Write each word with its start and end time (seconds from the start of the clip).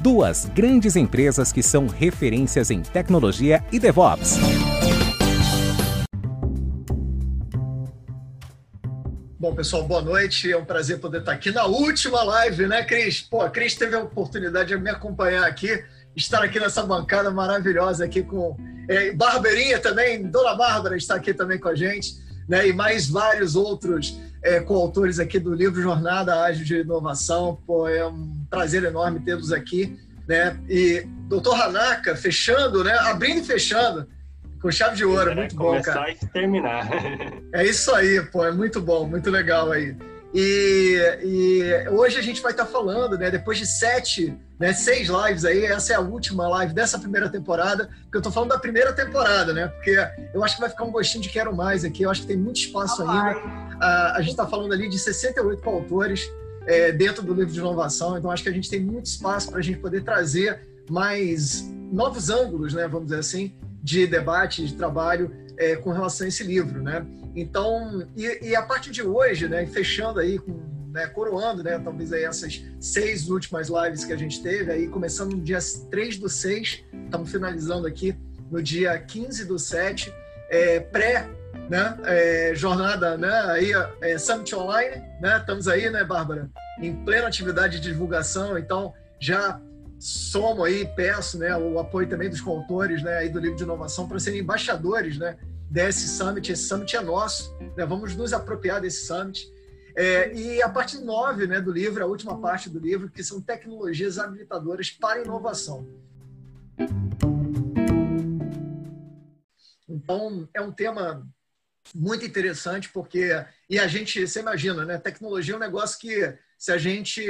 duas 0.00 0.46
grandes 0.46 0.96
empresas 0.96 1.52
que 1.52 1.62
são 1.62 1.86
referências 1.86 2.70
em 2.70 2.80
tecnologia 2.80 3.62
e 3.70 3.78
DevOps. 3.78 4.38
Bom, 9.38 9.54
pessoal, 9.54 9.84
boa 9.86 10.02
noite. 10.02 10.50
É 10.50 10.56
um 10.56 10.64
prazer 10.64 10.98
poder 11.00 11.20
estar 11.20 11.32
aqui 11.32 11.50
na 11.50 11.64
última 11.64 12.22
live, 12.22 12.66
né, 12.66 12.82
Cris? 12.84 13.20
Pô, 13.20 13.40
a 13.40 13.48
Cris 13.48 13.74
teve 13.74 13.96
a 13.96 14.00
oportunidade 14.00 14.68
de 14.68 14.76
me 14.76 14.90
acompanhar 14.90 15.46
aqui, 15.46 15.82
estar 16.14 16.42
aqui 16.42 16.60
nessa 16.60 16.82
bancada 16.82 17.30
maravilhosa 17.30 18.04
aqui 18.04 18.22
com 18.22 18.56
é, 18.88 19.12
Barberinha 19.12 19.78
também, 19.78 20.22
Dona 20.22 20.54
Bárbara 20.54 20.96
está 20.96 21.14
aqui 21.14 21.32
também 21.32 21.58
com 21.58 21.68
a 21.68 21.74
gente, 21.74 22.16
né? 22.48 22.68
E 22.68 22.72
mais 22.72 23.08
vários 23.08 23.54
outros 23.54 24.18
é, 24.42 24.60
coautores 24.60 25.18
aqui 25.18 25.38
do 25.38 25.54
livro 25.54 25.82
Jornada 25.82 26.42
Ágil 26.42 26.64
de 26.64 26.76
Inovação. 26.80 27.58
Pô, 27.66 27.88
é 27.88 28.06
um 28.06 28.44
prazer 28.48 28.84
enorme 28.84 29.20
tê-los 29.20 29.52
aqui. 29.52 29.98
Né? 30.26 30.58
E 30.68 31.04
doutor 31.28 31.60
Hanaka, 31.60 32.14
fechando, 32.14 32.84
né? 32.84 32.92
abrindo 33.00 33.40
e 33.40 33.44
fechando, 33.44 34.06
com 34.62 34.70
chave 34.70 34.96
de 34.96 35.04
ouro. 35.04 35.34
muito 35.34 35.56
bom, 35.56 35.80
cara. 35.82 36.04
Começar 36.04 36.26
e 36.26 36.28
terminar. 36.28 36.88
É 37.52 37.64
isso 37.64 37.92
aí, 37.92 38.22
pô, 38.26 38.44
é 38.44 38.52
muito 38.52 38.80
bom, 38.80 39.06
muito 39.08 39.28
legal 39.28 39.72
aí. 39.72 39.96
E, 40.32 41.18
e, 41.24 41.88
hoje 41.88 42.16
a 42.16 42.22
gente 42.22 42.40
vai 42.40 42.52
estar 42.52 42.64
falando, 42.64 43.18
né? 43.18 43.28
Depois 43.28 43.58
de 43.58 43.66
sete, 43.66 44.32
né, 44.60 44.74
seis 44.74 45.08
lives 45.08 45.46
aí, 45.46 45.64
essa 45.64 45.94
é 45.94 45.96
a 45.96 46.00
última 46.00 46.46
live 46.46 46.74
dessa 46.74 46.98
primeira 46.98 47.30
temporada, 47.30 47.88
porque 48.02 48.18
eu 48.18 48.20
tô 48.20 48.30
falando 48.30 48.50
da 48.50 48.58
primeira 48.58 48.92
temporada, 48.92 49.54
né? 49.54 49.68
Porque 49.68 49.96
eu 50.34 50.44
acho 50.44 50.56
que 50.56 50.60
vai 50.60 50.68
ficar 50.68 50.84
um 50.84 50.90
gostinho 50.90 51.22
de 51.22 51.30
quero 51.30 51.56
mais 51.56 51.82
aqui, 51.82 52.02
eu 52.02 52.10
acho 52.10 52.20
que 52.20 52.26
tem 52.26 52.36
muito 52.36 52.58
espaço 52.58 53.00
ainda. 53.00 53.40
A, 53.80 54.16
a 54.16 54.20
gente 54.20 54.32
está 54.32 54.46
falando 54.46 54.74
ali 54.74 54.86
de 54.86 54.98
68 54.98 55.66
autores 55.66 56.30
é, 56.66 56.92
dentro 56.92 57.22
do 57.22 57.32
livro 57.32 57.50
de 57.50 57.58
inovação, 57.58 58.18
então 58.18 58.30
acho 58.30 58.42
que 58.42 58.50
a 58.50 58.52
gente 58.52 58.68
tem 58.68 58.80
muito 58.80 59.06
espaço 59.06 59.48
para 59.48 59.60
a 59.60 59.62
gente 59.62 59.78
poder 59.78 60.04
trazer 60.04 60.60
mais 60.90 61.66
novos 61.90 62.28
ângulos, 62.28 62.74
né? 62.74 62.86
Vamos 62.86 63.06
dizer 63.06 63.20
assim, 63.20 63.54
de 63.82 64.06
debate, 64.06 64.66
de 64.66 64.74
trabalho 64.74 65.34
é, 65.56 65.74
com 65.76 65.90
relação 65.90 66.26
a 66.26 66.28
esse 66.28 66.44
livro, 66.44 66.82
né? 66.82 67.06
Então, 67.34 68.06
e, 68.14 68.50
e, 68.50 68.54
a 68.54 68.60
partir 68.60 68.90
de 68.90 69.02
hoje, 69.02 69.48
né, 69.48 69.64
fechando 69.64 70.20
aí 70.20 70.38
com, 70.38 70.52
né, 70.92 71.06
coroando, 71.06 71.62
né, 71.62 71.78
talvez 71.78 72.12
aí 72.12 72.24
essas 72.24 72.62
seis 72.78 73.28
últimas 73.28 73.68
lives 73.68 74.04
que 74.04 74.12
a 74.12 74.16
gente 74.16 74.42
teve, 74.42 74.70
aí 74.70 74.88
começando 74.88 75.32
no 75.32 75.42
dia 75.42 75.58
3 75.90 76.18
do 76.18 76.28
6, 76.28 76.84
estamos 77.04 77.30
finalizando 77.30 77.86
aqui 77.86 78.16
no 78.50 78.62
dia 78.62 78.98
15 78.98 79.44
do 79.44 79.58
7, 79.58 80.12
é, 80.48 80.80
pré, 80.80 81.28
né, 81.68 81.96
é, 82.04 82.52
jornada, 82.54 83.16
né, 83.16 83.32
aí, 83.48 83.72
é, 84.00 84.18
Summit 84.18 84.54
Online, 84.54 85.02
né, 85.20 85.38
estamos 85.38 85.68
aí, 85.68 85.88
né, 85.90 86.04
Bárbara, 86.04 86.50
em 86.80 86.94
plena 87.04 87.28
atividade 87.28 87.80
de 87.80 87.90
divulgação, 87.90 88.58
então 88.58 88.92
já 89.20 89.60
somo 89.98 90.64
aí, 90.64 90.86
peço, 90.96 91.38
né, 91.38 91.56
o 91.56 91.78
apoio 91.78 92.08
também 92.08 92.28
dos 92.28 92.40
coautores, 92.40 93.02
né, 93.02 93.18
aí 93.18 93.28
do 93.28 93.38
livro 93.38 93.56
de 93.56 93.62
inovação 93.62 94.08
para 94.08 94.18
serem 94.18 94.40
embaixadores, 94.40 95.18
né, 95.18 95.36
desse 95.70 96.08
summit. 96.08 96.50
Esse 96.50 96.64
summit 96.64 96.96
é 96.96 97.00
nosso, 97.00 97.56
né? 97.76 97.86
vamos 97.86 98.16
nos 98.16 98.32
apropriar 98.32 98.80
desse 98.80 99.06
summit. 99.06 99.48
É, 100.02 100.32
e 100.32 100.62
a 100.62 100.68
parte 100.70 100.96
9 100.96 101.46
né, 101.46 101.60
do 101.60 101.70
livro, 101.70 102.02
a 102.02 102.06
última 102.06 102.40
parte 102.40 102.70
do 102.70 102.78
livro, 102.78 103.10
que 103.10 103.22
são 103.22 103.38
tecnologias 103.38 104.18
habilitadoras 104.18 104.90
para 104.90 105.20
inovação. 105.20 105.86
Então, 109.86 110.48
é 110.54 110.60
um 110.62 110.72
tema 110.72 111.28
muito 111.94 112.24
interessante, 112.24 112.88
porque. 112.88 113.28
E 113.68 113.78
a 113.78 113.86
gente, 113.86 114.26
você 114.26 114.40
imagina, 114.40 114.86
né? 114.86 114.96
Tecnologia 114.96 115.52
é 115.52 115.56
um 115.58 115.60
negócio 115.60 115.98
que, 116.00 116.34
se 116.56 116.72
a 116.72 116.78
gente. 116.78 117.22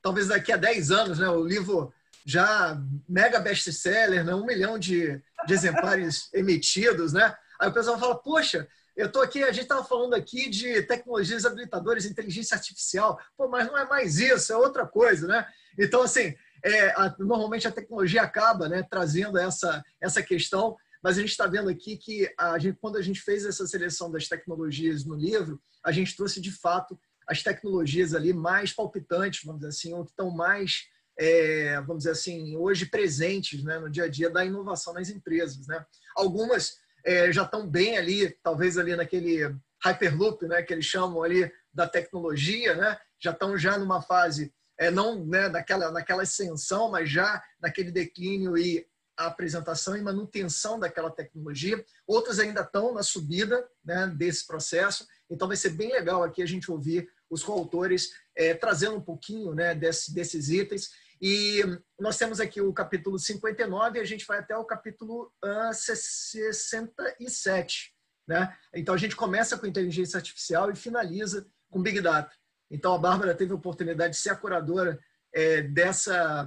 Talvez 0.00 0.28
daqui 0.28 0.50
a 0.50 0.56
10 0.56 0.90
anos, 0.92 1.18
né? 1.18 1.28
O 1.28 1.44
livro 1.44 1.92
já 2.24 2.80
mega 3.06 3.38
best-seller, 3.38 4.24
né? 4.24 4.34
um 4.34 4.46
milhão 4.46 4.78
de, 4.78 5.20
de 5.46 5.52
exemplares 5.52 6.28
emitidos, 6.32 7.12
né? 7.12 7.36
Aí 7.60 7.68
o 7.68 7.74
pessoal 7.74 8.00
fala, 8.00 8.14
poxa, 8.14 8.66
eu 8.96 9.06
estou 9.06 9.22
aqui, 9.22 9.42
a 9.42 9.50
gente 9.50 9.62
estava 9.64 9.84
falando 9.84 10.14
aqui 10.14 10.48
de 10.48 10.82
tecnologias 10.82 11.44
habilitadoras, 11.44 12.04
inteligência 12.04 12.54
artificial, 12.54 13.18
pô, 13.36 13.48
mas 13.48 13.66
não 13.66 13.76
é 13.76 13.86
mais 13.88 14.18
isso, 14.18 14.52
é 14.52 14.56
outra 14.56 14.86
coisa, 14.86 15.26
né? 15.26 15.46
Então, 15.78 16.02
assim, 16.02 16.34
é, 16.64 16.90
a, 16.90 17.14
normalmente 17.18 17.66
a 17.66 17.72
tecnologia 17.72 18.22
acaba 18.22 18.68
né, 18.68 18.86
trazendo 18.88 19.36
essa, 19.36 19.82
essa 20.00 20.22
questão, 20.22 20.76
mas 21.02 21.18
a 21.18 21.20
gente 21.20 21.30
está 21.30 21.46
vendo 21.46 21.68
aqui 21.68 21.96
que 21.96 22.32
a 22.38 22.58
gente, 22.58 22.78
quando 22.80 22.96
a 22.96 23.02
gente 23.02 23.20
fez 23.20 23.44
essa 23.44 23.66
seleção 23.66 24.10
das 24.10 24.28
tecnologias 24.28 25.04
no 25.04 25.14
livro, 25.14 25.60
a 25.84 25.92
gente 25.92 26.16
trouxe 26.16 26.40
de 26.40 26.50
fato 26.50 26.98
as 27.28 27.42
tecnologias 27.42 28.14
ali 28.14 28.32
mais 28.32 28.72
palpitantes, 28.72 29.44
vamos 29.44 29.60
dizer 29.60 29.70
assim, 29.70 29.92
ou 29.92 30.04
que 30.04 30.10
estão 30.10 30.30
mais, 30.30 30.84
é, 31.18 31.80
vamos 31.82 32.04
dizer 32.04 32.12
assim, 32.12 32.56
hoje 32.56 32.86
presentes 32.86 33.62
né, 33.64 33.78
no 33.78 33.90
dia 33.90 34.04
a 34.04 34.08
dia 34.08 34.30
da 34.30 34.44
inovação 34.44 34.94
nas 34.94 35.10
empresas. 35.10 35.66
Né? 35.66 35.84
Algumas 36.16 36.76
é, 37.04 37.32
já 37.32 37.42
estão 37.42 37.66
bem 37.66 37.96
ali, 37.96 38.30
talvez 38.42 38.78
ali 38.78 38.96
naquele 38.96 39.54
hyperloop, 39.84 40.46
né, 40.46 40.62
que 40.62 40.72
eles 40.72 40.86
chamam 40.86 41.22
ali 41.22 41.50
da 41.72 41.86
tecnologia, 41.86 42.74
né, 42.74 42.98
já 43.18 43.32
estão 43.32 43.56
já 43.58 43.78
numa 43.78 44.00
fase 44.00 44.52
é, 44.78 44.90
não 44.90 45.24
né, 45.24 45.48
naquela, 45.48 45.90
naquela 45.90 46.22
ascensão, 46.22 46.90
mas 46.90 47.10
já 47.10 47.42
naquele 47.60 47.90
declínio 47.90 48.56
e 48.56 48.86
apresentação 49.16 49.96
e 49.96 50.02
manutenção 50.02 50.78
daquela 50.78 51.10
tecnologia. 51.10 51.84
Outras 52.06 52.38
ainda 52.38 52.62
estão 52.62 52.92
na 52.92 53.02
subida 53.02 53.64
né, 53.84 54.08
desse 54.08 54.46
processo. 54.46 55.06
Então 55.30 55.46
vai 55.46 55.56
ser 55.56 55.70
bem 55.70 55.92
legal 55.92 56.22
aqui 56.22 56.42
a 56.42 56.46
gente 56.46 56.70
ouvir 56.70 57.08
os 57.30 57.42
coautores 57.42 58.10
é, 58.36 58.54
trazendo 58.54 58.96
um 58.96 59.00
pouquinho 59.00 59.54
né, 59.54 59.74
desse, 59.74 60.12
desses 60.12 60.48
itens 60.48 60.90
e 61.26 61.64
nós 61.98 62.18
temos 62.18 62.38
aqui 62.38 62.60
o 62.60 62.70
capítulo 62.70 63.18
59 63.18 63.98
e 63.98 64.02
a 64.02 64.04
gente 64.04 64.26
vai 64.26 64.40
até 64.40 64.54
o 64.54 64.64
capítulo 64.66 65.32
uh, 65.42 65.72
67. 65.72 67.94
Né? 68.28 68.54
Então 68.74 68.94
a 68.94 68.98
gente 68.98 69.16
começa 69.16 69.56
com 69.56 69.66
inteligência 69.66 70.18
artificial 70.18 70.70
e 70.70 70.76
finaliza 70.76 71.46
com 71.70 71.80
Big 71.80 72.02
Data. 72.02 72.30
Então 72.70 72.92
a 72.92 72.98
Bárbara 72.98 73.34
teve 73.34 73.52
a 73.52 73.54
oportunidade 73.54 74.16
de 74.16 74.20
ser 74.20 74.28
a 74.28 74.36
curadora 74.36 75.00
é, 75.34 75.62
dessa, 75.62 76.46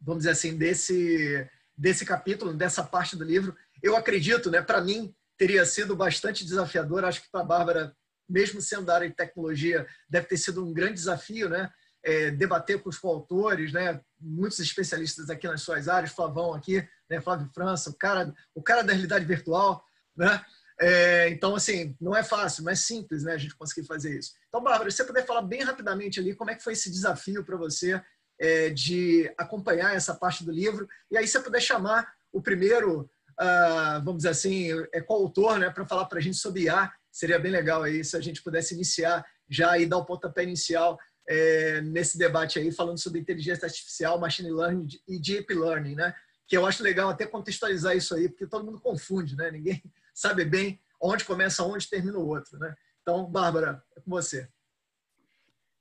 vamos 0.00 0.20
dizer 0.20 0.30
assim, 0.30 0.56
desse, 0.56 1.50
desse 1.76 2.06
capítulo, 2.06 2.54
dessa 2.54 2.84
parte 2.84 3.16
do 3.16 3.24
livro. 3.24 3.56
Eu 3.82 3.96
acredito, 3.96 4.52
né, 4.52 4.62
para 4.62 4.80
mim, 4.80 5.12
teria 5.36 5.64
sido 5.64 5.96
bastante 5.96 6.44
desafiador. 6.44 7.04
Acho 7.04 7.22
que 7.22 7.30
para 7.32 7.40
a 7.40 7.44
Bárbara, 7.44 7.92
mesmo 8.28 8.60
sendo 8.60 8.84
da 8.84 8.94
área 8.94 9.08
de 9.08 9.16
tecnologia, 9.16 9.84
deve 10.08 10.28
ter 10.28 10.36
sido 10.36 10.64
um 10.64 10.72
grande 10.72 10.94
desafio, 10.94 11.48
né? 11.48 11.68
É, 12.04 12.30
debater 12.30 12.82
com 12.82 12.88
os 12.88 12.98
coautores, 12.98 13.72
né? 13.72 14.00
muitos 14.20 14.58
especialistas 14.58 15.30
aqui 15.30 15.46
nas 15.46 15.62
suas 15.62 15.88
áreas, 15.88 16.12
Flavão 16.12 16.54
aqui, 16.54 16.86
né? 17.08 17.20
Flávio 17.20 17.50
França, 17.54 17.90
o 17.90 17.94
cara, 17.94 18.32
o 18.54 18.62
cara 18.62 18.82
da 18.82 18.92
realidade 18.92 19.24
virtual. 19.24 19.84
Né? 20.16 20.40
É, 20.80 21.28
então, 21.28 21.54
assim, 21.54 21.94
não 22.00 22.16
é 22.16 22.22
fácil, 22.22 22.64
não 22.64 22.72
é 22.72 22.74
simples 22.74 23.22
né, 23.22 23.34
a 23.34 23.38
gente 23.38 23.54
conseguir 23.54 23.86
fazer 23.86 24.18
isso. 24.18 24.32
Então, 24.48 24.62
Bárbara, 24.62 24.90
se 24.90 24.96
você 24.96 25.04
puder 25.04 25.26
falar 25.26 25.42
bem 25.42 25.62
rapidamente 25.62 26.18
ali 26.18 26.34
como 26.34 26.50
é 26.50 26.54
que 26.54 26.62
foi 26.62 26.72
esse 26.72 26.90
desafio 26.90 27.44
para 27.44 27.56
você 27.56 28.00
é, 28.40 28.70
de 28.70 29.30
acompanhar 29.36 29.94
essa 29.94 30.14
parte 30.14 30.42
do 30.44 30.50
livro, 30.50 30.88
e 31.10 31.18
aí 31.18 31.28
você 31.28 31.38
puder 31.40 31.60
chamar 31.60 32.10
o 32.32 32.40
primeiro, 32.40 33.10
uh, 33.38 34.02
vamos 34.02 34.18
dizer 34.18 34.30
assim, 34.30 34.68
é 34.92 35.00
coautor, 35.02 35.58
né, 35.58 35.68
para 35.68 35.86
falar 35.86 36.06
para 36.06 36.18
a 36.18 36.22
gente 36.22 36.38
sobre 36.38 36.62
IA, 36.62 36.90
seria 37.12 37.38
bem 37.38 37.52
legal 37.52 37.82
aí 37.82 38.02
se 38.02 38.16
a 38.16 38.20
gente 38.20 38.42
pudesse 38.42 38.74
iniciar 38.74 39.24
já 39.50 39.76
e 39.76 39.84
dar 39.84 39.98
o 39.98 40.04
pontapé 40.06 40.44
inicial 40.44 40.98
é, 41.30 41.80
nesse 41.80 42.18
debate 42.18 42.58
aí, 42.58 42.72
falando 42.72 42.98
sobre 42.98 43.20
inteligência 43.20 43.64
artificial, 43.64 44.18
machine 44.18 44.50
learning 44.50 44.88
e 45.06 45.16
deep 45.16 45.54
learning, 45.54 45.94
né? 45.94 46.12
Que 46.44 46.56
eu 46.56 46.66
acho 46.66 46.82
legal 46.82 47.08
até 47.08 47.24
contextualizar 47.24 47.96
isso 47.96 48.16
aí, 48.16 48.28
porque 48.28 48.48
todo 48.48 48.64
mundo 48.64 48.80
confunde, 48.80 49.36
né? 49.36 49.48
Ninguém 49.48 49.80
sabe 50.12 50.44
bem 50.44 50.80
onde 51.00 51.24
começa 51.24 51.62
onde 51.62 51.88
termina 51.88 52.18
o 52.18 52.26
outro, 52.26 52.58
né? 52.58 52.74
Então, 53.00 53.30
Bárbara, 53.30 53.80
é 53.96 54.00
com 54.00 54.10
você. 54.10 54.48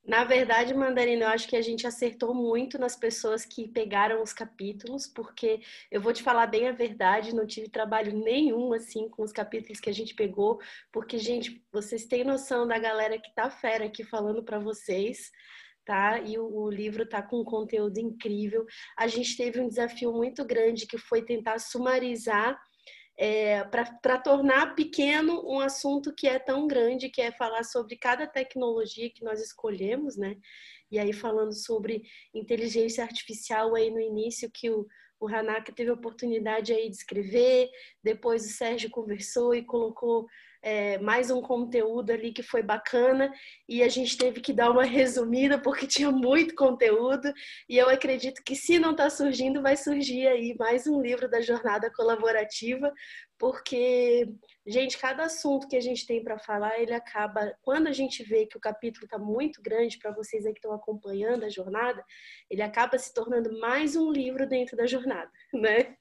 Na 0.09 0.23
verdade, 0.23 0.73
Mandarina, 0.73 1.25
eu 1.25 1.29
acho 1.29 1.47
que 1.47 1.55
a 1.55 1.61
gente 1.61 1.85
acertou 1.85 2.33
muito 2.33 2.79
nas 2.79 2.95
pessoas 2.95 3.45
que 3.45 3.67
pegaram 3.67 4.23
os 4.23 4.33
capítulos, 4.33 5.05
porque 5.05 5.61
eu 5.91 6.01
vou 6.01 6.11
te 6.11 6.23
falar 6.23 6.47
bem 6.47 6.67
a 6.67 6.71
verdade, 6.71 7.35
não 7.35 7.45
tive 7.45 7.69
trabalho 7.69 8.11
nenhum 8.11 8.73
assim 8.73 9.07
com 9.07 9.21
os 9.21 9.31
capítulos 9.31 9.79
que 9.79 9.87
a 9.87 9.93
gente 9.93 10.15
pegou, 10.15 10.59
porque 10.91 11.19
gente, 11.19 11.63
vocês 11.71 12.07
têm 12.07 12.23
noção 12.23 12.67
da 12.67 12.79
galera 12.79 13.19
que 13.19 13.31
tá 13.35 13.51
fera 13.51 13.85
aqui 13.85 14.03
falando 14.03 14.43
para 14.43 14.57
vocês, 14.57 15.29
tá? 15.85 16.19
E 16.19 16.39
o, 16.39 16.43
o 16.43 16.71
livro 16.71 17.07
tá 17.07 17.21
com 17.21 17.41
um 17.41 17.45
conteúdo 17.45 17.99
incrível. 17.99 18.65
A 18.97 19.05
gente 19.05 19.37
teve 19.37 19.61
um 19.61 19.67
desafio 19.67 20.11
muito 20.11 20.43
grande 20.43 20.87
que 20.87 20.97
foi 20.97 21.21
tentar 21.21 21.59
sumarizar 21.59 22.59
é, 23.21 23.65
para 23.65 24.17
tornar 24.17 24.75
pequeno 24.75 25.43
um 25.45 25.59
assunto 25.59 26.15
que 26.15 26.25
é 26.25 26.39
tão 26.39 26.65
grande, 26.65 27.09
que 27.09 27.21
é 27.21 27.33
falar 27.33 27.65
sobre 27.65 27.97
cada 27.97 28.25
tecnologia 28.25 29.09
que 29.09 29.25
nós 29.25 29.41
escolhemos, 29.41 30.15
né? 30.15 30.37
E 30.89 30.97
aí 30.97 31.11
falando 31.11 31.53
sobre 31.53 32.03
inteligência 32.33 33.03
artificial 33.03 33.75
aí 33.75 33.91
no 33.91 33.99
início 33.99 34.49
que 34.49 34.69
o, 34.69 34.87
o 35.19 35.27
Hanaka 35.27 35.73
teve 35.73 35.89
a 35.89 35.95
oportunidade 35.95 36.71
aí 36.71 36.89
de 36.89 36.95
escrever, 36.95 37.69
depois 38.01 38.45
o 38.45 38.53
Sérgio 38.53 38.89
conversou 38.89 39.53
e 39.53 39.65
colocou 39.65 40.25
é, 40.61 40.97
mais 40.97 41.31
um 41.31 41.41
conteúdo 41.41 42.11
ali 42.11 42.33
que 42.33 42.43
foi 42.43 42.61
bacana 42.61 43.31
e 43.67 43.81
a 43.81 43.87
gente 43.87 44.17
teve 44.17 44.41
que 44.41 44.51
dar 44.51 44.71
uma 44.71 44.83
resumida 44.85 45.59
porque 45.59 45.87
tinha 45.87 46.11
muito 46.11 46.53
conteúdo 46.55 47.31
e 47.67 47.77
eu 47.77 47.89
acredito 47.89 48.41
que 48.43 48.55
se 48.55 48.77
não 48.77 48.91
está 48.91 49.09
surgindo 49.09 49.61
vai 49.61 49.77
surgir 49.77 50.27
aí 50.27 50.55
mais 50.59 50.85
um 50.85 51.01
livro 51.01 51.29
da 51.29 51.41
jornada 51.41 51.91
colaborativa 51.91 52.91
porque 53.37 54.27
gente 54.67 54.97
cada 54.97 55.23
assunto 55.23 55.67
que 55.67 55.77
a 55.77 55.81
gente 55.81 56.05
tem 56.05 56.21
para 56.21 56.37
falar 56.37 56.77
ele 56.79 56.93
acaba 56.93 57.53
quando 57.61 57.87
a 57.87 57.93
gente 57.93 58.21
vê 58.23 58.45
que 58.45 58.57
o 58.57 58.61
capítulo 58.61 59.05
está 59.05 59.17
muito 59.17 59.61
grande 59.61 59.97
para 59.97 60.11
vocês 60.11 60.45
aí 60.45 60.51
que 60.51 60.59
estão 60.59 60.73
acompanhando 60.73 61.45
a 61.45 61.49
jornada 61.49 62.03
ele 62.49 62.61
acaba 62.61 62.97
se 62.97 63.13
tornando 63.13 63.57
mais 63.59 63.95
um 63.95 64.11
livro 64.11 64.47
dentro 64.47 64.75
da 64.75 64.85
jornada 64.85 65.31
né 65.53 65.95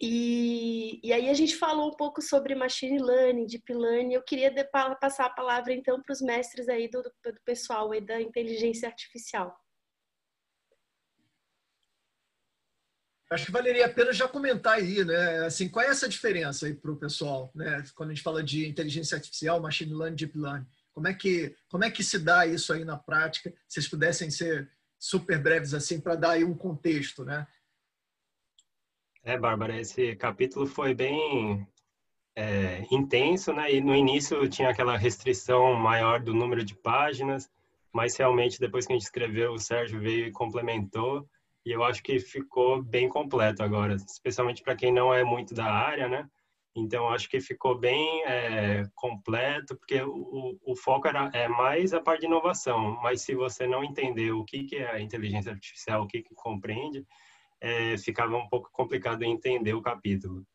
e, 0.00 1.00
e 1.02 1.12
aí 1.12 1.28
a 1.28 1.34
gente 1.34 1.56
falou 1.56 1.88
um 1.88 1.96
pouco 1.96 2.22
sobre 2.22 2.54
machine 2.54 3.02
learning, 3.02 3.46
deep 3.46 3.72
learning. 3.72 4.14
Eu 4.14 4.22
queria 4.22 4.50
de, 4.50 4.64
passar 4.64 5.26
a 5.26 5.30
palavra 5.30 5.72
então 5.72 6.02
para 6.02 6.12
os 6.12 6.20
mestres 6.20 6.68
aí 6.68 6.88
do, 6.88 7.02
do 7.02 7.40
pessoal 7.44 7.92
aí 7.92 8.00
da 8.00 8.20
inteligência 8.20 8.88
artificial. 8.88 9.56
Acho 13.30 13.46
que 13.46 13.52
valeria 13.52 13.84
a 13.84 13.92
pena 13.92 14.10
já 14.10 14.26
comentar 14.26 14.74
aí, 14.74 15.04
né? 15.04 15.44
Assim, 15.44 15.68
qual 15.68 15.84
é 15.84 15.90
essa 15.90 16.08
diferença 16.08 16.66
aí 16.66 16.74
para 16.74 16.90
o 16.90 16.96
pessoal, 16.96 17.52
né? 17.54 17.84
Quando 17.94 18.10
a 18.10 18.14
gente 18.14 18.22
fala 18.22 18.42
de 18.42 18.66
inteligência 18.66 19.16
artificial, 19.16 19.60
machine 19.60 19.92
learning, 19.92 20.16
deep 20.16 20.38
learning, 20.38 20.66
como 20.94 21.08
é 21.08 21.14
que 21.14 21.54
como 21.68 21.84
é 21.84 21.90
que 21.90 22.02
se 22.02 22.18
dá 22.18 22.46
isso 22.46 22.72
aí 22.72 22.84
na 22.84 22.96
prática? 22.96 23.50
Se 23.68 23.74
vocês 23.74 23.88
pudessem 23.88 24.30
ser 24.30 24.70
super 24.98 25.38
breves 25.40 25.74
assim 25.74 26.00
para 26.00 26.16
dar 26.16 26.30
aí 26.30 26.44
um 26.44 26.56
contexto, 26.56 27.24
né? 27.24 27.46
É, 29.28 29.36
Bárbara, 29.36 29.78
esse 29.78 30.16
capítulo 30.16 30.66
foi 30.66 30.94
bem 30.94 31.68
é, 32.34 32.86
intenso, 32.90 33.52
né? 33.52 33.70
E 33.70 33.78
no 33.78 33.94
início 33.94 34.48
tinha 34.48 34.70
aquela 34.70 34.96
restrição 34.96 35.74
maior 35.74 36.18
do 36.18 36.32
número 36.32 36.64
de 36.64 36.74
páginas, 36.74 37.46
mas 37.92 38.16
realmente 38.16 38.58
depois 38.58 38.86
que 38.86 38.94
a 38.94 38.96
gente 38.96 39.04
escreveu, 39.04 39.52
o 39.52 39.58
Sérgio 39.58 40.00
veio 40.00 40.28
e 40.28 40.32
complementou, 40.32 41.28
e 41.62 41.70
eu 41.70 41.84
acho 41.84 42.02
que 42.02 42.18
ficou 42.18 42.82
bem 42.82 43.06
completo 43.06 43.62
agora, 43.62 43.96
especialmente 43.96 44.62
para 44.62 44.74
quem 44.74 44.90
não 44.90 45.12
é 45.12 45.22
muito 45.22 45.54
da 45.54 45.66
área, 45.66 46.08
né? 46.08 46.26
Então, 46.74 47.10
acho 47.10 47.28
que 47.28 47.38
ficou 47.38 47.78
bem 47.78 48.24
é, 48.24 48.88
completo, 48.94 49.76
porque 49.76 50.00
o, 50.00 50.58
o, 50.64 50.74
foco 50.74 51.06
era, 51.06 51.28
é 51.34 51.46
mais 51.48 51.92
a 51.92 52.00
parte 52.00 52.20
de 52.20 52.26
inovação, 52.28 52.98
mas 53.02 53.20
se 53.20 53.34
você 53.34 53.66
não 53.66 53.84
entender 53.84 54.32
o 54.32 54.42
que, 54.42 54.64
que 54.64 54.76
é 54.76 54.90
a 54.90 55.02
inteligência 55.02 55.52
artificial, 55.52 56.04
o 56.04 56.06
que, 56.06 56.22
que 56.22 56.34
compreende, 56.34 57.04
é, 57.60 57.96
ficava 57.98 58.36
um 58.36 58.48
pouco 58.48 58.70
complicado 58.72 59.22
entender 59.22 59.74
o 59.74 59.82
capítulo. 59.82 60.46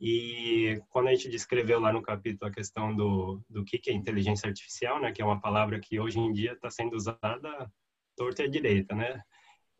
E 0.00 0.80
quando 0.90 1.08
a 1.08 1.14
gente 1.14 1.28
descreveu 1.28 1.80
lá 1.80 1.92
no 1.92 2.02
capítulo 2.02 2.50
a 2.50 2.54
questão 2.54 2.94
do, 2.94 3.40
do 3.48 3.64
que, 3.64 3.78
que 3.78 3.90
é 3.90 3.94
inteligência 3.94 4.48
artificial, 4.48 5.00
né, 5.00 5.12
que 5.12 5.22
é 5.22 5.24
uma 5.24 5.40
palavra 5.40 5.80
que 5.80 5.98
hoje 6.00 6.18
em 6.18 6.32
dia 6.32 6.52
está 6.52 6.70
sendo 6.70 6.94
usada 6.94 7.70
torta 8.16 8.42
e 8.42 8.46
à 8.46 8.48
direita, 8.48 8.94
né? 8.94 9.22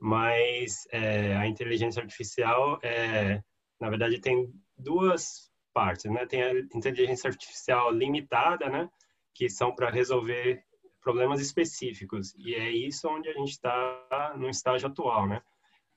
Mas 0.00 0.86
é, 0.90 1.36
a 1.36 1.46
inteligência 1.46 2.02
artificial, 2.02 2.78
é, 2.82 3.42
na 3.80 3.88
verdade, 3.88 4.20
tem 4.20 4.52
duas 4.76 5.50
partes, 5.72 6.10
né? 6.10 6.26
Tem 6.26 6.42
a 6.42 6.52
inteligência 6.74 7.28
artificial 7.28 7.92
limitada, 7.92 8.68
né? 8.68 8.88
Que 9.34 9.48
são 9.48 9.74
para 9.74 9.90
resolver 9.90 10.64
problemas 11.00 11.40
específicos. 11.40 12.34
E 12.36 12.54
é 12.54 12.70
isso 12.70 13.08
onde 13.08 13.28
a 13.28 13.34
gente 13.34 13.50
está 13.50 14.34
no 14.36 14.48
estágio 14.48 14.88
atual, 14.88 15.28
né? 15.28 15.42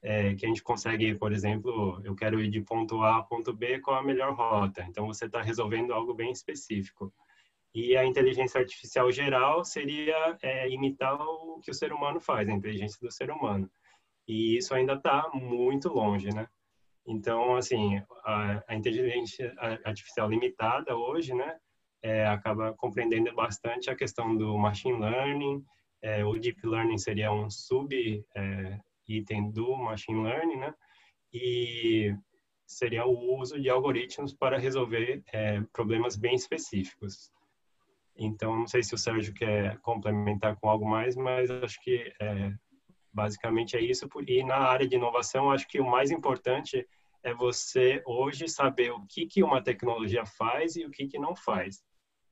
É, 0.08 0.34
que 0.36 0.46
a 0.46 0.48
gente 0.48 0.64
consegue, 0.64 1.14
por 1.16 1.34
exemplo, 1.34 2.00
eu 2.02 2.16
quero 2.16 2.40
ir 2.40 2.50
de 2.50 2.62
ponto 2.62 3.02
A 3.04 3.18
a 3.18 3.24
ponto 3.24 3.52
B, 3.52 3.82
qual 3.82 3.98
a 3.98 4.02
melhor 4.04 4.34
rota? 4.34 4.82
Então, 4.88 5.06
você 5.06 5.26
está 5.26 5.42
resolvendo 5.42 5.94
algo 5.94 6.14
bem 6.14 6.32
específico. 6.32 7.14
E 7.76 7.98
a 7.98 8.06
inteligência 8.06 8.62
artificial 8.62 9.12
geral 9.12 9.66
seria 9.66 10.38
é, 10.42 10.70
imitar 10.70 11.22
o 11.22 11.60
que 11.60 11.70
o 11.70 11.74
ser 11.74 11.92
humano 11.92 12.22
faz, 12.22 12.48
a 12.48 12.54
inteligência 12.54 12.98
do 13.02 13.12
ser 13.12 13.30
humano. 13.30 13.70
E 14.26 14.56
isso 14.56 14.74
ainda 14.74 14.94
está 14.94 15.30
muito 15.34 15.90
longe, 15.90 16.34
né? 16.34 16.48
Então, 17.06 17.58
assim, 17.58 18.02
a, 18.24 18.64
a 18.66 18.76
inteligência 18.76 19.54
artificial 19.84 20.30
limitada 20.30 20.96
hoje, 20.96 21.34
né, 21.34 21.58
é, 22.02 22.26
acaba 22.28 22.74
compreendendo 22.74 23.36
bastante 23.36 23.90
a 23.90 23.96
questão 23.96 24.38
do 24.38 24.58
machine 24.58 25.00
learning, 25.00 25.66
é, 26.02 26.24
o 26.24 26.38
deep 26.40 26.66
learning 26.66 26.98
seria 26.98 27.30
um 27.30 27.50
sub 27.50 27.94
é, 28.36 28.80
item 29.08 29.52
do 29.52 29.76
machine 29.76 30.24
learning, 30.24 30.58
né? 30.58 30.74
E 31.34 32.16
seria 32.66 33.06
o 33.06 33.40
uso 33.40 33.60
de 33.60 33.70
algoritmos 33.70 34.34
para 34.34 34.58
resolver 34.58 35.24
é, 35.32 35.62
problemas 35.72 36.16
bem 36.18 36.36
específicos. 36.36 37.32
Então, 38.16 38.58
não 38.58 38.68
sei 38.68 38.84
se 38.84 38.94
o 38.94 38.98
Sérgio 38.98 39.34
quer 39.34 39.80
complementar 39.80 40.56
com 40.58 40.68
algo 40.68 40.88
mais, 40.88 41.16
mas 41.16 41.50
acho 41.50 41.80
que 41.82 42.12
é, 42.20 42.52
basicamente 43.14 43.78
é 43.78 43.82
isso. 43.82 44.10
E 44.28 44.44
na 44.44 44.58
área 44.58 44.88
de 44.88 44.96
inovação, 44.96 45.52
acho 45.52 45.68
que 45.68 45.80
o 45.80 45.90
mais 45.90 46.12
importante 46.12 46.86
é 47.24 47.34
você 47.34 48.02
hoje 48.06 48.48
saber 48.48 48.92
o 48.92 49.06
que, 49.08 49.26
que 49.26 49.44
uma 49.44 49.62
tecnologia 49.62 50.26
faz 50.26 50.76
e 50.76 50.86
o 50.86 50.92
que, 50.92 51.08
que 51.08 51.20
não 51.20 51.36
faz. 51.36 51.84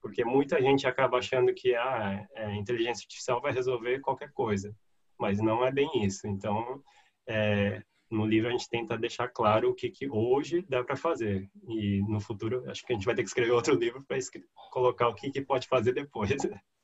Porque 0.01 0.25
muita 0.25 0.61
gente 0.61 0.85
acaba 0.85 1.17
achando 1.17 1.53
que 1.53 1.75
ah, 1.75 2.27
a 2.35 2.41
é, 2.41 2.55
inteligência 2.55 3.03
artificial 3.03 3.41
vai 3.41 3.51
resolver 3.51 4.01
qualquer 4.01 4.31
coisa 4.31 4.75
mas 5.19 5.39
não 5.39 5.65
é 5.65 5.71
bem 5.71 5.89
isso. 6.03 6.27
Então, 6.27 6.81
é, 7.27 7.81
no 8.09 8.25
livro 8.25 8.49
a 8.49 8.51
gente 8.51 8.69
tenta 8.69 8.97
deixar 8.97 9.27
claro 9.29 9.69
o 9.69 9.75
que, 9.75 9.89
que 9.89 10.09
hoje 10.09 10.65
dá 10.67 10.83
para 10.83 10.95
fazer. 10.95 11.49
E 11.67 12.01
no 12.07 12.19
futuro, 12.19 12.69
acho 12.69 12.85
que 12.85 12.93
a 12.93 12.95
gente 12.95 13.05
vai 13.05 13.15
ter 13.15 13.23
que 13.23 13.29
escrever 13.29 13.51
outro 13.53 13.75
livro 13.75 14.03
para 14.07 14.17
colocar 14.71 15.07
o 15.07 15.15
que, 15.15 15.31
que 15.31 15.41
pode 15.41 15.67
fazer 15.67 15.93
depois. 15.93 16.31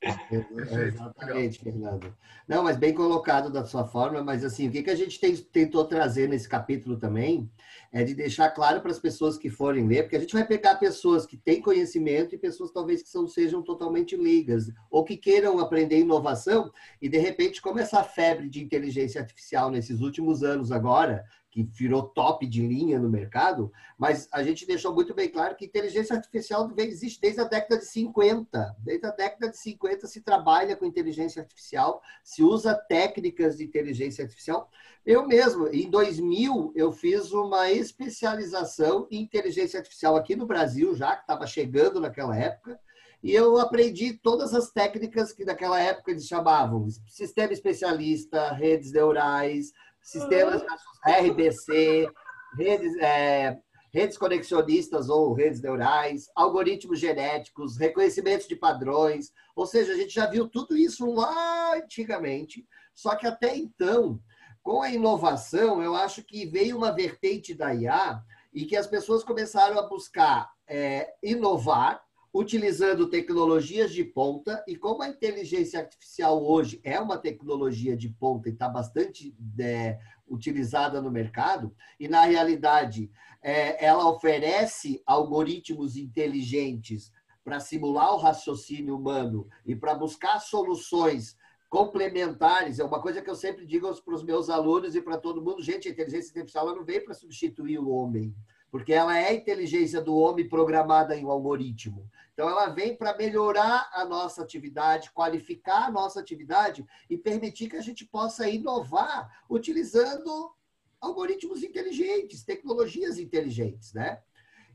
É, 0.04 0.88
exatamente, 0.88 1.60
Fernando. 1.60 2.12
Não, 2.48 2.64
mas 2.64 2.76
bem 2.76 2.92
colocado 2.92 3.52
da 3.52 3.64
sua 3.64 3.86
forma, 3.86 4.24
mas 4.24 4.44
assim, 4.44 4.68
o 4.68 4.72
que, 4.72 4.82
que 4.82 4.90
a 4.90 4.96
gente 4.96 5.20
tem, 5.20 5.36
tentou 5.36 5.86
trazer 5.86 6.28
nesse 6.28 6.50
capítulo 6.50 6.98
também 6.98 7.50
é 7.92 8.04
de 8.04 8.16
deixar 8.16 8.50
claro 8.50 8.82
para 8.82 8.90
as 8.90 8.98
pessoas 8.98 9.38
que 9.38 9.50
forem 9.50 9.88
ler, 9.88 10.04
porque 10.04 10.16
a 10.16 10.20
gente 10.20 10.34
vai 10.34 10.46
pegar 10.46 10.76
pessoas 10.76 11.26
que 11.26 11.38
têm 11.38 11.62
conhecimento 11.62 12.34
e 12.34 12.38
pessoas 12.38 12.72
talvez 12.72 13.04
que 13.04 13.10
são, 13.10 13.28
sejam 13.28 13.62
totalmente 13.62 14.16
leigas, 14.16 14.72
ou 14.90 15.04
que 15.04 15.18
queiram 15.18 15.60
aprender 15.60 16.00
inovação, 16.00 16.72
e 17.00 17.08
de 17.08 17.20
repente, 17.20 17.62
como 17.62 17.80
essa 17.80 18.04
febre 18.04 18.50
de 18.50 18.64
inteligência 18.64 19.22
artificial 19.22 19.70
nesses 19.70 20.02
últimos 20.02 20.42
anos 20.42 20.72
agora, 20.72 21.24
que 21.52 21.64
virou 21.64 22.04
top 22.04 22.48
de 22.48 22.66
linha 22.66 22.98
no 22.98 23.10
mercado, 23.10 23.72
mas 23.98 24.28
a 24.32 24.42
gente 24.42 24.66
deixou 24.66 24.94
muito 24.94 25.14
bem 25.14 25.30
claro 25.30 25.56
que 25.56 25.66
inteligência 25.66 26.16
artificial 26.16 26.72
existe 26.78 27.20
desde 27.20 27.42
a 27.42 27.44
década 27.44 27.78
de 27.78 27.86
50. 27.86 28.78
Desde 28.80 29.06
a 29.06 29.12
década 29.12 29.50
de 29.50 29.58
50 29.58 30.08
se 30.08 30.22
trabalha 30.22 30.78
com 30.78 30.86
inteligência 30.86 31.42
artificial, 31.42 32.02
se 32.24 32.42
usa 32.42 32.74
técnicas 32.74 33.58
de 33.58 33.66
inteligência 33.66 34.24
artificial. 34.24 34.70
Eu 35.06 35.28
mesmo, 35.28 35.68
em 35.68 35.90
2000, 35.90 36.72
eu 36.74 36.92
fiz 36.94 37.34
uma 37.34 37.70
especialização 37.70 39.06
em 39.12 39.22
inteligência 39.22 39.78
artificial 39.78 40.16
aqui 40.16 40.38
no 40.38 40.48
Brasil, 40.48 40.96
já 40.96 41.18
que 41.18 41.24
estava 41.24 41.46
chegando 41.46 42.00
naquela 42.00 42.38
época, 42.38 42.80
e 43.24 43.32
eu 43.34 43.60
aprendi 43.60 44.14
todas 44.14 44.54
as 44.54 44.72
técnicas 44.72 45.32
que 45.32 45.46
naquela 45.46 45.80
época 45.80 46.10
eles 46.10 46.26
chamavam 46.26 46.88
sistema 47.08 47.54
especialista, 47.54 48.52
redes 48.54 48.92
neurais, 48.92 49.72
sistemas 50.02 50.64
RBC, 51.06 52.10
redes, 52.58 52.96
é, 52.98 53.58
redes 53.94 54.18
conexionistas 54.18 55.10
ou 55.10 55.34
redes 55.34 55.62
neurais, 55.62 56.30
algoritmos 56.36 57.00
genéticos, 57.00 57.78
reconhecimento 57.78 58.48
de 58.48 58.56
padrões. 58.56 59.32
Ou 59.56 59.66
seja, 59.66 59.94
a 59.94 59.96
gente 59.96 60.14
já 60.14 60.26
viu 60.26 60.48
tudo 60.48 60.78
isso 60.78 61.06
lá 61.14 61.76
antigamente, 61.76 62.66
só 62.94 63.16
que 63.16 63.28
até 63.28 63.56
então, 63.56 64.20
com 64.64 64.82
a 64.82 64.92
inovação, 64.92 65.82
eu 65.82 65.96
acho 65.96 66.24
que 66.24 66.46
veio 66.46 66.78
uma 66.78 66.92
vertente 66.92 67.54
da 67.54 67.74
IA 67.74 68.22
e 68.54 68.66
que 68.66 68.76
as 68.76 68.88
pessoas 68.88 69.24
começaram 69.24 69.78
a 69.80 69.88
buscar 69.88 70.52
é, 70.68 71.14
inovar 71.24 72.02
utilizando 72.34 73.10
tecnologias 73.10 73.92
de 73.92 74.06
ponta, 74.06 74.64
e 74.68 74.76
como 74.76 75.04
a 75.04 75.10
inteligência 75.10 75.80
artificial 75.80 76.42
hoje 76.44 76.80
é 76.84 77.00
uma 77.00 77.18
tecnologia 77.18 77.96
de 77.96 78.08
ponta 78.08 78.48
e 78.48 78.54
está 78.54 78.70
bastante 78.70 79.36
é, 79.60 80.00
utilizada 80.28 81.02
no 81.02 81.12
mercado, 81.12 81.76
e 82.00 82.08
na 82.08 82.24
realidade 82.24 83.12
é, 83.42 83.86
ela 83.86 84.08
oferece 84.10 85.02
algoritmos 85.06 85.98
inteligentes 85.98 87.12
para 87.44 87.60
simular 87.60 88.14
o 88.14 88.20
raciocínio 88.20 88.96
humano 88.96 89.48
e 89.66 89.76
para 89.76 89.96
buscar 89.96 90.40
soluções 90.40 91.36
complementares. 91.68 92.80
É 92.80 92.84
uma 92.84 93.02
coisa 93.02 93.22
que 93.22 93.30
eu 93.30 93.36
sempre 93.36 93.66
digo 93.66 93.92
para 94.04 94.14
os 94.14 94.24
meus 94.24 94.50
alunos 94.50 94.96
e 94.96 95.02
para 95.02 95.18
todo 95.18 95.42
mundo: 95.42 95.62
gente, 95.62 95.88
a 95.88 95.92
inteligência 95.92 96.30
artificial 96.30 96.76
não 96.76 96.86
veio 96.86 97.04
para 97.04 97.14
substituir 97.14 97.80
o 97.80 97.90
homem, 97.90 98.34
porque 98.72 98.94
ela 98.94 99.18
é 99.18 99.28
a 99.28 99.34
inteligência 99.34 100.02
do 100.02 100.16
homem 100.16 100.48
programada 100.48 101.16
em 101.16 101.26
um 101.26 101.30
algoritmo. 101.30 102.10
Então, 102.34 102.50
ela 102.50 102.70
vem 102.70 102.96
para 102.96 103.16
melhorar 103.18 103.92
a 103.94 104.06
nossa 104.06 104.42
atividade, 104.42 105.12
qualificar 105.12 105.88
a 105.88 105.92
nossa 105.92 106.22
atividade 106.22 106.86
e 107.10 107.18
permitir 107.18 107.70
que 107.70 107.76
a 107.76 107.82
gente 107.82 108.06
possa 108.06 108.50
inovar 108.50 109.30
utilizando 109.50 110.56
algoritmos 111.02 111.62
inteligentes, 111.62 112.44
tecnologias 112.46 113.20
inteligentes, 113.20 113.94
né? 113.94 114.22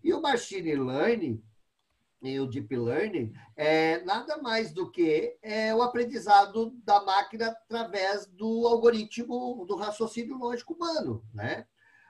E 0.04 0.12
o 0.12 0.20
machine 0.20 0.74
learning 0.76 1.42
e 2.22 2.38
o 2.40 2.46
deep 2.46 2.76
learning 2.76 3.32
é 3.54 4.02
nada 4.04 4.38
mais 4.38 4.72
do 4.72 4.90
que 4.90 5.38
é, 5.42 5.74
o 5.74 5.82
aprendizado 5.82 6.70
da 6.84 7.02
máquina 7.02 7.48
através 7.48 8.26
do 8.26 8.66
algoritmo 8.66 9.64
do 9.66 9.76
raciocínio 9.76 10.36
lógico 10.36 10.74
humano, 10.74 11.24
né? 11.32 11.66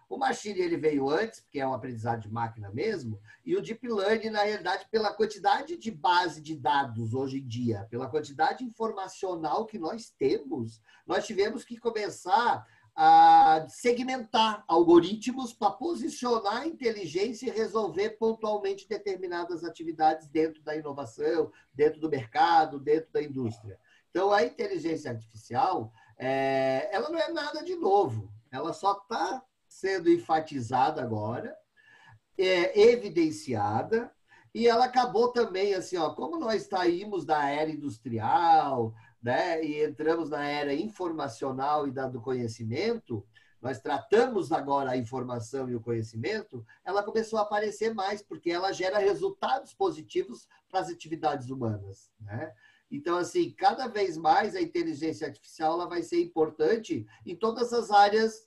O 0.08 0.16
machine 0.16 0.60
ele 0.60 0.76
veio 0.76 1.10
antes, 1.10 1.40
porque 1.40 1.58
é 1.58 1.66
um 1.66 1.74
aprendizado 1.74 2.20
de 2.20 2.30
máquina 2.30 2.70
mesmo, 2.70 3.20
e 3.44 3.56
o 3.56 3.62
deep 3.62 3.86
learning, 3.88 4.30
na 4.30 4.42
realidade, 4.42 4.86
pela 4.90 5.12
quantidade 5.12 5.76
de 5.76 5.90
base 5.90 6.40
de 6.40 6.54
dados 6.54 7.12
hoje 7.12 7.38
em 7.38 7.46
dia, 7.46 7.86
pela 7.90 8.08
quantidade 8.08 8.64
informacional 8.64 9.66
que 9.66 9.78
nós 9.78 10.10
temos, 10.10 10.80
nós 11.06 11.26
tivemos 11.26 11.64
que 11.64 11.76
começar 11.76 12.64
a 12.94 13.66
segmentar 13.68 14.64
algoritmos 14.66 15.52
para 15.52 15.70
posicionar 15.70 16.62
a 16.62 16.66
inteligência 16.66 17.48
e 17.48 17.50
resolver 17.50 18.10
pontualmente 18.10 18.88
determinadas 18.88 19.64
atividades 19.64 20.26
dentro 20.28 20.62
da 20.62 20.74
inovação, 20.74 21.52
dentro 21.74 22.00
do 22.00 22.08
mercado, 22.08 22.80
dentro 22.80 23.12
da 23.12 23.22
indústria. 23.22 23.78
Então, 24.08 24.32
a 24.32 24.42
inteligência 24.42 25.10
artificial, 25.10 25.92
é, 26.16 26.88
ela 26.90 27.10
não 27.10 27.18
é 27.18 27.30
nada 27.30 27.62
de 27.62 27.76
novo, 27.76 28.32
ela 28.50 28.72
só 28.72 28.92
está 28.92 29.44
sendo 29.76 30.10
enfatizada 30.10 31.02
agora, 31.02 31.54
é, 32.38 32.80
evidenciada, 32.92 34.10
e 34.54 34.66
ela 34.66 34.86
acabou 34.86 35.32
também, 35.32 35.74
assim, 35.74 35.98
ó, 35.98 36.14
como 36.14 36.38
nós 36.38 36.62
saímos 36.62 37.26
da 37.26 37.46
era 37.46 37.70
industrial, 37.70 38.94
né, 39.22 39.62
e 39.62 39.84
entramos 39.84 40.30
na 40.30 40.46
era 40.46 40.72
informacional 40.72 41.86
e 41.86 41.90
da, 41.90 42.08
do 42.08 42.22
conhecimento, 42.22 43.22
nós 43.60 43.78
tratamos 43.78 44.50
agora 44.50 44.92
a 44.92 44.96
informação 44.96 45.68
e 45.68 45.74
o 45.74 45.80
conhecimento, 45.80 46.64
ela 46.82 47.02
começou 47.02 47.38
a 47.38 47.42
aparecer 47.42 47.92
mais, 47.92 48.22
porque 48.22 48.50
ela 48.50 48.72
gera 48.72 48.98
resultados 48.98 49.74
positivos 49.74 50.48
para 50.70 50.80
as 50.80 50.88
atividades 50.88 51.50
humanas. 51.50 52.10
Né? 52.18 52.50
Então, 52.90 53.18
assim, 53.18 53.50
cada 53.50 53.88
vez 53.88 54.16
mais 54.16 54.56
a 54.56 54.60
inteligência 54.62 55.26
artificial 55.26 55.74
ela 55.74 55.86
vai 55.86 56.02
ser 56.02 56.22
importante 56.22 57.06
em 57.26 57.36
todas 57.36 57.74
as 57.74 57.90
áreas 57.90 58.45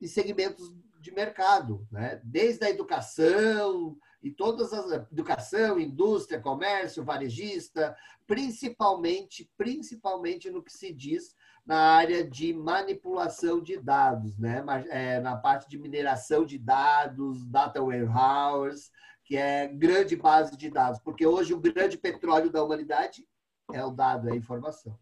e 0.00 0.08
segmentos 0.08 0.74
de 1.00 1.12
mercado, 1.12 1.86
né? 1.90 2.20
desde 2.24 2.64
a 2.64 2.70
educação, 2.70 3.96
e 4.22 4.30
todas 4.30 4.72
as 4.72 4.92
educação, 5.10 5.80
indústria, 5.80 6.40
comércio, 6.40 7.04
varejista, 7.04 7.96
principalmente, 8.26 9.50
principalmente 9.56 10.50
no 10.50 10.62
que 10.62 10.72
se 10.72 10.92
diz 10.92 11.34
na 11.64 11.78
área 11.78 12.28
de 12.28 12.52
manipulação 12.52 13.62
de 13.62 13.78
dados, 13.78 14.38
né? 14.38 14.62
É, 14.90 15.20
na 15.20 15.36
parte 15.36 15.68
de 15.68 15.78
mineração 15.78 16.44
de 16.44 16.58
dados, 16.58 17.46
data 17.46 17.82
warehouse, 17.82 18.90
que 19.24 19.36
é 19.36 19.68
grande 19.68 20.16
base 20.16 20.56
de 20.56 20.70
dados, 20.70 21.00
porque 21.00 21.26
hoje 21.26 21.54
o 21.54 21.60
grande 21.60 21.96
petróleo 21.96 22.50
da 22.50 22.62
humanidade 22.62 23.26
é 23.72 23.84
o 23.84 23.90
dado, 23.90 24.28
é 24.28 24.32
a 24.32 24.36
informação. 24.36 24.98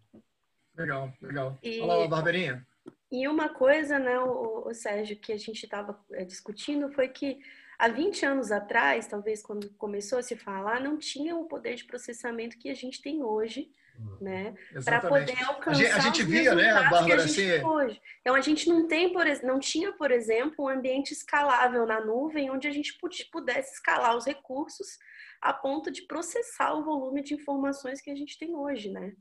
Legal, 0.76 1.12
legal. 1.22 1.58
E... 1.62 1.80
Olá, 1.80 2.06
Barberinha. 2.06 2.66
E 3.10 3.26
uma 3.26 3.48
coisa, 3.48 3.98
né, 3.98 4.18
o, 4.18 4.68
o 4.68 4.74
Sérgio, 4.74 5.16
que 5.16 5.32
a 5.32 5.38
gente 5.38 5.64
estava 5.64 5.98
é, 6.12 6.24
discutindo 6.24 6.92
foi 6.92 7.08
que 7.08 7.38
Há 7.78 7.86
20 7.86 8.26
anos 8.26 8.50
atrás, 8.50 9.06
talvez 9.06 9.40
quando 9.40 9.70
começou 9.74 10.18
a 10.18 10.22
se 10.22 10.34
falar, 10.34 10.80
não 10.80 10.98
tinha 10.98 11.36
o 11.36 11.44
poder 11.44 11.76
de 11.76 11.84
processamento 11.84 12.58
que 12.58 12.68
a 12.68 12.74
gente 12.74 13.00
tem 13.00 13.22
hoje, 13.22 13.70
uhum. 13.96 14.18
né? 14.20 14.54
Para 14.84 15.00
poder 15.00 15.40
alcançar. 15.44 15.70
A 15.70 15.74
gente, 15.74 15.92
a 15.92 16.00
gente 16.00 16.24
via, 16.24 16.56
né, 16.56 16.72
Bárbara? 16.90 17.22
Assim... 17.22 17.62
Hoje. 17.62 18.02
Então 18.20 18.34
a 18.34 18.40
gente 18.40 18.68
não 18.68 18.88
tem, 18.88 19.12
por 19.12 19.24
não 19.44 19.60
tinha, 19.60 19.92
por 19.92 20.10
exemplo, 20.10 20.64
um 20.64 20.68
ambiente 20.68 21.12
escalável 21.12 21.86
na 21.86 22.04
nuvem 22.04 22.50
onde 22.50 22.66
a 22.66 22.72
gente 22.72 22.98
pudesse 23.30 23.74
escalar 23.74 24.16
os 24.16 24.26
recursos 24.26 24.98
a 25.40 25.52
ponto 25.52 25.88
de 25.88 26.02
processar 26.02 26.74
o 26.74 26.84
volume 26.84 27.22
de 27.22 27.34
informações 27.34 28.00
que 28.00 28.10
a 28.10 28.16
gente 28.16 28.36
tem 28.36 28.56
hoje, 28.56 28.90
né? 28.90 29.12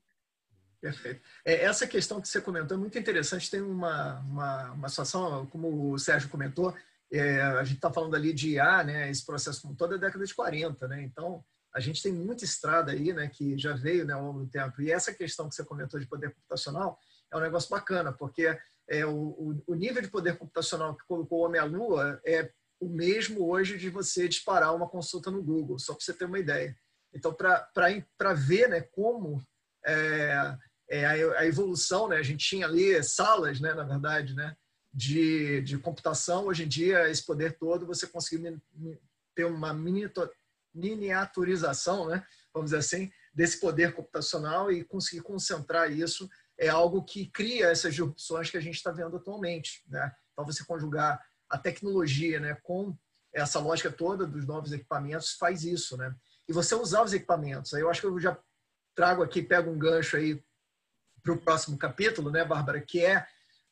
Perfeito. 0.81 1.21
É, 1.43 1.63
essa 1.63 1.87
questão 1.87 2.21
que 2.21 2.27
você 2.27 2.39
comentou 2.39 2.77
é 2.77 2.79
muito 2.79 2.97
interessante. 2.97 3.49
Tem 3.49 3.61
uma, 3.61 4.19
uma, 4.19 4.71
uma 4.71 4.89
situação, 4.89 5.45
como 5.47 5.91
o 5.91 5.97
Sérgio 5.97 6.29
comentou, 6.29 6.75
é, 7.11 7.41
a 7.41 7.63
gente 7.63 7.77
está 7.77 7.91
falando 7.91 8.15
ali 8.15 8.33
de 8.33 8.51
IA, 8.51 8.83
né, 8.83 9.09
esse 9.09 9.25
processo 9.25 9.61
com 9.61 9.73
toda 9.73 9.95
a 9.95 9.97
década 9.97 10.25
de 10.25 10.35
40, 10.35 10.87
né? 10.87 11.01
Então, 11.03 11.43
a 11.73 11.79
gente 11.79 12.01
tem 12.01 12.11
muita 12.11 12.43
estrada 12.43 12.91
aí, 12.91 13.13
né, 13.13 13.27
que 13.27 13.57
já 13.57 13.73
veio 13.73 14.05
né, 14.05 14.13
ao 14.13 14.23
longo 14.23 14.39
do 14.41 14.49
tempo. 14.49 14.81
E 14.81 14.91
essa 14.91 15.13
questão 15.13 15.47
que 15.47 15.55
você 15.55 15.63
comentou 15.63 15.99
de 15.99 16.07
poder 16.07 16.33
computacional 16.33 16.99
é 17.31 17.37
um 17.37 17.41
negócio 17.41 17.69
bacana, 17.69 18.11
porque 18.11 18.57
é, 18.89 19.05
o, 19.05 19.61
o 19.65 19.73
nível 19.73 20.01
de 20.01 20.09
poder 20.09 20.37
computacional 20.37 20.95
que 20.95 21.05
colocou 21.07 21.39
o 21.39 21.45
homem 21.45 21.59
à 21.59 21.65
lua 21.65 22.21
é 22.25 22.51
o 22.79 22.87
mesmo 22.87 23.49
hoje 23.49 23.77
de 23.77 23.89
você 23.89 24.27
disparar 24.27 24.75
uma 24.75 24.87
consulta 24.87 25.31
no 25.31 25.43
Google, 25.43 25.79
só 25.79 25.93
para 25.93 26.03
você 26.03 26.13
ter 26.13 26.25
uma 26.25 26.39
ideia. 26.39 26.75
Então, 27.13 27.33
para 27.33 28.33
ver 28.33 28.69
né, 28.69 28.81
como 28.81 29.41
é, 29.87 30.57
é, 30.89 31.05
a, 31.05 31.45
evolução, 31.45 32.07
né, 32.07 32.17
a 32.17 32.23
gente 32.23 32.45
tinha 32.45 32.65
ali 32.65 33.03
salas, 33.03 33.59
né, 33.59 33.73
na 33.73 33.83
verdade, 33.83 34.33
né, 34.33 34.55
de, 34.93 35.61
de 35.61 35.77
computação, 35.77 36.45
hoje 36.45 36.63
em 36.63 36.67
dia, 36.67 37.09
esse 37.09 37.25
poder 37.25 37.57
todo, 37.57 37.85
você 37.85 38.07
conseguir 38.07 38.59
ter 39.35 39.45
uma 39.45 39.73
miniaturização, 40.73 42.07
né, 42.07 42.25
vamos 42.53 42.71
dizer 42.71 42.79
assim, 42.79 43.11
desse 43.33 43.59
poder 43.59 43.93
computacional 43.93 44.71
e 44.71 44.83
conseguir 44.83 45.21
concentrar 45.21 45.91
isso 45.91 46.27
é 46.57 46.69
algo 46.69 47.03
que 47.03 47.27
cria 47.27 47.67
essas 47.67 47.93
disrupções 47.93 48.49
que 48.49 48.57
a 48.57 48.61
gente 48.61 48.75
está 48.75 48.91
vendo 48.91 49.15
atualmente. 49.15 49.83
Né? 49.87 50.11
Então, 50.33 50.45
você 50.45 50.65
conjugar 50.65 51.23
a 51.49 51.57
tecnologia 51.57 52.39
né, 52.39 52.57
com 52.63 52.97
essa 53.31 53.59
lógica 53.59 53.91
toda 53.91 54.25
dos 54.25 54.45
novos 54.45 54.71
equipamentos 54.71 55.33
faz 55.33 55.63
isso. 55.63 55.95
Né? 55.97 56.13
E 56.47 56.53
você 56.53 56.73
usar 56.73 57.03
os 57.03 57.13
equipamentos. 57.13 57.73
Aí 57.73 57.81
eu 57.81 57.89
acho 57.89 58.01
que 58.01 58.07
eu 58.07 58.19
já 58.19 58.37
trago 58.97 59.21
aqui, 59.21 59.43
pego 59.43 59.69
um 59.69 59.77
gancho 59.77 60.17
aí 60.17 60.43
para 61.23 61.33
o 61.33 61.37
próximo 61.37 61.77
capítulo, 61.77 62.31
né, 62.31 62.43
Bárbara, 62.43 62.81
que 62.81 63.05
é 63.05 63.23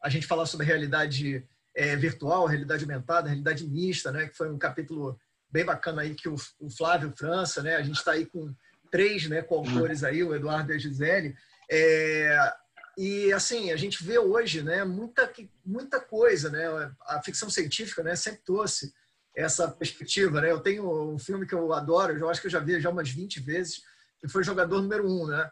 a 0.01 0.07
gente 0.07 0.27
falar 0.27 0.45
sobre 0.45 0.67
realidade 0.67 1.43
é, 1.75 1.95
virtual, 1.95 2.45
realidade 2.45 2.83
aumentada, 2.83 3.27
realidade 3.27 3.67
mista, 3.67 4.11
né? 4.11 4.27
Que 4.27 4.37
foi 4.37 4.51
um 4.51 4.57
capítulo 4.57 5.19
bem 5.49 5.65
bacana 5.65 6.03
aí 6.03 6.13
que 6.13 6.29
o, 6.29 6.35
o 6.59 6.69
Flávio 6.69 7.11
França, 7.17 7.63
né? 7.63 7.75
A 7.75 7.81
gente 7.81 7.97
está 7.97 8.11
aí 8.11 8.25
com 8.27 8.53
três, 8.91 9.27
né, 9.27 9.41
coautores 9.41 10.03
aí, 10.03 10.23
o 10.23 10.33
Eduardo 10.35 10.71
e 10.71 10.75
a 10.75 10.77
Gisele. 10.77 11.35
É, 11.69 12.53
e 12.97 13.33
assim, 13.33 13.71
a 13.71 13.75
gente 13.75 14.03
vê 14.03 14.19
hoje, 14.19 14.61
né, 14.61 14.85
muita 14.85 15.29
muita 15.65 15.99
coisa, 15.99 16.49
né? 16.51 16.65
A 17.07 17.21
ficção 17.23 17.49
científica, 17.49 18.03
né, 18.03 18.15
sempre 18.15 18.41
trouxe 18.45 18.93
essa 19.35 19.67
perspectiva, 19.67 20.39
né? 20.39 20.51
Eu 20.51 20.59
tenho 20.59 21.13
um 21.13 21.17
filme 21.17 21.47
que 21.47 21.55
eu 21.55 21.73
adoro, 21.73 22.15
eu 22.15 22.29
acho 22.29 22.39
que 22.39 22.47
eu 22.47 22.51
já 22.51 22.59
vi 22.59 22.79
já 22.79 22.89
umas 22.89 23.09
20 23.09 23.39
vezes, 23.41 23.81
foi 24.29 24.43
Jogador 24.43 24.81
Número 24.81 25.09
Um, 25.09 25.27
né? 25.27 25.49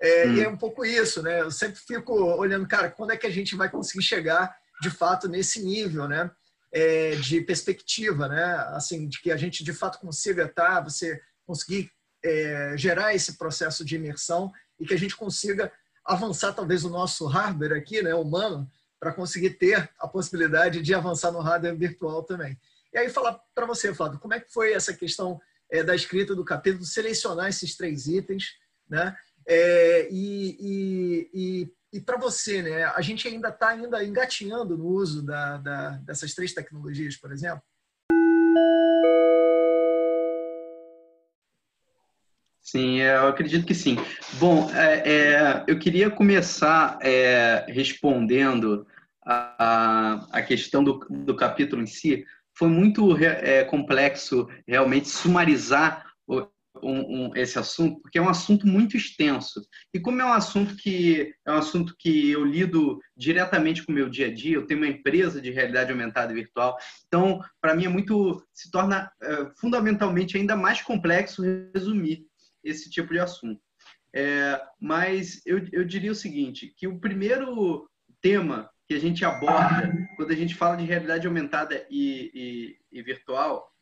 É, 0.00 0.26
hum. 0.26 0.34
E 0.34 0.42
é 0.42 0.48
um 0.48 0.56
pouco 0.56 0.84
isso, 0.84 1.22
né? 1.22 1.40
Eu 1.40 1.50
sempre 1.50 1.80
fico 1.80 2.12
olhando, 2.12 2.66
cara, 2.66 2.90
quando 2.90 3.12
é 3.12 3.16
que 3.16 3.26
a 3.26 3.30
gente 3.30 3.54
vai 3.56 3.70
conseguir 3.70 4.02
chegar 4.02 4.54
de 4.80 4.90
fato 4.90 5.28
nesse 5.28 5.62
nível, 5.62 6.08
né? 6.08 6.30
É, 6.72 7.14
de 7.16 7.40
perspectiva, 7.40 8.28
né? 8.28 8.54
Assim, 8.72 9.08
de 9.08 9.20
que 9.20 9.30
a 9.30 9.36
gente 9.36 9.62
de 9.62 9.72
fato 9.72 9.98
consiga 10.00 10.48
tá, 10.48 10.80
você 10.80 11.20
conseguir 11.46 11.90
é, 12.24 12.74
gerar 12.76 13.14
esse 13.14 13.36
processo 13.36 13.84
de 13.84 13.96
imersão 13.96 14.50
e 14.80 14.86
que 14.86 14.94
a 14.94 14.98
gente 14.98 15.14
consiga 15.14 15.70
avançar 16.04 16.52
talvez 16.52 16.84
o 16.84 16.90
nosso 16.90 17.26
hardware 17.26 17.76
aqui, 17.76 18.02
né, 18.02 18.14
humano, 18.14 18.70
para 18.98 19.12
conseguir 19.12 19.50
ter 19.50 19.90
a 19.98 20.08
possibilidade 20.08 20.82
de 20.82 20.94
avançar 20.94 21.30
no 21.30 21.40
hardware 21.40 21.76
virtual 21.76 22.22
também. 22.22 22.58
E 22.92 22.98
aí 22.98 23.08
falar 23.08 23.38
para 23.54 23.66
você, 23.66 23.94
Flávio, 23.94 24.18
como 24.18 24.34
é 24.34 24.40
que 24.40 24.52
foi 24.52 24.72
essa 24.72 24.92
questão 24.92 25.40
é, 25.74 25.82
da 25.82 25.94
escrita 25.94 26.36
do 26.36 26.44
capítulo, 26.44 26.84
selecionar 26.84 27.48
esses 27.48 27.76
três 27.76 28.06
itens, 28.06 28.52
né? 28.88 29.14
É, 29.46 30.08
e 30.08 30.56
e, 30.60 31.30
e, 31.34 31.72
e 31.98 32.00
para 32.00 32.16
você, 32.16 32.62
né, 32.62 32.84
a 32.84 33.00
gente 33.00 33.26
ainda 33.26 33.48
está 33.48 33.70
ainda 33.70 34.02
engatinhando 34.04 34.78
no 34.78 34.86
uso 34.86 35.20
da, 35.20 35.58
da, 35.58 35.90
dessas 35.98 36.32
três 36.32 36.54
tecnologias, 36.54 37.16
por 37.16 37.32
exemplo? 37.32 37.62
Sim, 42.60 43.00
eu 43.00 43.26
acredito 43.26 43.66
que 43.66 43.74
sim. 43.74 43.96
Bom, 44.34 44.70
é, 44.72 45.02
é, 45.08 45.64
eu 45.66 45.78
queria 45.78 46.08
começar 46.08 46.98
é, 47.02 47.66
respondendo 47.68 48.86
a, 49.24 50.26
a 50.30 50.42
questão 50.42 50.82
do, 50.82 50.98
do 51.10 51.36
capítulo 51.36 51.82
em 51.82 51.86
si. 51.86 52.24
Foi 52.56 52.68
muito 52.68 53.16
é, 53.18 53.64
complexo 53.64 54.48
realmente 54.66 55.08
sumarizar 55.08 56.04
um, 56.82 57.26
um, 57.26 57.36
esse 57.36 57.58
assunto, 57.58 58.00
porque 58.00 58.18
é 58.18 58.22
um 58.22 58.28
assunto 58.28 58.66
muito 58.66 58.96
extenso. 58.96 59.66
E 59.92 60.00
como 60.00 60.20
é 60.20 60.24
um 60.24 60.32
assunto 60.32 60.76
que 60.76 61.34
é 61.46 61.52
um 61.52 61.56
assunto 61.56 61.94
que 61.98 62.30
eu 62.30 62.44
lido 62.44 63.00
diretamente 63.16 63.84
com 63.84 63.92
o 63.92 63.94
meu 63.94 64.08
dia 64.08 64.26
a 64.26 64.34
dia, 64.34 64.56
eu 64.56 64.66
tenho 64.66 64.80
uma 64.80 64.88
empresa 64.88 65.40
de 65.40 65.50
realidade 65.50 65.90
aumentada 65.90 66.32
e 66.32 66.34
virtual, 66.34 66.76
então 67.06 67.40
para 67.60 67.74
mim 67.74 67.86
é 67.86 67.88
muito 67.88 68.44
se 68.52 68.70
torna 68.70 69.10
é, 69.22 69.50
fundamentalmente 69.56 70.36
ainda 70.36 70.56
mais 70.56 70.82
complexo 70.82 71.42
resumir 71.74 72.26
esse 72.62 72.90
tipo 72.90 73.12
de 73.12 73.20
assunto. 73.20 73.60
É, 74.14 74.60
mas 74.80 75.40
eu, 75.44 75.66
eu 75.72 75.84
diria 75.84 76.12
o 76.12 76.14
seguinte, 76.14 76.72
que 76.76 76.86
o 76.86 77.00
primeiro 77.00 77.88
tema 78.20 78.70
que 78.86 78.94
a 78.94 79.00
gente 79.00 79.24
aborda 79.24 79.92
quando 80.16 80.30
a 80.30 80.36
gente 80.36 80.54
fala 80.54 80.76
de 80.76 80.84
realidade 80.84 81.26
aumentada 81.26 81.86
e, 81.90 82.30
e, 82.92 82.98
e 82.98 83.02
virtual 83.02 83.72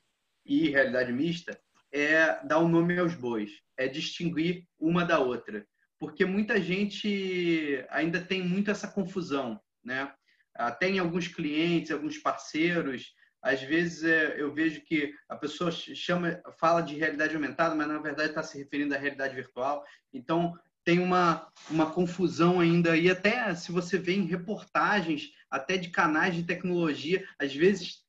e 0.45 0.69
realidade 0.69 1.13
mista 1.13 1.59
é 1.93 2.45
dar 2.45 2.59
o 2.59 2.65
um 2.65 2.69
nome 2.69 2.99
aos 2.99 3.15
bois, 3.15 3.51
é 3.77 3.87
distinguir 3.87 4.67
uma 4.79 5.05
da 5.05 5.19
outra, 5.19 5.67
porque 5.99 6.25
muita 6.25 6.61
gente 6.61 7.85
ainda 7.91 8.21
tem 8.21 8.43
muito 8.43 8.71
essa 8.71 8.89
confusão, 8.89 9.61
né? 9.85 10.13
Até 10.55 10.89
em 10.89 10.99
alguns 10.99 11.29
clientes, 11.29 11.91
alguns 11.91 12.19
parceiros, 12.19 13.15
às 13.43 13.61
vezes 13.63 14.05
é, 14.05 14.41
eu 14.41 14.55
vejo 14.55 14.83
que 14.83 15.13
a 15.29 15.37
pessoa 15.37 15.71
chama, 15.71 16.41
fala 16.59 16.81
de 16.81 16.95
realidade 16.95 17.35
aumentada, 17.35 17.75
mas 17.75 17.89
na 17.89 17.99
verdade 17.99 18.29
está 18.31 18.43
se 18.43 18.57
referindo 18.57 18.95
à 18.95 18.99
realidade 18.99 19.35
virtual. 19.35 19.85
Então 20.13 20.55
tem 20.85 20.99
uma, 20.99 21.49
uma 21.71 21.91
confusão 21.91 22.61
ainda 22.61 22.97
e 22.97 23.11
até 23.11 23.55
se 23.55 23.71
você 23.71 23.99
vê 23.99 24.15
em 24.15 24.27
reportagens, 24.27 25.31
até 25.51 25.77
de 25.77 25.91
canais 25.91 26.35
de 26.35 26.45
tecnologia, 26.45 27.27
às 27.39 27.55
vezes 27.55 28.03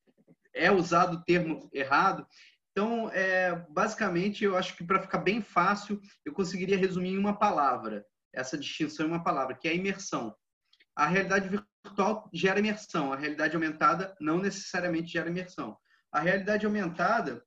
é 0.54 0.72
usado 0.72 1.18
o 1.18 1.24
termo 1.24 1.70
errado. 1.74 2.28
Então, 2.72 3.10
é, 3.12 3.56
basicamente, 3.70 4.44
eu 4.44 4.58
acho 4.58 4.76
que 4.76 4.84
para 4.84 5.02
ficar 5.02 5.20
bem 5.20 5.42
fácil, 5.42 6.02
eu 6.26 6.34
conseguiria 6.34 6.78
resumir 6.78 7.10
em 7.10 7.18
uma 7.18 7.38
palavra, 7.38 8.06
essa 8.34 8.58
distinção 8.58 9.06
em 9.06 9.10
uma 9.10 9.24
palavra, 9.24 9.56
que 9.56 9.68
é 9.68 9.72
a 9.72 9.76
imersão. 9.76 10.36
A 10.96 11.06
realidade 11.06 11.50
virtual 11.50 12.30
gera 12.34 12.60
imersão, 12.60 13.14
a 13.14 13.16
realidade 13.16 13.56
aumentada 13.56 14.16
não 14.20 14.40
necessariamente 14.40 15.12
gera 15.12 15.30
imersão. 15.30 15.78
A 16.12 16.20
realidade 16.20 16.66
aumentada, 16.66 17.44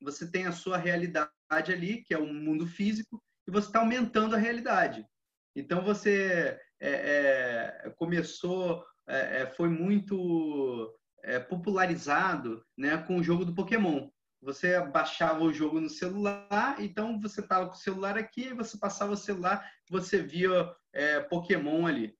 você 0.00 0.28
tem 0.28 0.46
a 0.46 0.52
sua 0.52 0.76
realidade 0.76 1.30
ali, 1.50 2.02
que 2.02 2.14
é 2.14 2.18
o 2.18 2.26
mundo 2.26 2.66
físico, 2.66 3.22
e 3.46 3.50
você 3.50 3.68
está 3.68 3.80
aumentando 3.80 4.34
a 4.34 4.38
realidade. 4.38 5.06
Então, 5.54 5.82
você 5.82 6.58
é, 6.80 7.82
é, 7.84 7.90
começou, 7.96 8.84
é, 9.08 9.42
é 9.42 9.46
foi 9.46 9.68
muito 9.68 10.94
é, 11.22 11.38
popularizado 11.38 12.64
né, 12.76 12.96
com 12.98 13.16
o 13.16 13.22
jogo 13.22 13.44
do 13.44 13.54
Pokémon 13.54 14.08
você 14.46 14.80
baixava 14.80 15.42
o 15.42 15.52
jogo 15.52 15.80
no 15.80 15.90
celular, 15.90 16.76
então 16.78 17.20
você 17.20 17.40
estava 17.40 17.66
com 17.66 17.74
o 17.74 17.78
celular 17.78 18.16
aqui, 18.16 18.54
você 18.54 18.78
passava 18.78 19.12
o 19.12 19.16
celular, 19.16 19.68
você 19.90 20.22
via 20.22 20.72
é, 20.92 21.20
Pokémon 21.20 21.84
ali. 21.84 22.16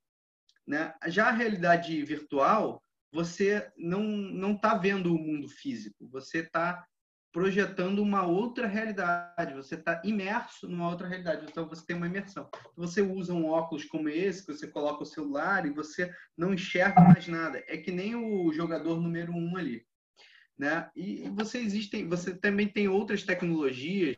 Né? 0.66 0.92
Já 1.06 1.28
a 1.28 1.32
realidade 1.32 2.02
virtual, 2.02 2.82
você 3.12 3.70
não 3.76 4.02
não 4.02 4.54
está 4.54 4.74
vendo 4.76 5.14
o 5.14 5.18
mundo 5.18 5.48
físico, 5.48 6.08
você 6.08 6.38
está 6.38 6.84
projetando 7.36 7.98
uma 7.98 8.26
outra 8.26 8.66
realidade, 8.66 9.52
você 9.52 9.74
está 9.74 10.00
imerso 10.02 10.66
numa 10.66 10.88
outra 10.88 11.06
realidade, 11.06 11.44
então 11.46 11.68
você 11.68 11.84
tem 11.84 11.94
uma 11.94 12.06
imersão. 12.06 12.48
Você 12.74 13.02
usa 13.02 13.34
um 13.34 13.44
óculos 13.44 13.84
como 13.84 14.08
esse, 14.08 14.46
que 14.46 14.54
você 14.54 14.66
coloca 14.66 15.02
o 15.02 15.06
celular 15.06 15.66
e 15.66 15.70
você 15.70 16.10
não 16.34 16.54
enxerga 16.54 16.98
mais 17.02 17.28
nada. 17.28 17.62
É 17.68 17.76
que 17.76 17.92
nem 17.92 18.14
o 18.14 18.50
jogador 18.54 18.98
número 18.98 19.34
um 19.34 19.54
ali. 19.54 19.86
Né? 20.58 20.88
E 20.96 21.28
você 21.28 21.58
existem, 21.58 22.08
você 22.08 22.34
também 22.34 22.68
tem 22.68 22.88
outras 22.88 23.22
tecnologias, 23.22 24.16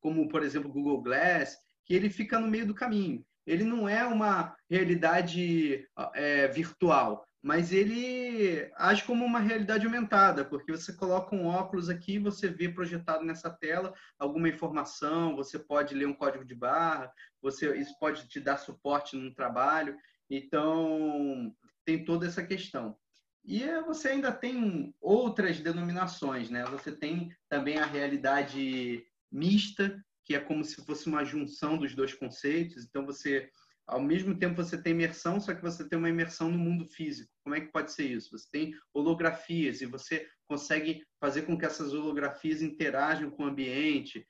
como 0.00 0.28
por 0.28 0.44
exemplo 0.44 0.70
o 0.70 0.72
Google 0.72 1.02
Glass, 1.02 1.58
que 1.84 1.92
ele 1.92 2.08
fica 2.08 2.38
no 2.38 2.46
meio 2.46 2.68
do 2.68 2.74
caminho. 2.74 3.26
Ele 3.44 3.64
não 3.64 3.88
é 3.88 4.04
uma 4.04 4.54
realidade 4.70 5.88
é, 6.14 6.46
virtual, 6.46 7.26
mas 7.44 7.74
ele 7.74 8.72
age 8.74 9.04
como 9.04 9.22
uma 9.22 9.38
realidade 9.38 9.84
aumentada, 9.84 10.46
porque 10.46 10.72
você 10.72 10.94
coloca 10.94 11.36
um 11.36 11.44
óculos 11.44 11.90
aqui, 11.90 12.18
você 12.18 12.48
vê 12.48 12.70
projetado 12.70 13.22
nessa 13.22 13.50
tela 13.50 13.92
alguma 14.18 14.48
informação, 14.48 15.36
você 15.36 15.58
pode 15.58 15.94
ler 15.94 16.06
um 16.06 16.14
código 16.14 16.42
de 16.42 16.54
barra, 16.54 17.12
você 17.42 17.76
isso 17.76 17.94
pode 18.00 18.26
te 18.28 18.40
dar 18.40 18.56
suporte 18.56 19.14
no 19.14 19.34
trabalho. 19.34 19.94
Então 20.30 21.54
tem 21.84 22.02
toda 22.02 22.26
essa 22.26 22.42
questão. 22.42 22.96
E 23.44 23.62
você 23.82 24.08
ainda 24.08 24.32
tem 24.32 24.94
outras 24.98 25.60
denominações, 25.60 26.48
né? 26.48 26.64
Você 26.70 26.92
tem 26.92 27.30
também 27.46 27.76
a 27.76 27.84
realidade 27.84 29.04
mista, 29.30 30.02
que 30.24 30.34
é 30.34 30.40
como 30.40 30.64
se 30.64 30.82
fosse 30.86 31.06
uma 31.08 31.26
junção 31.26 31.76
dos 31.76 31.94
dois 31.94 32.14
conceitos. 32.14 32.86
Então 32.86 33.04
você, 33.04 33.50
ao 33.86 34.00
mesmo 34.00 34.38
tempo, 34.38 34.56
você 34.56 34.80
tem 34.80 34.92
imersão, 34.92 35.40
só 35.40 35.54
que 35.54 35.62
você 35.62 35.86
tem 35.88 35.98
uma 35.98 36.08
imersão 36.08 36.50
no 36.50 36.58
mundo 36.58 36.86
físico. 36.86 37.30
Como 37.42 37.54
é 37.54 37.60
que 37.60 37.72
pode 37.72 37.92
ser 37.92 38.04
isso? 38.04 38.30
Você 38.30 38.48
tem 38.50 38.74
holografias 38.92 39.80
e 39.80 39.86
você 39.86 40.26
consegue 40.46 41.02
fazer 41.20 41.42
com 41.42 41.58
que 41.58 41.66
essas 41.66 41.92
holografias 41.92 42.62
interajam 42.62 43.30
com 43.30 43.44
o 43.44 43.46
ambiente. 43.46 44.26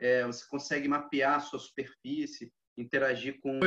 É, 0.00 0.24
você 0.24 0.44
consegue 0.48 0.88
mapear 0.88 1.36
a 1.36 1.40
sua 1.40 1.58
superfície, 1.58 2.52
interagir 2.76 3.40
com, 3.40 3.60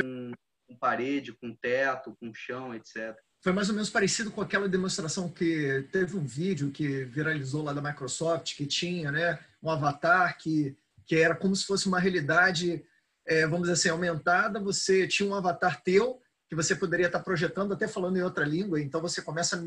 com 0.66 0.78
parede, 0.78 1.32
com 1.32 1.54
teto, 1.54 2.16
com 2.20 2.32
chão, 2.34 2.74
etc 2.74 3.16
foi 3.46 3.52
mais 3.52 3.68
ou 3.68 3.76
menos 3.76 3.88
parecido 3.88 4.32
com 4.32 4.40
aquela 4.40 4.68
demonstração 4.68 5.28
que 5.28 5.86
teve 5.92 6.16
um 6.16 6.24
vídeo 6.24 6.72
que 6.72 7.04
viralizou 7.04 7.62
lá 7.62 7.72
da 7.72 7.80
Microsoft, 7.80 8.56
que 8.56 8.66
tinha 8.66 9.12
né, 9.12 9.38
um 9.62 9.70
avatar 9.70 10.36
que, 10.36 10.76
que 11.06 11.14
era 11.14 11.32
como 11.32 11.54
se 11.54 11.64
fosse 11.64 11.86
uma 11.86 12.00
realidade, 12.00 12.84
é, 13.26 13.46
vamos 13.46 13.62
dizer 13.62 13.72
assim, 13.72 13.88
aumentada. 13.88 14.60
Você 14.60 15.06
tinha 15.06 15.28
um 15.28 15.34
avatar 15.34 15.82
teu 15.82 16.20
que 16.48 16.54
você 16.54 16.76
poderia 16.76 17.06
estar 17.06 17.20
projetando, 17.20 17.74
até 17.74 17.88
falando 17.88 18.16
em 18.16 18.22
outra 18.22 18.44
língua. 18.44 18.80
Então 18.80 19.00
você 19.00 19.20
começa 19.20 19.62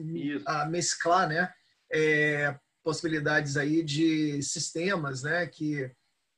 a, 0.45 0.61
a 0.61 0.65
mesclar 0.65 1.27
né, 1.27 1.53
é, 1.91 2.57
possibilidades 2.83 3.57
aí 3.57 3.83
de 3.83 4.41
sistemas 4.41 5.23
né, 5.23 5.45
que, 5.47 5.91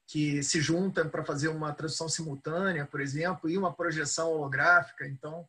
que 0.08 0.42
se 0.42 0.60
juntam 0.60 1.08
para 1.10 1.24
fazer 1.24 1.50
uma 1.50 1.74
tradução 1.74 2.10
simultânea, 2.10 2.86
por 2.86 3.00
exemplo, 3.00 3.50
e 3.50 3.58
uma 3.58 3.74
projeção 3.74 4.32
holográfica. 4.32 5.08
Então, 5.08 5.48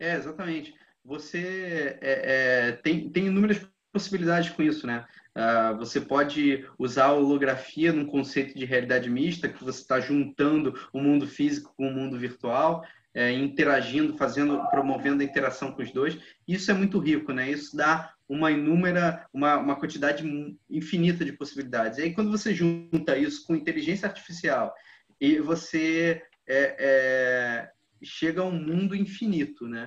é, 0.00 0.16
exatamente. 0.16 0.74
Você 1.04 1.98
é, 2.00 2.68
é, 2.68 2.72
tem, 2.72 3.10
tem 3.10 3.26
inúmeras 3.26 3.60
possibilidades 3.92 4.50
com 4.50 4.62
isso, 4.62 4.86
né? 4.86 5.06
Uh, 5.36 5.76
você 5.76 6.00
pode 6.00 6.64
usar 6.78 7.06
a 7.06 7.12
holografia 7.12 7.92
num 7.92 8.06
conceito 8.06 8.56
de 8.56 8.64
realidade 8.64 9.10
mista, 9.10 9.48
que 9.48 9.64
você 9.64 9.80
está 9.80 9.98
juntando 9.98 10.74
o 10.92 11.00
mundo 11.00 11.26
físico 11.26 11.74
com 11.76 11.88
o 11.88 11.92
mundo 11.92 12.16
virtual, 12.18 12.84
é, 13.12 13.32
interagindo, 13.32 14.16
fazendo, 14.16 14.60
promovendo 14.70 15.22
a 15.22 15.24
interação 15.24 15.72
com 15.72 15.82
os 15.82 15.90
dois. 15.90 16.18
Isso 16.46 16.70
é 16.70 16.74
muito 16.74 16.98
rico, 16.98 17.32
né? 17.32 17.50
Isso 17.50 17.76
dá 17.76 18.12
uma 18.28 18.50
inúmera, 18.50 19.26
uma, 19.32 19.56
uma 19.56 19.76
quantidade 19.76 20.24
infinita 20.70 21.24
de 21.24 21.32
possibilidades. 21.32 21.98
E 21.98 22.02
aí, 22.02 22.14
quando 22.14 22.30
você 22.30 22.54
junta 22.54 23.16
isso 23.16 23.46
com 23.46 23.54
inteligência 23.54 24.08
artificial 24.08 24.74
e 25.20 25.38
você 25.38 26.22
é, 26.46 26.76
é 26.78 27.70
chega 28.02 28.42
a 28.42 28.44
um 28.44 28.52
mundo 28.52 28.94
infinito, 28.94 29.66
né? 29.66 29.86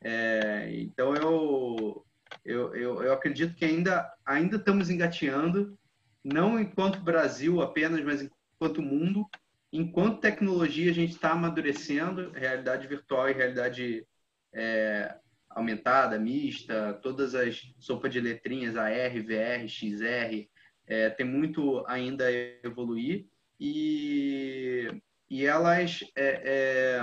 É, 0.00 0.70
então 0.74 1.14
eu, 1.14 2.04
eu, 2.48 2.74
eu, 2.74 3.02
eu, 3.02 3.12
acredito 3.12 3.54
que 3.54 3.64
ainda, 3.64 4.10
ainda 4.24 4.56
estamos 4.56 4.88
engateando, 4.88 5.78
não 6.24 6.58
enquanto 6.58 7.02
Brasil 7.02 7.60
apenas, 7.60 8.02
mas 8.02 8.22
enquanto 8.22 8.80
mundo. 8.80 9.28
Enquanto 9.70 10.20
tecnologia 10.20 10.90
a 10.90 10.94
gente 10.94 11.12
está 11.12 11.32
amadurecendo, 11.32 12.30
realidade 12.30 12.86
virtual 12.86 13.28
e 13.28 13.34
realidade 13.34 14.06
é, 14.54 15.14
aumentada, 15.50 16.18
mista, 16.18 16.98
todas 17.02 17.34
as 17.34 17.70
sopas 17.78 18.10
de 18.10 18.18
letrinhas, 18.18 18.76
AR, 18.76 19.12
VR, 19.22 19.68
XR, 19.68 20.48
é, 20.86 21.10
tem 21.10 21.26
muito 21.26 21.84
ainda 21.86 22.28
a 22.28 22.32
evoluir 22.64 23.26
e, 23.60 24.88
e 25.28 25.44
elas 25.44 26.00
é, 26.16 27.02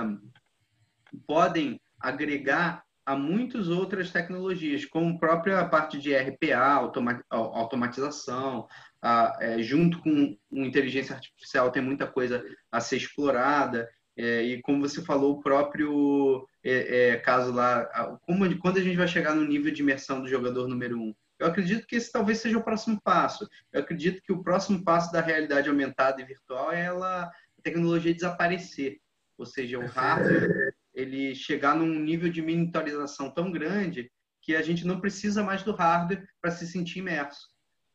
podem 1.24 1.80
agregar 2.00 2.85
a 3.06 3.14
muitas 3.14 3.68
outras 3.68 4.10
tecnologias, 4.10 4.84
como 4.84 5.14
a 5.14 5.18
própria 5.18 5.64
parte 5.64 5.96
de 5.96 6.12
RPA, 6.12 6.92
automatização, 7.30 8.66
a, 9.00 9.38
é, 9.40 9.62
junto 9.62 10.00
com, 10.00 10.36
inteligência 10.50 11.14
artificial 11.14 11.70
tem 11.70 11.80
muita 11.80 12.04
coisa 12.08 12.44
a 12.70 12.80
ser 12.80 12.96
explorada, 12.96 13.88
é, 14.16 14.42
e 14.42 14.60
como 14.60 14.80
você 14.80 15.00
falou, 15.02 15.34
o 15.34 15.40
próprio 15.40 16.48
é, 16.64 17.10
é 17.10 17.16
caso 17.18 17.52
lá, 17.52 17.84
como, 18.22 18.58
quando 18.58 18.78
a 18.78 18.82
gente 18.82 18.96
vai 18.96 19.06
chegar 19.06 19.36
no 19.36 19.46
nível 19.46 19.72
de 19.72 19.82
imersão 19.82 20.20
do 20.20 20.28
jogador 20.28 20.66
número 20.66 20.98
um? 20.98 21.14
Eu 21.38 21.46
acredito 21.46 21.86
que 21.86 21.96
esse 21.96 22.10
talvez 22.10 22.38
seja 22.38 22.58
o 22.58 22.64
próximo 22.64 22.98
passo. 23.04 23.46
Eu 23.70 23.82
acredito 23.82 24.22
que 24.22 24.32
o 24.32 24.42
próximo 24.42 24.82
passo 24.82 25.12
da 25.12 25.20
realidade 25.20 25.68
aumentada 25.68 26.20
e 26.20 26.24
virtual 26.24 26.72
é 26.72 26.86
ela, 26.86 27.24
a 27.24 27.62
tecnologia 27.62 28.14
desaparecer. 28.14 28.98
Ou 29.38 29.44
seja, 29.44 29.78
o 29.78 29.86
hardware 29.86 30.74
ele 30.96 31.34
chegar 31.34 31.76
num 31.76 32.00
nível 32.00 32.30
de 32.30 32.40
miniaturização 32.40 33.30
tão 33.30 33.52
grande 33.52 34.10
que 34.40 34.56
a 34.56 34.62
gente 34.62 34.86
não 34.86 34.98
precisa 34.98 35.42
mais 35.42 35.62
do 35.62 35.72
hardware 35.72 36.26
para 36.40 36.50
se 36.50 36.66
sentir 36.66 37.00
imerso. 37.00 37.50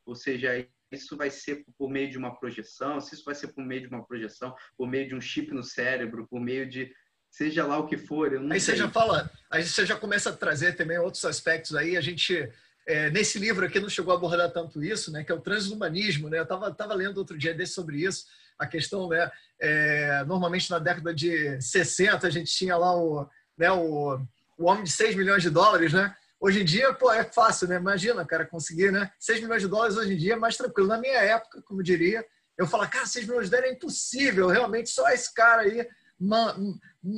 Ou 0.05 0.15
seja, 0.15 0.67
isso 0.91 1.17
vai 1.17 1.31
ser 1.31 1.65
por 1.77 1.89
meio 1.89 2.11
de 2.11 2.17
uma 2.17 2.37
projeção, 2.37 3.01
se 3.01 3.15
isso 3.15 3.25
vai 3.25 3.33
ser 3.33 3.47
por 3.47 3.65
meio 3.65 3.81
de 3.81 3.87
uma 3.87 4.05
projeção, 4.05 4.55
por 4.77 4.87
meio 4.87 5.07
de 5.07 5.15
um 5.15 5.21
chip 5.21 5.51
no 5.51 5.63
cérebro, 5.63 6.27
por 6.29 6.39
meio 6.39 6.69
de 6.69 6.93
seja 7.29 7.65
lá 7.65 7.79
o 7.79 7.87
que 7.87 7.97
for. 7.97 8.33
aí 8.33 8.59
sei. 8.59 8.75
você 8.75 8.75
já 8.75 8.89
fala, 8.89 9.31
aí 9.49 9.63
você 9.63 9.85
já 9.85 9.95
começa 9.95 10.29
a 10.29 10.33
trazer 10.33 10.73
também 10.73 10.99
outros 10.99 11.25
aspectos 11.25 11.73
aí. 11.75 11.97
A 11.97 12.01
gente 12.01 12.51
é, 12.85 13.09
nesse 13.09 13.39
livro 13.39 13.65
aqui 13.65 13.79
não 13.79 13.89
chegou 13.89 14.13
a 14.13 14.17
abordar 14.17 14.51
tanto 14.51 14.83
isso, 14.83 15.11
né? 15.11 15.23
Que 15.23 15.31
é 15.31 15.35
o 15.35 15.41
transhumanismo, 15.41 16.29
né? 16.29 16.37
Eu 16.39 16.43
estava 16.43 16.71
tava 16.71 16.93
lendo 16.93 17.17
outro 17.17 17.37
dia 17.37 17.53
desse 17.53 17.73
sobre 17.73 18.03
isso, 18.03 18.25
a 18.61 18.67
questão, 18.67 19.09
né? 19.09 19.29
É, 19.59 20.23
normalmente 20.25 20.69
na 20.69 20.77
década 20.77 21.13
de 21.13 21.59
60 21.59 22.27
a 22.27 22.29
gente 22.29 22.53
tinha 22.53 22.77
lá 22.77 22.95
o, 22.95 23.27
né? 23.57 23.71
O, 23.71 24.19
o 24.57 24.65
homem 24.65 24.83
de 24.83 24.91
6 24.91 25.15
milhões 25.15 25.41
de 25.41 25.49
dólares, 25.49 25.91
né? 25.91 26.15
Hoje 26.39 26.61
em 26.61 26.65
dia, 26.65 26.93
pô, 26.93 27.11
é 27.11 27.23
fácil, 27.23 27.67
né? 27.67 27.77
Imagina, 27.77 28.25
cara, 28.25 28.45
conseguir, 28.45 28.91
né? 28.91 29.11
6 29.19 29.41
milhões 29.41 29.61
de 29.63 29.67
dólares 29.67 29.97
hoje 29.97 30.13
em 30.13 30.17
dia 30.17 30.33
é 30.33 30.37
mais 30.37 30.55
tranquilo. 30.55 30.87
Na 30.87 30.99
minha 30.99 31.17
época, 31.17 31.61
como 31.63 31.81
eu 31.81 31.83
diria, 31.83 32.23
eu 32.57 32.67
falo, 32.67 32.87
cara, 32.87 33.05
6 33.05 33.25
milhões 33.25 33.45
de 33.45 33.51
dólares 33.51 33.71
é 33.71 33.75
impossível. 33.75 34.47
Realmente, 34.47 34.89
só 34.89 35.09
esse 35.09 35.33
cara 35.33 35.63
aí, 35.63 35.87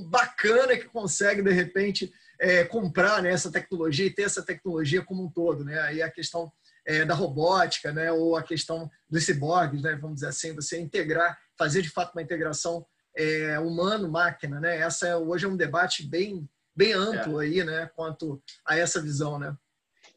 bacana, 0.09 0.77
que 0.77 0.85
consegue, 0.85 1.41
de 1.41 1.51
repente, 1.51 2.13
é, 2.39 2.63
comprar 2.63 3.21
né, 3.21 3.31
essa 3.31 3.51
tecnologia 3.51 4.05
e 4.05 4.13
ter 4.13 4.23
essa 4.23 4.41
tecnologia 4.41 5.03
como 5.03 5.25
um 5.25 5.29
todo. 5.29 5.65
Né? 5.65 5.79
Aí 5.81 6.01
a 6.01 6.09
questão 6.09 6.51
é, 6.85 7.05
da 7.05 7.13
robótica, 7.13 7.91
né? 7.91 8.11
ou 8.11 8.35
a 8.35 8.43
questão 8.43 8.89
dos 9.09 9.25
ciborgues, 9.25 9.81
né? 9.81 9.95
vamos 9.95 10.15
dizer 10.15 10.27
assim, 10.27 10.53
você 10.53 10.79
integrar, 10.79 11.37
fazer 11.57 11.81
de 11.81 11.89
fato 11.89 12.13
uma 12.13 12.21
integração 12.21 12.85
é, 13.15 13.59
humano-máquina. 13.59 14.59
Né? 14.59 14.77
Essa 14.79 15.07
é, 15.07 15.15
hoje 15.15 15.45
é 15.45 15.49
um 15.49 15.57
debate 15.57 16.07
bem 16.07 16.47
bem 16.75 16.93
amplo 16.93 17.41
é. 17.41 17.45
aí, 17.45 17.63
né, 17.63 17.89
quanto 17.95 18.41
a 18.65 18.77
essa 18.77 19.01
visão, 19.01 19.37
né? 19.37 19.55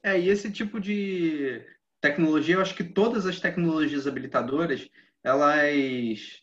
É, 0.02 0.18
e 0.18 0.28
esse 0.28 0.50
tipo 0.50 0.80
de 0.80 1.62
tecnologia, 2.00 2.56
eu 2.56 2.60
acho 2.60 2.74
que 2.74 2.84
todas 2.84 3.26
as 3.26 3.40
tecnologias 3.40 4.06
habilitadoras, 4.06 4.88
elas 5.22 6.42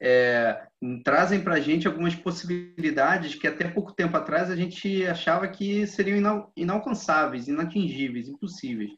é, 0.00 0.66
trazem 1.04 1.40
para 1.40 1.54
a 1.54 1.60
gente 1.60 1.86
algumas 1.86 2.14
possibilidades 2.14 3.34
que 3.34 3.46
até 3.46 3.68
pouco 3.68 3.92
tempo 3.92 4.16
atrás 4.16 4.50
a 4.50 4.56
gente 4.56 5.04
achava 5.06 5.46
que 5.48 5.86
seriam 5.86 6.16
inal 6.16 6.52
inalcançáveis, 6.56 7.48
inatingíveis, 7.48 8.28
impossíveis. 8.28 8.90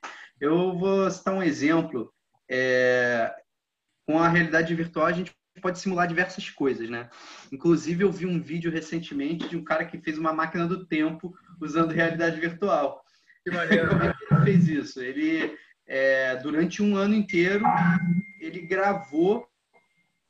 Eu 0.45 0.77
vou 0.77 1.11
citar 1.11 1.33
um 1.33 1.43
exemplo. 1.43 2.13
É, 2.51 3.35
com 4.07 4.19
a 4.19 4.29
realidade 4.29 4.75
virtual, 4.75 5.07
a 5.07 5.13
gente 5.13 5.35
pode 5.63 5.79
simular 5.79 6.07
diversas 6.07 6.51
coisas, 6.51 6.91
né? 6.91 7.09
Inclusive, 7.51 8.05
eu 8.05 8.13
vi 8.13 8.27
um 8.27 8.39
vídeo 8.39 8.71
recentemente 8.71 9.49
de 9.49 9.57
um 9.57 9.65
cara 9.65 9.87
que 9.87 9.97
fez 9.97 10.19
uma 10.19 10.35
máquina 10.35 10.67
do 10.67 10.85
tempo 10.85 11.35
usando 11.59 11.93
realidade 11.93 12.39
virtual. 12.39 13.03
Que 13.43 13.51
maneiro. 13.51 13.89
Como 13.89 14.03
é 14.03 14.13
que 14.13 14.35
ele 14.35 14.45
fez 14.45 14.69
isso? 14.69 15.01
Ele, 15.01 15.57
é, 15.87 16.37
durante 16.37 16.83
um 16.83 16.95
ano 16.95 17.15
inteiro, 17.15 17.65
ele 18.39 18.61
gravou 18.61 19.49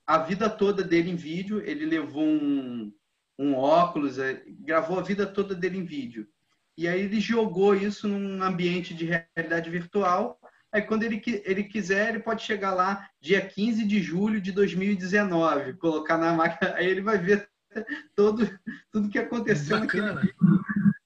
a 0.07 0.19
vida 0.19 0.49
toda 0.49 0.85
dele 0.85 1.11
em 1.11 1.17
vídeo. 1.17 1.61
Ele 1.67 1.87
levou 1.87 2.23
um, 2.23 2.95
um 3.37 3.57
óculos, 3.57 4.21
é, 4.21 4.45
gravou 4.61 4.97
a 4.97 5.03
vida 5.03 5.27
toda 5.27 5.57
dele 5.57 5.79
em 5.79 5.85
vídeo. 5.85 6.29
E 6.77 6.89
aí 6.89 7.03
ele 7.03 7.21
jogou 7.21 7.75
isso 7.75 8.09
num 8.09 8.43
ambiente 8.43 8.95
de 8.95 9.05
realidade 9.05 9.71
virtual 9.71 10.39
Aí, 10.75 10.83
quando 10.83 11.05
ele, 11.05 11.23
ele 11.45 11.63
quiser, 11.63 12.09
ele 12.09 12.19
pode 12.19 12.43
chegar 12.43 12.75
lá 12.75 13.09
dia 13.21 13.41
15 13.41 13.87
de 13.87 14.03
julho 14.03 14.41
de 14.41 14.51
2019, 14.51 15.75
colocar 15.75 16.19
na 16.19 16.33
máquina, 16.33 16.75
aí 16.75 16.89
ele 16.89 17.01
vai 17.01 17.17
ver 17.17 17.49
todo, 18.17 18.51
tudo 18.91 19.09
que 19.09 19.21
aconteceu. 19.21 19.79
Bacana, 19.79 20.29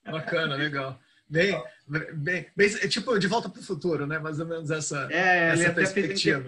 bacana, 0.07 0.57
legal. 0.57 0.99
Bem, 1.29 1.63
bem, 2.15 2.47
bem, 2.57 2.71
tipo, 2.89 3.19
de 3.19 3.27
volta 3.27 3.51
para 3.51 3.61
o 3.61 3.63
futuro, 3.65 4.07
né? 4.07 4.19
Mais 4.19 4.41
ou 4.41 4.47
menos 4.47 4.71
essa, 4.71 5.07
é, 5.11 5.49
essa 5.51 5.71
perspectiva. 5.75 6.41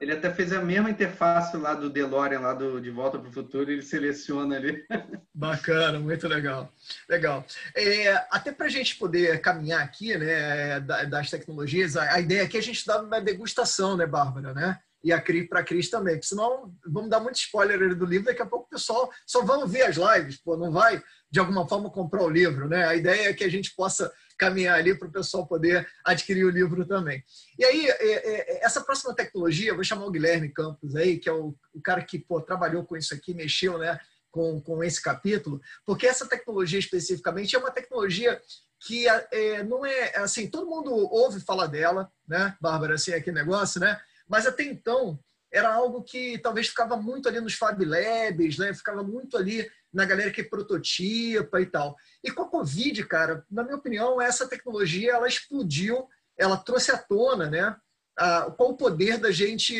Ele 0.00 0.12
até 0.12 0.32
fez 0.32 0.50
a 0.50 0.62
mesma 0.62 0.88
interface 0.88 1.54
lá 1.58 1.74
do 1.74 1.90
DeLorean, 1.90 2.40
lá 2.40 2.54
do 2.54 2.80
De 2.80 2.90
Volta 2.90 3.18
para 3.18 3.28
o 3.28 3.32
Futuro, 3.32 3.70
ele 3.70 3.82
seleciona 3.82 4.56
ali. 4.56 4.82
Bacana, 5.34 5.98
muito 5.98 6.26
legal. 6.26 6.72
Legal. 7.06 7.44
É, 7.76 8.14
até 8.30 8.50
para 8.50 8.64
a 8.64 8.70
gente 8.70 8.96
poder 8.96 9.42
caminhar 9.42 9.82
aqui, 9.82 10.16
né, 10.16 10.80
das 10.80 11.28
tecnologias, 11.28 11.98
a, 11.98 12.18
ideia 12.18 12.44
aqui 12.44 12.56
é 12.56 12.60
a 12.60 12.62
gente 12.62 12.86
dar 12.86 13.02
uma 13.02 13.20
degustação, 13.20 13.94
né, 13.94 14.06
Bárbara, 14.06 14.54
né? 14.54 14.78
E 15.04 15.12
a 15.12 15.20
Cris 15.20 15.48
para 15.48 15.60
a 15.60 15.64
Cris 15.64 15.90
também, 15.90 16.14
porque 16.14 16.28
senão 16.28 16.74
vamos 16.86 17.10
dar 17.10 17.20
muito 17.20 17.36
spoiler 17.36 17.94
do 17.94 18.04
livro, 18.04 18.26
daqui 18.26 18.42
a 18.42 18.46
pouco 18.46 18.66
o 18.66 18.70
pessoal 18.70 19.10
só 19.26 19.42
vamos 19.42 19.70
ver 19.70 19.82
as 19.82 19.96
lives, 19.96 20.36
pô, 20.38 20.56
não 20.56 20.70
vai 20.70 21.02
de 21.30 21.38
alguma 21.38 21.66
forma 21.66 21.90
comprar 21.90 22.22
o 22.22 22.28
livro, 22.28 22.68
né? 22.68 22.86
A 22.86 22.94
ideia 22.94 23.30
é 23.30 23.32
que 23.32 23.44
a 23.44 23.50
gente 23.50 23.74
possa 23.74 24.12
caminhar 24.40 24.78
ali 24.78 24.94
para 24.94 25.06
o 25.06 25.12
pessoal 25.12 25.46
poder 25.46 25.86
adquirir 26.02 26.46
o 26.46 26.50
livro 26.50 26.86
também. 26.86 27.22
E 27.58 27.64
aí, 27.64 27.86
é, 27.86 28.12
é, 28.12 28.56
é, 28.56 28.64
essa 28.64 28.80
próxima 28.80 29.14
tecnologia, 29.14 29.74
vou 29.74 29.84
chamar 29.84 30.06
o 30.06 30.10
Guilherme 30.10 30.48
Campos 30.48 30.96
aí, 30.96 31.18
que 31.18 31.28
é 31.28 31.32
o, 31.32 31.54
cara 31.84 32.02
que 32.02 32.18
pô, 32.18 32.40
trabalhou 32.40 32.82
com 32.86 32.96
isso 32.96 33.12
aqui, 33.12 33.34
mexeu 33.34 33.76
né, 33.76 34.00
com, 34.30 34.58
com 34.62 34.82
esse 34.82 35.02
capítulo, 35.02 35.60
porque 35.84 36.06
essa 36.06 36.26
tecnologia 36.26 36.78
especificamente 36.78 37.54
é 37.54 37.58
uma 37.58 37.70
tecnologia 37.70 38.40
que 38.86 39.06
é, 39.06 39.62
não 39.62 39.84
é 39.84 40.16
assim, 40.16 40.48
todo 40.48 40.70
mundo 40.70 40.90
ouve 40.90 41.38
falar 41.40 41.66
dela, 41.66 42.10
né, 42.26 42.56
Bárbara, 42.58 42.94
assim, 42.94 43.12
aquele 43.12 43.36
negócio, 43.36 43.78
né? 43.78 44.00
Mas 44.26 44.46
até 44.46 44.62
então 44.62 45.18
era 45.52 45.72
algo 45.72 46.02
que 46.02 46.38
talvez 46.38 46.68
ficava 46.68 46.96
muito 46.96 47.28
ali 47.28 47.40
nos 47.40 47.54
Fab 47.54 47.84
Labs, 47.84 48.58
né? 48.58 48.72
Ficava 48.72 49.02
muito 49.02 49.36
ali 49.36 49.68
na 49.92 50.04
galera 50.04 50.30
que 50.30 50.44
prototipa 50.44 51.60
e 51.60 51.66
tal. 51.66 51.96
E 52.22 52.30
com 52.30 52.42
a 52.42 52.48
Covid, 52.48 53.04
cara, 53.04 53.44
na 53.50 53.64
minha 53.64 53.76
opinião, 53.76 54.20
essa 54.20 54.48
tecnologia 54.48 55.12
ela 55.12 55.26
explodiu, 55.26 56.08
ela 56.38 56.56
trouxe 56.56 56.92
à 56.92 56.98
tona, 56.98 57.50
né? 57.50 57.76
A, 58.16 58.50
qual 58.52 58.70
o 58.70 58.76
poder 58.76 59.18
da 59.18 59.32
gente, 59.32 59.74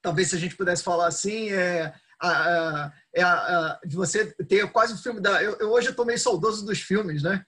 talvez 0.00 0.30
se 0.30 0.36
a 0.36 0.38
gente 0.38 0.56
pudesse 0.56 0.84
falar 0.84 1.08
assim, 1.08 1.50
é, 1.50 1.92
a, 2.20 2.28
a, 2.30 2.92
é 3.12 3.22
a, 3.22 3.80
de 3.84 3.96
você 3.96 4.26
ter 4.44 4.70
quase 4.70 4.94
o 4.94 4.98
filme 4.98 5.20
da. 5.20 5.42
Eu, 5.42 5.56
eu 5.58 5.70
hoje 5.70 5.90
estou 5.90 6.06
meio 6.06 6.18
saudoso 6.18 6.64
dos 6.64 6.80
filmes, 6.80 7.22
né? 7.22 7.44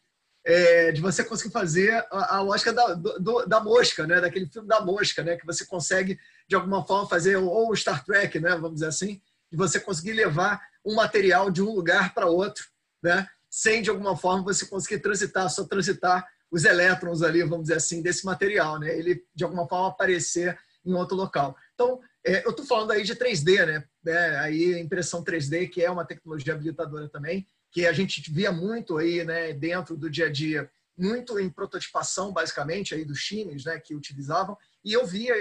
É, 0.46 0.92
de 0.92 1.00
você 1.00 1.24
conseguir 1.24 1.53
fazer 1.53 2.05
a, 2.11 2.37
a 2.37 2.40
lógica 2.40 2.70
da, 2.72 2.92
do, 2.92 3.46
da 3.46 3.61
mosca, 3.61 4.07
né? 4.07 4.20
Daquele 4.20 4.46
filme 4.46 4.68
da 4.68 4.81
mosca, 4.81 5.22
né? 5.22 5.37
Que 5.37 5.46
você 5.46 5.64
consegue 5.64 6.18
de 6.46 6.54
alguma 6.54 6.85
forma 6.85 7.09
fazer 7.09 7.37
ou 7.37 7.74
Star 7.74 8.04
Trek, 8.04 8.38
né? 8.40 8.50
Vamos 8.50 8.74
dizer 8.74 8.87
assim, 8.87 9.20
de 9.50 9.57
você 9.57 9.80
conseguir 9.80 10.12
levar 10.12 10.61
um 10.85 10.94
material 10.94 11.50
de 11.50 11.62
um 11.62 11.74
lugar 11.74 12.12
para 12.12 12.26
outro, 12.26 12.66
né? 13.02 13.28
sem 13.54 13.80
de 13.80 13.88
alguma 13.88 14.16
forma 14.16 14.42
você 14.42 14.66
conseguir 14.66 14.98
transitar, 15.00 15.48
só 15.48 15.62
transitar 15.62 16.26
os 16.50 16.64
elétrons 16.64 17.22
ali, 17.22 17.40
vamos 17.44 17.62
dizer 17.62 17.76
assim, 17.76 18.02
desse 18.02 18.26
material, 18.26 18.80
né? 18.80 18.98
ele 18.98 19.24
de 19.33 19.44
alguma 19.44 19.68
forma 19.68 19.88
aparecer 19.88 20.59
em 20.85 20.92
outro 20.92 21.16
local. 21.16 21.57
Então, 21.72 22.00
é, 22.26 22.44
eu 22.44 22.50
estou 22.50 22.66
falando 22.66 22.90
aí 22.90 23.04
de 23.04 23.14
3D, 23.14 23.64
né? 23.64 23.85
É, 24.07 24.37
aí 24.38 24.80
impressão 24.80 25.22
3D, 25.22 25.68
que 25.68 25.83
é 25.83 25.90
uma 25.90 26.04
tecnologia 26.04 26.52
habilitadora 26.52 27.09
também, 27.09 27.46
que 27.70 27.87
a 27.87 27.92
gente 27.92 28.28
via 28.33 28.50
muito 28.50 28.98
aí, 28.98 29.24
né, 29.24 29.52
dentro 29.52 29.96
do 29.96 30.11
dia 30.11 30.26
a 30.26 30.33
dia, 30.33 30.68
muito 30.96 31.38
em 31.38 31.48
prototipação, 31.48 32.33
basicamente, 32.33 32.94
aí 32.94 33.04
dos 33.04 33.20
times, 33.22 33.64
né, 33.64 33.78
que 33.78 33.94
utilizavam, 33.94 34.57
e 34.85 34.92
eu 34.92 35.07
via 35.07 35.35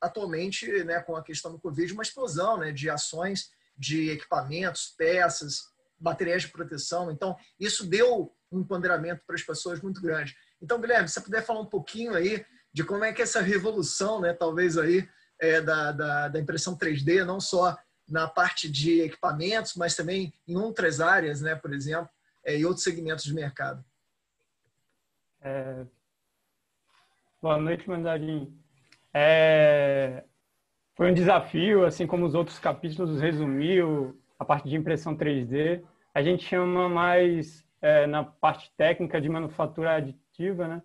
atualmente, 0.00 0.66
né, 0.84 1.00
com 1.00 1.16
a 1.16 1.22
questão 1.22 1.52
do 1.52 1.58
Covid, 1.58 1.92
uma 1.92 2.02
explosão, 2.02 2.58
né, 2.58 2.72
de 2.72 2.88
ações 2.88 3.50
de 3.76 4.10
equipamentos, 4.10 4.94
peças, 4.96 5.70
materiais 5.98 6.42
de 6.42 6.48
proteção. 6.48 7.10
Então, 7.10 7.36
isso 7.58 7.86
deu 7.86 8.34
um 8.50 8.60
empoderamento 8.60 9.22
para 9.26 9.36
as 9.36 9.42
pessoas 9.42 9.80
muito 9.80 10.00
grande. 10.00 10.36
Então, 10.60 10.80
Guilherme, 10.80 11.08
se 11.08 11.14
você 11.14 11.20
puder 11.20 11.44
falar 11.44 11.60
um 11.60 11.66
pouquinho 11.66 12.14
aí 12.14 12.44
de 12.72 12.84
como 12.84 13.04
é 13.04 13.12
que 13.12 13.22
essa 13.22 13.40
revolução, 13.40 14.20
né, 14.20 14.32
talvez 14.32 14.78
aí, 14.78 15.08
é, 15.38 15.60
da, 15.60 15.92
da, 15.92 16.28
da 16.28 16.40
impressão 16.40 16.76
3D, 16.76 17.24
não 17.24 17.40
só 17.40 17.76
na 18.08 18.28
parte 18.28 18.68
de 18.68 19.00
equipamentos, 19.02 19.74
mas 19.76 19.94
também 19.94 20.32
em 20.46 20.56
outras 20.56 21.00
áreas, 21.00 21.40
né, 21.40 21.54
por 21.54 21.72
exemplo, 21.72 22.10
é, 22.44 22.58
e 22.58 22.66
outros 22.66 22.84
segmentos 22.84 23.24
de 23.24 23.32
mercado. 23.32 23.84
É... 25.40 25.86
Boa 27.40 27.56
noite, 27.56 27.88
Mandarim. 27.88 28.59
É... 29.12 30.24
Foi 30.94 31.10
um 31.10 31.14
desafio, 31.14 31.84
assim 31.84 32.06
como 32.06 32.26
os 32.26 32.34
outros 32.34 32.58
capítulos 32.58 33.20
resumiu, 33.20 34.20
a 34.38 34.44
parte 34.44 34.68
de 34.68 34.76
impressão 34.76 35.16
3D. 35.16 35.82
A 36.14 36.22
gente 36.22 36.44
chama 36.44 36.88
mais 36.88 37.64
é, 37.80 38.06
na 38.06 38.24
parte 38.24 38.70
técnica 38.76 39.20
de 39.20 39.28
manufatura 39.28 39.94
aditiva, 39.94 40.68
né? 40.68 40.82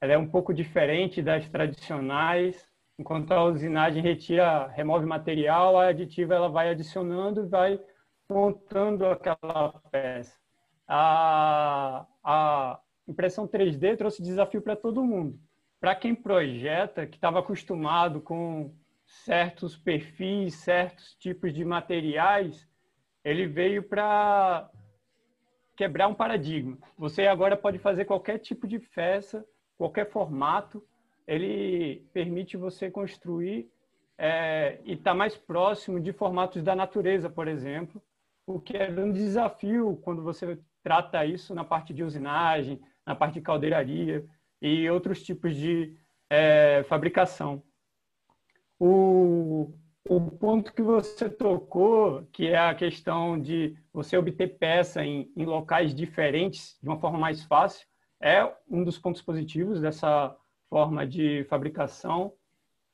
Ela 0.00 0.14
é 0.14 0.18
um 0.18 0.28
pouco 0.28 0.52
diferente 0.52 1.22
das 1.22 1.48
tradicionais. 1.48 2.66
Enquanto 2.98 3.32
a 3.32 3.44
usinagem 3.44 4.02
retira, 4.02 4.68
remove 4.68 5.04
material, 5.06 5.78
a 5.78 5.88
aditiva 5.88 6.34
ela 6.34 6.48
vai 6.48 6.70
adicionando 6.70 7.44
e 7.44 7.48
vai 7.48 7.80
montando 8.28 9.06
aquela 9.06 9.72
peça. 9.90 10.36
A, 10.86 12.06
a 12.22 12.80
impressão 13.08 13.48
3D 13.48 13.96
trouxe 13.96 14.22
desafio 14.22 14.62
para 14.62 14.76
todo 14.76 15.04
mundo. 15.04 15.38
Para 15.84 15.94
quem 15.94 16.14
projeta, 16.14 17.06
que 17.06 17.16
estava 17.16 17.40
acostumado 17.40 18.18
com 18.18 18.74
certos 19.04 19.76
perfis, 19.76 20.54
certos 20.54 21.14
tipos 21.16 21.52
de 21.52 21.62
materiais, 21.62 22.66
ele 23.22 23.46
veio 23.46 23.82
para 23.82 24.70
quebrar 25.76 26.08
um 26.08 26.14
paradigma. 26.14 26.78
Você 26.96 27.26
agora 27.26 27.54
pode 27.54 27.78
fazer 27.78 28.06
qualquer 28.06 28.38
tipo 28.38 28.66
de 28.66 28.78
festa, 28.78 29.44
qualquer 29.76 30.10
formato. 30.10 30.82
Ele 31.26 32.08
permite 32.14 32.56
você 32.56 32.90
construir 32.90 33.70
é, 34.16 34.80
e 34.84 34.94
estar 34.94 35.10
tá 35.10 35.14
mais 35.14 35.36
próximo 35.36 36.00
de 36.00 36.14
formatos 36.14 36.62
da 36.62 36.74
natureza, 36.74 37.28
por 37.28 37.46
exemplo, 37.46 38.02
o 38.46 38.58
que 38.58 38.74
é 38.74 38.88
um 38.88 39.12
desafio 39.12 40.00
quando 40.02 40.22
você 40.22 40.58
trata 40.82 41.26
isso 41.26 41.54
na 41.54 41.62
parte 41.62 41.92
de 41.92 42.02
usinagem, 42.02 42.80
na 43.04 43.14
parte 43.14 43.34
de 43.34 43.42
caldeiraria 43.42 44.26
e 44.60 44.88
outros 44.90 45.22
tipos 45.22 45.54
de 45.54 45.96
é, 46.30 46.84
fabricação. 46.88 47.62
O, 48.78 49.72
o 50.08 50.20
ponto 50.20 50.72
que 50.72 50.82
você 50.82 51.28
tocou, 51.28 52.26
que 52.32 52.48
é 52.48 52.58
a 52.58 52.74
questão 52.74 53.40
de 53.40 53.76
você 53.92 54.16
obter 54.16 54.58
peça 54.58 55.04
em, 55.04 55.30
em 55.36 55.44
locais 55.44 55.94
diferentes 55.94 56.78
de 56.82 56.88
uma 56.88 56.98
forma 56.98 57.18
mais 57.18 57.42
fácil, 57.44 57.86
é 58.20 58.50
um 58.68 58.82
dos 58.82 58.98
pontos 58.98 59.22
positivos 59.22 59.80
dessa 59.80 60.34
forma 60.68 61.06
de 61.06 61.44
fabricação. 61.44 62.32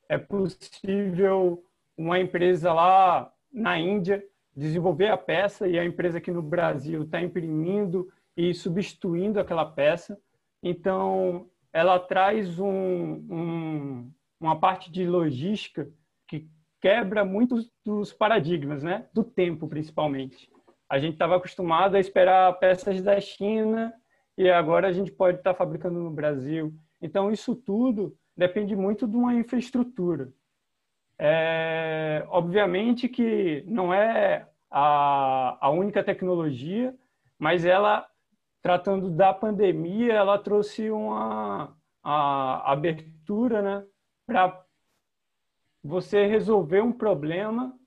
É 0.08 0.18
possível 0.18 1.64
uma 1.96 2.18
empresa 2.18 2.72
lá 2.72 3.32
na 3.52 3.78
Índia 3.78 4.24
desenvolver 4.54 5.08
a 5.08 5.16
peça 5.16 5.68
e 5.68 5.78
a 5.78 5.84
empresa 5.84 6.18
aqui 6.18 6.30
no 6.30 6.42
Brasil 6.42 7.02
está 7.02 7.20
imprimindo 7.20 8.10
e 8.36 8.52
substituindo 8.52 9.38
aquela 9.38 9.64
peça. 9.64 10.18
Então, 10.62 11.48
ela 11.72 11.98
traz 11.98 12.58
um, 12.58 12.68
um, 12.68 14.12
uma 14.40 14.58
parte 14.58 14.90
de 14.90 15.06
logística 15.06 15.90
que 16.26 16.48
quebra 16.80 17.24
muitos 17.24 17.70
dos 17.84 18.12
paradigmas, 18.12 18.82
né? 18.82 19.06
Do 19.12 19.24
tempo, 19.24 19.68
principalmente. 19.68 20.50
A 20.88 20.98
gente 20.98 21.12
estava 21.12 21.36
acostumado 21.36 21.94
a 21.94 22.00
esperar 22.00 22.58
peças 22.58 23.02
da 23.02 23.20
China 23.20 23.92
e 24.36 24.50
agora 24.50 24.88
a 24.88 24.92
gente 24.92 25.12
pode 25.12 25.38
estar 25.38 25.52
tá 25.52 25.58
fabricando 25.58 26.00
no 26.00 26.10
Brasil. 26.10 26.74
Então, 27.00 27.30
isso 27.30 27.54
tudo 27.54 28.16
depende 28.36 28.74
muito 28.74 29.06
de 29.06 29.16
uma 29.16 29.34
infraestrutura. 29.34 30.32
É, 31.18 32.24
obviamente 32.28 33.06
que 33.06 33.62
não 33.66 33.92
é 33.92 34.48
a, 34.70 35.58
a 35.60 35.70
única 35.70 36.02
tecnologia, 36.02 36.94
mas 37.38 37.66
ela, 37.66 38.06
tratando 38.62 39.10
da 39.10 39.32
pandemia, 39.32 40.12
ela 40.12 40.38
trouxe 40.38 40.90
uma 40.90 41.76
a 42.02 42.72
abertura 42.72 43.60
né, 43.62 43.86
para 44.26 44.64
você 45.82 46.26
resolver 46.26 46.80
um 46.80 46.92
problema 46.92 47.78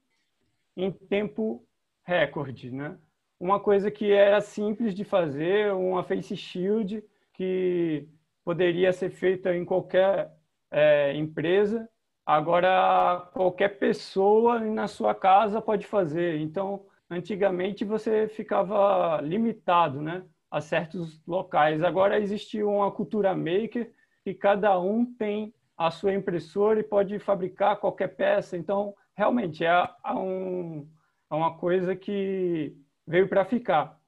em 0.76 0.92
tempo 0.92 1.66
recorde, 2.04 2.72
né? 2.72 2.98
Uma 3.40 3.60
coisa 3.60 3.92
que 3.92 4.12
era 4.12 4.40
simples 4.42 4.94
de 4.96 5.04
fazer, 5.04 5.74
uma 5.74 6.04
face 6.04 6.36
shield 6.36 7.04
que 7.34 8.08
poderia 8.44 8.92
ser 8.94 9.10
feita 9.10 9.56
em 9.56 9.66
qualquer 9.66 10.32
é, 10.72 11.16
empresa, 11.16 11.90
agora 12.26 13.30
qualquer 13.34 13.80
pessoa 13.80 14.60
na 14.60 14.88
sua 14.88 15.14
casa 15.14 15.62
pode 15.62 15.86
fazer. 15.86 16.40
Então, 16.40 16.86
antigamente 17.10 17.84
você 17.84 18.28
ficava 18.28 19.20
limitado, 19.22 20.02
né, 20.02 20.24
a 20.54 20.62
certos 20.62 21.20
locais. 21.26 21.82
Agora 21.82 22.20
existe 22.20 22.62
uma 22.62 22.92
cultura 22.92 23.36
maker 23.36 23.92
que 24.24 24.36
cada 24.36 24.80
um 24.80 25.04
tem 25.04 25.52
a 25.76 25.90
sua 25.90 26.14
impressora 26.14 26.80
e 26.80 26.84
pode 26.84 27.18
fabricar 27.18 27.80
qualquer 27.80 28.10
peça. 28.10 28.56
Então, 28.56 28.94
realmente, 29.18 29.66
é, 29.66 29.90
um, 30.16 30.88
é 31.32 31.34
uma 31.34 31.58
coisa 31.58 31.96
que 31.96 32.78
veio 33.08 33.28
para 33.28 33.44
ficar. 33.44 34.00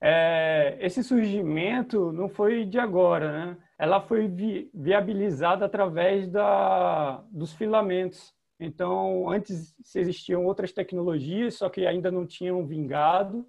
É, 0.00 0.76
esse 0.80 1.04
surgimento 1.04 2.10
não 2.10 2.28
foi 2.28 2.64
de 2.64 2.80
agora, 2.80 3.30
né? 3.30 3.56
Ela 3.78 4.00
foi 4.00 4.26
vi, 4.26 4.68
viabilizada 4.74 5.66
através 5.66 6.28
da, 6.28 7.22
dos 7.30 7.52
filamentos. 7.52 8.34
Então, 8.58 9.30
antes 9.30 9.72
existiam 9.94 10.44
outras 10.44 10.72
tecnologias, 10.72 11.54
só 11.54 11.68
que 11.68 11.86
ainda 11.86 12.10
não 12.10 12.26
tinham 12.26 12.66
vingado. 12.66 13.46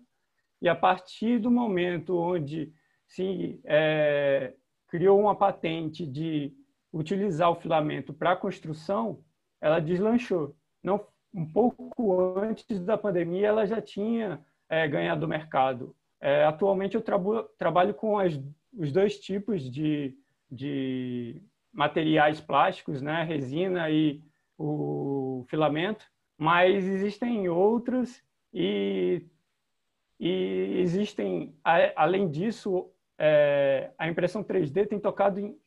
E 0.62 0.67
a 0.67 0.76
partir 0.76 1.39
do 1.39 1.52
momento 1.52 2.17
onde 2.17 2.74
se 3.06 3.60
é, 3.63 4.54
criou 4.88 5.20
uma 5.20 5.36
patente 5.36 6.06
de 6.06 6.54
utilizar 6.91 7.52
o 7.52 7.56
filamento 7.56 8.13
para 8.13 8.36
construção, 8.36 9.24
ela 9.62 9.80
deslanchou. 9.80 10.56
Não, 10.84 11.06
um 11.34 11.46
pouco 11.46 12.39
antes 12.39 12.80
da 12.80 12.98
pandemia, 12.98 13.48
ela 13.48 13.65
já 13.65 13.82
tinha 13.82 14.43
é, 14.70 14.88
ganhado 14.88 15.28
mercado. 15.28 15.96
É, 16.20 16.46
atualmente, 16.46 16.96
eu 16.96 17.04
trabalho 17.58 17.93
com 17.93 18.17
as, 18.17 18.39
os 18.74 18.91
dois 18.91 19.20
tipos 19.20 19.70
de, 19.70 20.17
de 20.50 21.41
materiais 21.72 22.41
plásticos, 22.41 23.02
né? 23.02 23.24
resina 23.24 23.89
e 23.89 24.24
o 24.58 25.46
filamento, 25.48 26.06
mas 26.38 26.86
existem 26.86 27.48
outros 27.48 28.24
e, 28.54 29.24
e 30.19 30.80
existem, 30.80 31.56
além 31.95 32.30
disso, 32.30 32.89
é, 33.17 33.91
a 33.97 34.08
impressão 34.08 34.43
3D 34.43 34.88
tem 34.88 34.99
tocado 34.99 35.39
em 35.39 35.58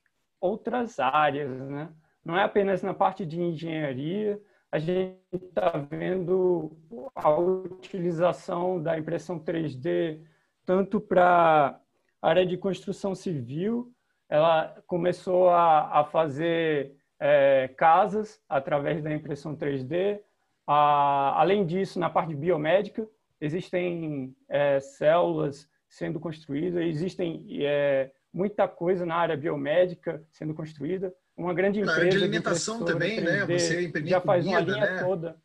outras 0.41 0.99
áreas, 0.99 1.69
né? 1.69 1.89
Não 2.25 2.37
é 2.37 2.43
apenas 2.43 2.83
na 2.83 2.93
parte 2.93 3.25
de 3.25 3.41
engenharia, 3.41 4.41
a 4.71 4.79
gente 4.79 5.19
está 5.33 5.71
vendo 5.91 6.77
a 7.15 7.31
utilização 7.39 8.81
da 8.83 8.99
impressão 8.99 9.39
3D 9.39 10.21
tanto 10.65 11.01
para 11.01 11.81
a 12.23 12.29
área 12.29 12.47
de 12.47 12.57
construção 12.57 13.15
civil, 13.15 13.93
ela 14.29 14.81
começou 14.87 15.49
a, 15.51 16.01
a 16.01 16.05
fazer 16.05 16.95
é, 17.19 17.69
casas 17.77 18.41
através 18.49 19.03
da 19.03 19.13
impressão 19.13 19.57
3D. 19.57 20.21
A, 20.67 21.41
além 21.41 21.67
disso, 21.67 21.99
na 21.99 22.09
parte 22.09 22.35
biomédica, 22.35 23.09
existem 23.41 24.35
é, 24.49 24.81
células 24.81 25.69
sendo 25.89 26.21
construídas, 26.21 26.83
existem 26.83 27.47
é, 27.65 28.13
muita 28.33 28.69
coisa 28.69 29.05
na 29.05 29.17
área 29.17 29.37
biomédica 29.37 30.23
sendo 30.31 30.55
construída. 30.55 31.13
Uma 31.37 31.55
grande 31.55 31.81
empresa. 31.81 31.97
Na 31.97 32.03
área 32.03 32.11
de 32.11 32.25
alimentação 32.25 32.85
também, 32.85 33.19
3D, 33.19 33.25
né? 33.25 33.47
Você 33.47 33.93
já 34.07 34.21
faz 34.21 34.45
comida, 34.45 34.61
uma 34.61 34.73
linha 34.73 34.93
né? 34.93 35.03
toda. 35.03 35.37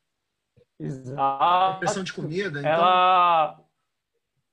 Exato. 0.79 1.77
Impressão 1.77 2.03
de 2.03 2.13
comida. 2.13 2.59
Então... 2.59 2.71
Ela 2.71 3.61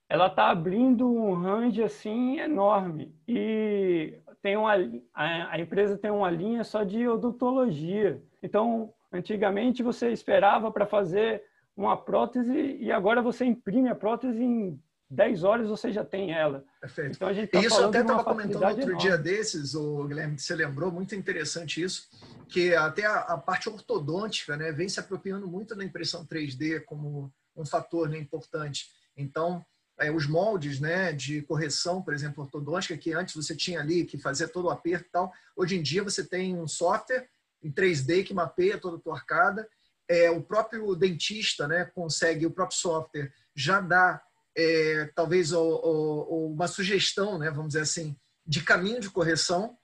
ela 0.09 0.27
está 0.27 0.51
abrindo 0.51 1.11
um 1.11 1.33
range 1.33 1.83
assim 1.83 2.39
enorme 2.39 3.17
e 3.27 4.21
tem 4.43 4.59
uma 4.59 4.75
a, 5.15 5.55
a 5.55 5.59
empresa 5.59 5.97
tem 5.97 6.11
uma 6.11 6.31
linha 6.31 6.65
só 6.65 6.85
de 6.85 7.09
odontologia. 7.09 8.23
Então, 8.43 8.93
antigamente 9.11 9.83
você 9.83 10.13
esperava 10.13 10.71
para 10.71 10.85
fazer 10.85 11.43
uma 11.77 11.97
prótese 11.97 12.77
e 12.81 12.91
agora 12.93 13.23
você 13.23 13.45
imprime 13.45 13.89
a 13.89 13.95
prótese 13.95 14.43
em 14.43 14.81
10 15.13 15.45
horas 15.45 15.69
você 15.69 15.93
já 15.93 16.05
tem 16.05 16.33
ela. 16.33 16.65
Perfeito. 16.81 17.17
Então, 17.17 17.29
a 17.29 17.33
gente 17.35 17.51
tá 17.51 17.61
isso 17.61 17.81
eu 17.81 17.89
até 17.89 18.01
estava 18.01 18.25
comentando 18.25 18.63
outro 18.63 18.83
enorme. 18.83 18.99
dia 18.99 19.19
desses, 19.19 19.75
o 19.75 20.05
Guilherme, 20.07 20.37
que 20.37 20.43
você 20.43 20.55
lembrou, 20.55 20.91
muito 20.91 21.15
interessante 21.15 21.83
isso, 21.83 22.09
que 22.49 22.75
até 22.75 23.05
a, 23.05 23.19
a, 23.21 23.39
parte 23.39 23.69
ortodôntica 23.69 24.57
né, 24.57 24.73
vem 24.73 24.89
se 24.89 24.99
apropriando 24.99 25.47
muito 25.47 25.75
da 25.75 25.85
impressão 25.85 26.27
3D 26.27 26.83
como 26.85 27.31
um 27.55 27.67
fator 27.67 28.09
né, 28.09 28.19
importante. 28.19 28.87
Então, 29.15 29.65
é, 30.01 30.11
os 30.11 30.27
moldes 30.27 30.81
né, 30.81 31.13
de 31.13 31.43
correção, 31.43 32.01
por 32.01 32.15
exemplo, 32.15 32.43
ortodôntica, 32.43 32.97
que 32.97 33.13
antes 33.13 33.35
você 33.35 33.55
tinha 33.55 33.81
ali 33.81 34.07
que 34.07 34.17
fazer 34.17 34.49
todo 34.49 34.67
o 34.67 34.71
aperto 34.71 35.07
e 35.07 35.11
tal, 35.11 35.31
hoje 35.55 35.77
em 35.77 35.83
dia 35.83 36.03
você 36.03 36.25
tem 36.25 36.59
um 36.59 36.67
software 36.67 37.29
em 37.63 37.71
3D 37.71 38.25
que 38.25 38.33
mapeia 38.33 38.79
toda 38.79 38.97
a 38.97 39.01
tua 39.01 39.15
arcada, 39.15 39.69
é, 40.13 40.31
o 40.31 40.43
próprio 40.43 40.95
dentista 40.95 41.67
né, 41.67 41.87
consegue, 41.87 42.45
o 42.45 42.51
próprio 42.51 42.79
software 42.79 43.33
já 43.57 43.81
dá 43.81 44.23
é, 44.55 45.11
talvez 45.15 45.53
o, 45.53 45.63
o, 45.63 46.53
uma 46.53 46.69
sugestão, 46.69 47.39
né, 47.39 47.51
vamos 47.51 47.69
dizer 47.69 47.81
assim, 47.81 48.15
de 48.47 48.63
caminho 48.63 49.01
de 49.01 49.09
correção. 49.09 49.75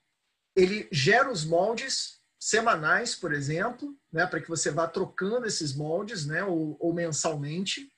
Ele 0.54 0.86
gera 0.92 1.32
os 1.32 1.46
moldes 1.46 2.20
semanais, 2.38 3.14
por 3.14 3.32
exemplo, 3.32 3.96
né, 4.12 4.26
para 4.26 4.38
que 4.38 4.50
você 4.50 4.70
vá 4.70 4.86
trocando 4.86 5.46
esses 5.46 5.74
moldes, 5.74 6.26
né, 6.26 6.44
ou, 6.44 6.76
ou 6.78 6.92
mensalmente, 6.92 7.90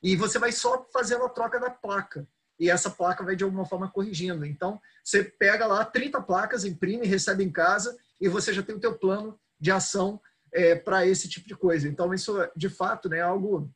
e 0.00 0.14
você 0.14 0.38
vai 0.38 0.52
só 0.52 0.86
fazendo 0.92 1.24
a 1.24 1.30
troca 1.30 1.58
da 1.58 1.70
placa. 1.70 2.28
E 2.60 2.70
essa 2.70 2.90
placa 2.90 3.24
vai 3.24 3.34
de 3.34 3.42
alguma 3.42 3.66
forma 3.66 3.90
corrigindo. 3.90 4.46
Então, 4.46 4.80
você 5.02 5.24
pega 5.24 5.66
lá 5.66 5.84
30 5.84 6.22
placas, 6.22 6.64
imprime, 6.64 7.08
recebe 7.08 7.42
em 7.42 7.50
casa 7.50 7.96
e 8.20 8.28
você 8.28 8.52
já 8.52 8.62
tem 8.62 8.76
o 8.76 8.80
teu 8.80 8.96
plano 8.96 9.36
de 9.58 9.72
ação 9.72 10.20
é, 10.52 10.74
para 10.74 11.06
esse 11.06 11.28
tipo 11.28 11.48
de 11.48 11.54
coisa. 11.54 11.88
Então, 11.88 12.12
isso, 12.12 12.36
de 12.56 12.68
fato, 12.68 13.08
né, 13.08 13.18
é 13.18 13.22
algo 13.22 13.70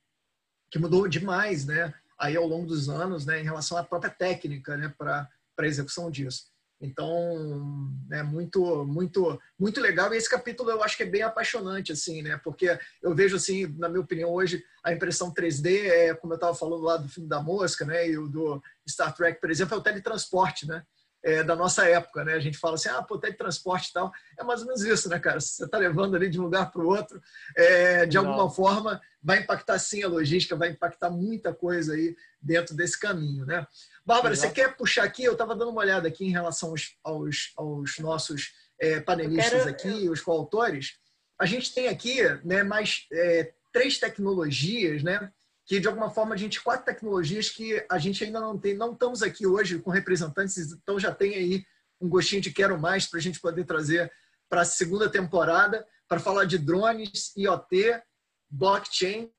que 0.70 0.78
mudou 0.78 1.08
demais, 1.08 1.64
né? 1.64 1.94
aí 2.18 2.36
ao 2.36 2.46
longo 2.46 2.66
dos 2.66 2.88
anos, 2.88 3.26
né, 3.26 3.40
em 3.40 3.44
relação 3.44 3.76
à 3.76 3.84
própria 3.84 4.10
técnica, 4.10 4.76
né, 4.76 4.92
para 4.96 5.28
a 5.58 5.66
execução 5.66 6.10
disso. 6.10 6.46
Então, 6.78 7.90
é 8.12 8.22
muito, 8.22 8.84
muito, 8.84 9.40
muito 9.58 9.80
legal. 9.80 10.12
E 10.12 10.18
esse 10.18 10.28
capítulo 10.28 10.70
eu 10.70 10.82
acho 10.82 10.94
que 10.94 11.04
é 11.04 11.06
bem 11.06 11.22
apaixonante, 11.22 11.90
assim, 11.90 12.20
né? 12.20 12.38
Porque 12.44 12.78
eu 13.02 13.14
vejo, 13.14 13.34
assim, 13.34 13.66
na 13.78 13.88
minha 13.88 14.02
opinião, 14.02 14.30
hoje 14.30 14.62
a 14.84 14.92
impressão 14.92 15.32
3D 15.32 15.86
é, 15.86 16.14
como 16.14 16.34
eu 16.34 16.36
estava 16.36 16.54
falando 16.54 16.82
lá 16.82 16.98
do 16.98 17.08
filme 17.08 17.30
da 17.30 17.40
mosca, 17.40 17.86
né? 17.86 18.06
E 18.06 18.18
o 18.18 18.28
do 18.28 18.62
Star 18.86 19.14
Trek, 19.14 19.40
por 19.40 19.50
exemplo, 19.50 19.74
é 19.74 19.78
o 19.78 19.82
teletransporte, 19.82 20.68
né? 20.68 20.84
É, 21.24 21.42
da 21.42 21.56
nossa 21.56 21.84
época, 21.88 22.24
né? 22.24 22.34
A 22.34 22.38
gente 22.38 22.56
fala 22.56 22.74
assim, 22.74 22.88
ah, 22.88 23.02
pô, 23.02 23.18
teletransporte 23.18 23.90
e 23.90 23.92
tal. 23.92 24.12
É 24.38 24.44
mais 24.44 24.60
ou 24.60 24.66
menos 24.66 24.82
isso, 24.82 25.08
né, 25.08 25.18
cara? 25.18 25.40
Você 25.40 25.64
está 25.64 25.76
levando 25.76 26.14
ali 26.14 26.30
de 26.30 26.38
um 26.38 26.44
lugar 26.44 26.70
para 26.70 26.80
o 26.80 26.86
outro, 26.86 27.20
é, 27.56 28.06
de 28.06 28.16
alguma 28.16 28.48
forma 28.48 29.00
vai 29.20 29.40
impactar 29.40 29.76
sim 29.80 30.04
a 30.04 30.08
logística, 30.08 30.54
vai 30.54 30.68
impactar 30.68 31.10
muita 31.10 31.52
coisa 31.52 31.94
aí 31.94 32.14
dentro 32.40 32.76
desse 32.76 32.98
caminho, 32.98 33.44
né? 33.44 33.66
Bárbara, 34.04 34.36
você 34.36 34.48
quer 34.48 34.76
puxar 34.76 35.02
aqui? 35.02 35.24
Eu 35.24 35.32
estava 35.32 35.56
dando 35.56 35.72
uma 35.72 35.80
olhada 35.80 36.06
aqui 36.06 36.24
em 36.24 36.30
relação 36.30 36.70
aos, 36.70 36.96
aos, 37.02 37.52
aos 37.56 37.98
nossos 37.98 38.52
é, 38.80 39.00
panelistas 39.00 39.64
quero... 39.64 39.70
aqui, 39.70 40.08
os 40.08 40.20
coautores. 40.20 40.98
A 41.40 41.44
gente 41.44 41.74
tem 41.74 41.88
aqui 41.88 42.22
né, 42.44 42.62
mais 42.62 43.06
é, 43.12 43.52
três 43.72 43.98
tecnologias, 43.98 45.02
né? 45.02 45.32
Que 45.66 45.80
de 45.80 45.88
alguma 45.88 46.10
forma 46.10 46.34
a 46.34 46.38
gente 46.38 46.62
quatro 46.62 46.84
tecnologias 46.84 47.50
que 47.50 47.84
a 47.90 47.98
gente 47.98 48.22
ainda 48.22 48.40
não 48.40 48.56
tem, 48.56 48.74
não 48.74 48.92
estamos 48.92 49.22
aqui 49.22 49.46
hoje 49.46 49.78
com 49.80 49.90
representantes, 49.90 50.56
então 50.72 50.98
já 50.98 51.12
tem 51.12 51.34
aí 51.34 51.66
um 52.00 52.08
gostinho 52.08 52.40
de 52.40 52.52
quero 52.52 52.78
mais 52.78 53.06
para 53.06 53.18
a 53.18 53.22
gente 53.22 53.40
poder 53.40 53.64
trazer 53.64 54.12
para 54.48 54.60
a 54.60 54.64
segunda 54.64 55.10
temporada 55.10 55.84
para 56.08 56.20
falar 56.20 56.44
de 56.44 56.56
drones, 56.56 57.34
IoT, 57.36 58.00
blockchain 58.48 59.30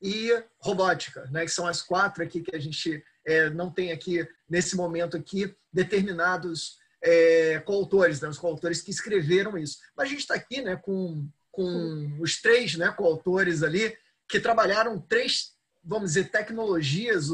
e 0.00 0.30
robótica, 0.58 1.28
né? 1.32 1.44
Que 1.44 1.50
são 1.50 1.66
as 1.66 1.82
quatro 1.82 2.22
aqui 2.22 2.40
que 2.40 2.54
a 2.54 2.60
gente 2.60 3.02
é, 3.26 3.50
não 3.50 3.70
tem 3.70 3.90
aqui, 3.90 4.26
nesse 4.48 4.76
momento 4.76 5.16
aqui, 5.16 5.54
determinados 5.72 6.78
é, 7.02 7.58
coautores, 7.60 8.20
né, 8.20 8.28
os 8.28 8.38
coautores 8.38 8.80
que 8.80 8.90
escreveram 8.90 9.58
isso. 9.58 9.78
Mas 9.96 10.06
a 10.06 10.10
gente 10.10 10.20
está 10.20 10.34
aqui 10.34 10.62
né, 10.62 10.76
com, 10.76 11.28
com 11.50 12.18
os 12.20 12.40
três 12.40 12.76
né, 12.76 12.90
coautores 12.92 13.62
ali, 13.62 13.96
que 14.28 14.40
trabalharam 14.40 15.00
três, 15.00 15.53
vamos 15.84 16.12
dizer, 16.12 16.30
tecnologias 16.30 17.28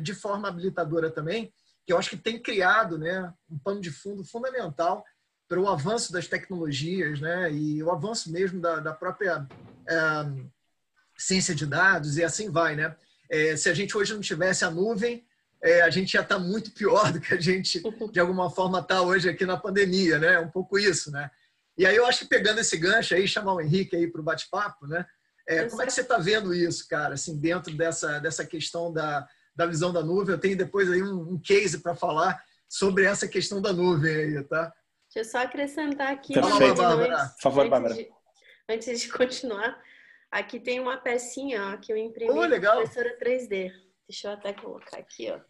de 0.00 0.14
forma 0.14 0.48
habilitadora 0.48 1.10
também, 1.10 1.52
que 1.84 1.92
eu 1.92 1.98
acho 1.98 2.10
que 2.10 2.16
tem 2.16 2.40
criado 2.40 2.98
né, 2.98 3.32
um 3.50 3.58
pano 3.58 3.80
de 3.80 3.90
fundo 3.90 4.24
fundamental 4.24 5.04
para 5.48 5.60
o 5.60 5.68
avanço 5.68 6.12
das 6.12 6.26
tecnologias 6.26 7.20
né, 7.20 7.52
e 7.52 7.82
o 7.82 7.90
avanço 7.90 8.32
mesmo 8.32 8.60
da, 8.60 8.80
da 8.80 8.92
própria 8.92 9.46
é, 9.88 9.96
ciência 11.16 11.54
de 11.54 11.66
dados 11.66 12.16
e 12.16 12.24
assim 12.24 12.50
vai. 12.50 12.74
Né? 12.74 12.94
É, 13.30 13.56
se 13.56 13.68
a 13.68 13.74
gente 13.74 13.96
hoje 13.96 14.12
não 14.12 14.20
tivesse 14.20 14.64
a 14.64 14.70
nuvem, 14.70 15.24
é, 15.62 15.82
a 15.82 15.90
gente 15.90 16.12
já 16.12 16.22
está 16.22 16.38
muito 16.38 16.70
pior 16.70 17.12
do 17.12 17.20
que 17.20 17.34
a 17.34 17.40
gente, 17.40 17.82
de 18.12 18.20
alguma 18.20 18.50
forma, 18.50 18.80
está 18.80 19.02
hoje 19.02 19.28
aqui 19.28 19.46
na 19.46 19.56
pandemia, 19.56 20.18
né? 20.18 20.34
É 20.34 20.38
um 20.38 20.50
pouco 20.50 20.78
isso, 20.78 21.10
né? 21.10 21.30
E 21.78 21.84
aí 21.84 21.96
eu 21.96 22.06
acho 22.06 22.20
que 22.20 22.28
pegando 22.28 22.60
esse 22.60 22.76
gancho 22.76 23.14
aí, 23.14 23.26
chamar 23.26 23.54
o 23.54 23.60
Henrique 23.60 23.96
aí 23.96 24.06
para 24.06 24.20
o 24.20 24.24
bate-papo, 24.24 24.86
né? 24.86 25.04
É, 25.48 25.68
como 25.68 25.82
é 25.82 25.86
que 25.86 25.92
você 25.92 26.00
está 26.00 26.18
vendo 26.18 26.52
isso, 26.52 26.88
cara, 26.88 27.14
assim, 27.14 27.38
dentro 27.38 27.76
dessa, 27.76 28.18
dessa 28.18 28.44
questão 28.44 28.92
da, 28.92 29.26
da 29.54 29.66
visão 29.66 29.92
da 29.92 30.02
nuvem? 30.02 30.34
Eu 30.34 30.40
tenho 30.40 30.56
depois 30.56 30.90
aí 30.90 31.02
um, 31.02 31.34
um 31.34 31.40
case 31.40 31.80
para 31.80 31.94
falar 31.94 32.42
sobre 32.68 33.04
essa 33.04 33.28
questão 33.28 33.62
da 33.62 33.72
nuvem 33.72 34.14
aí, 34.14 34.42
tá? 34.44 34.72
Deixa 35.14 35.20
eu 35.20 35.24
só 35.24 35.38
acrescentar 35.38 36.12
aqui. 36.12 36.34
Perfeito. 36.34 36.74
Bárbara. 36.74 37.28
Por 37.28 37.42
favor, 37.42 37.68
Bárbara. 37.68 37.94
Antes 37.94 38.06
de, 38.86 38.90
antes 38.90 39.00
de 39.00 39.08
continuar, 39.12 39.80
aqui 40.30 40.58
tem 40.58 40.80
uma 40.80 40.96
pecinha 40.96 41.74
ó, 41.74 41.76
que 41.76 41.92
eu 41.92 41.96
imprimi 41.96 42.30
oh, 42.30 42.40
legal. 42.40 42.76
professora 42.76 43.16
3D. 43.18 43.72
Deixa 44.08 44.28
eu 44.28 44.32
até 44.32 44.52
colocar 44.52 44.98
aqui, 44.98 45.30
ó. 45.30 45.40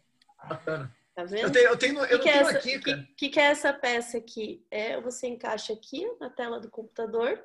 Bacana. 0.47 0.95
Tá 1.15 1.23
vendo? 1.23 1.47
Eu 1.47 1.51
tenho, 1.51 1.67
eu 1.69 1.77
tenho, 1.77 2.05
eu 2.05 2.19
que, 2.19 2.23
que, 2.23 2.29
é 2.29 2.37
essa, 2.37 2.57
aqui, 2.57 2.79
que, 2.79 3.03
que, 3.17 3.29
que 3.29 3.39
é 3.39 3.43
essa 3.43 3.73
peça 3.73 4.17
aqui? 4.19 4.63
É, 4.69 5.01
você 5.01 5.27
encaixa 5.27 5.73
aqui 5.73 6.07
na 6.19 6.29
tela 6.29 6.59
do 6.59 6.69
computador, 6.69 7.43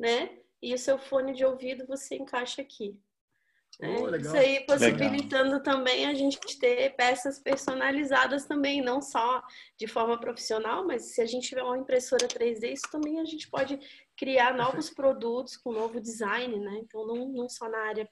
né? 0.00 0.30
E 0.62 0.72
o 0.72 0.78
seu 0.78 0.98
fone 0.98 1.34
de 1.34 1.44
ouvido 1.44 1.86
você 1.86 2.14
encaixa 2.14 2.62
aqui. 2.62 2.96
Né? 3.80 3.96
Oh, 3.98 4.14
Isso 4.14 4.36
aí 4.36 4.64
possibilitando 4.66 5.44
legal. 5.44 5.62
também 5.62 6.06
a 6.06 6.14
gente 6.14 6.38
ter 6.58 6.94
peças 6.94 7.38
personalizadas 7.38 8.44
também, 8.44 8.82
não 8.82 9.00
só 9.00 9.42
de 9.78 9.86
forma 9.86 10.18
profissional, 10.20 10.86
mas 10.86 11.14
se 11.14 11.20
a 11.20 11.26
gente 11.26 11.48
tiver 11.48 11.62
uma 11.62 11.78
impressora 11.78 12.28
3D, 12.28 12.72
isso 12.72 12.90
também 12.90 13.18
a 13.18 13.24
gente 13.24 13.48
pode 13.50 13.78
criar 14.16 14.54
novos 14.54 14.90
produtos 14.90 15.56
com 15.56 15.72
novo 15.72 16.00
design, 16.00 16.58
né? 16.58 16.80
Então, 16.82 17.06
não, 17.06 17.28
não 17.28 17.48
só 17.48 17.68
na 17.68 17.78
área 17.78 18.08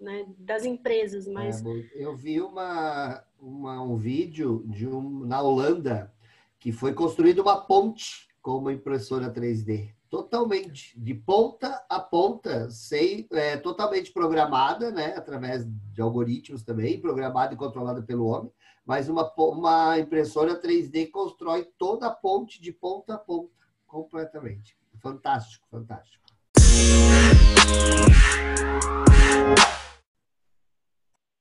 né, 0.00 0.26
das 0.36 0.64
empresas, 0.64 1.26
mas... 1.26 1.64
É, 1.64 1.68
eu 1.94 2.14
vi 2.14 2.40
uma, 2.40 3.24
uma, 3.38 3.80
um 3.82 3.96
vídeo 3.96 4.64
de 4.66 4.86
um, 4.86 5.24
na 5.24 5.40
Holanda 5.40 6.12
que 6.58 6.72
foi 6.72 6.92
construída 6.92 7.40
uma 7.40 7.60
ponte 7.64 8.28
com 8.42 8.58
uma 8.58 8.72
impressora 8.72 9.32
3D. 9.32 9.94
Totalmente, 10.14 10.96
de 10.96 11.12
ponta 11.12 11.84
a 11.88 11.98
ponta, 11.98 12.70
sem, 12.70 13.26
é, 13.32 13.56
totalmente 13.56 14.12
programada, 14.12 14.92
né, 14.92 15.06
através 15.16 15.66
de 15.66 16.00
algoritmos 16.00 16.62
também, 16.62 17.00
programada 17.00 17.52
e 17.52 17.56
controlada 17.56 18.00
pelo 18.00 18.26
homem, 18.26 18.48
mas 18.86 19.08
uma, 19.08 19.28
uma 19.36 19.98
impressora 19.98 20.62
3D 20.62 21.10
constrói 21.10 21.68
toda 21.76 22.06
a 22.06 22.12
ponte 22.12 22.62
de 22.62 22.70
ponta 22.70 23.14
a 23.14 23.18
ponta, 23.18 23.50
completamente. 23.88 24.78
Fantástico, 25.02 25.66
fantástico. 25.68 26.22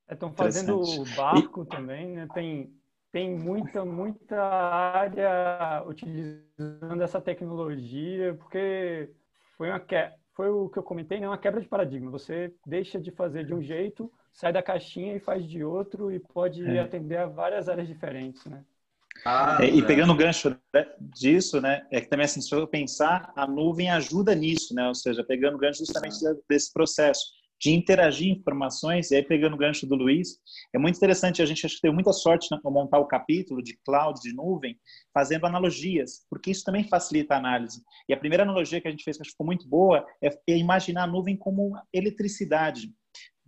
Estão 0.09 0.33
fazendo 0.33 0.81
barco 1.15 1.63
também, 1.63 2.15
né? 2.15 2.27
Tem, 2.33 2.75
tem 3.13 3.29
muita, 3.37 3.85
muita 3.85 4.41
área 4.41 5.83
utilizando 5.85 7.03
essa 7.03 7.21
tecnologia, 7.21 8.33
porque 8.33 9.11
foi, 9.55 9.69
uma 9.69 9.79
que... 9.79 9.95
foi 10.33 10.49
o 10.49 10.67
que 10.67 10.79
eu 10.79 10.83
comentei, 10.83 11.19
né? 11.19 11.27
uma 11.27 11.37
quebra 11.37 11.61
de 11.61 11.67
paradigma. 11.67 12.09
Você 12.09 12.51
deixa 12.65 12.99
de 12.99 13.11
fazer 13.11 13.45
de 13.45 13.53
um 13.53 13.61
jeito, 13.61 14.11
sai 14.33 14.51
da 14.51 14.63
caixinha 14.63 15.15
e 15.15 15.19
faz 15.19 15.47
de 15.47 15.63
outro 15.63 16.11
e 16.11 16.19
pode 16.19 16.65
é. 16.65 16.79
atender 16.79 17.17
a 17.17 17.27
várias 17.27 17.69
áreas 17.69 17.87
diferentes, 17.87 18.43
né? 18.45 18.65
Ah, 19.23 19.59
é, 19.61 19.67
e 19.67 19.85
pegando 19.85 20.11
o 20.11 20.17
gancho 20.17 20.57
disso, 20.99 21.61
né, 21.61 21.85
é 21.91 22.01
que 22.01 22.07
também 22.07 22.25
assim, 22.25 22.41
se 22.41 22.53
eu 22.53 22.67
pensar, 22.67 23.31
a 23.35 23.45
nuvem 23.45 23.91
ajuda 23.91 24.33
nisso, 24.33 24.73
né, 24.73 24.87
ou 24.87 24.95
seja, 24.95 25.23
pegando 25.23 25.53
o 25.53 25.59
gancho 25.59 25.85
justamente 25.85 26.17
desse 26.49 26.73
processo 26.73 27.23
de 27.63 27.71
interagir 27.71 28.27
informações, 28.27 29.09
e 29.09 29.15
aí 29.15 29.23
pegando 29.23 29.53
o 29.53 29.57
gancho 29.57 29.87
do 29.87 29.95
Luiz, 29.95 30.37
é 30.73 30.77
muito 30.77 30.97
interessante, 30.97 31.41
a 31.41 31.45
gente 31.45 31.65
acho 31.65 31.75
que 31.75 31.81
teve 31.81 31.93
muita 31.93 32.11
sorte 32.11 32.49
ao 32.61 32.71
montar 32.71 32.99
o 32.99 33.07
capítulo 33.07 33.63
de 33.63 33.79
cloud, 33.85 34.19
de 34.19 34.33
nuvem, 34.35 34.77
fazendo 35.13 35.45
analogias, 35.45 36.25
porque 36.29 36.51
isso 36.51 36.65
também 36.65 36.83
facilita 36.83 37.35
a 37.35 37.37
análise. 37.37 37.81
E 38.09 38.13
a 38.13 38.17
primeira 38.17 38.43
analogia 38.43 38.81
que 38.81 38.87
a 38.89 38.91
gente 38.91 39.05
fez, 39.05 39.15
que 39.15 39.21
acho 39.21 39.29
que 39.29 39.35
ficou 39.35 39.45
muito 39.45 39.65
boa, 39.65 40.05
é, 40.21 40.27
é 40.49 40.57
imaginar 40.57 41.03
a 41.03 41.07
nuvem 41.07 41.37
como 41.37 41.71
eletricidade. 41.93 42.93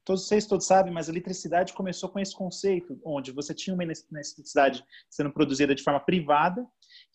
Todos 0.06 0.28
vocês 0.28 0.46
todos 0.46 0.66
sabem, 0.66 0.94
mas 0.94 1.10
a 1.10 1.12
eletricidade 1.12 1.74
começou 1.74 2.08
com 2.08 2.20
esse 2.20 2.34
conceito, 2.34 2.98
onde 3.04 3.32
você 3.32 3.54
tinha 3.54 3.74
uma 3.74 3.84
necessidade 3.84 4.86
sendo 5.10 5.32
produzida 5.32 5.76
de 5.76 5.84
forma 5.84 6.00
privada, 6.00 6.66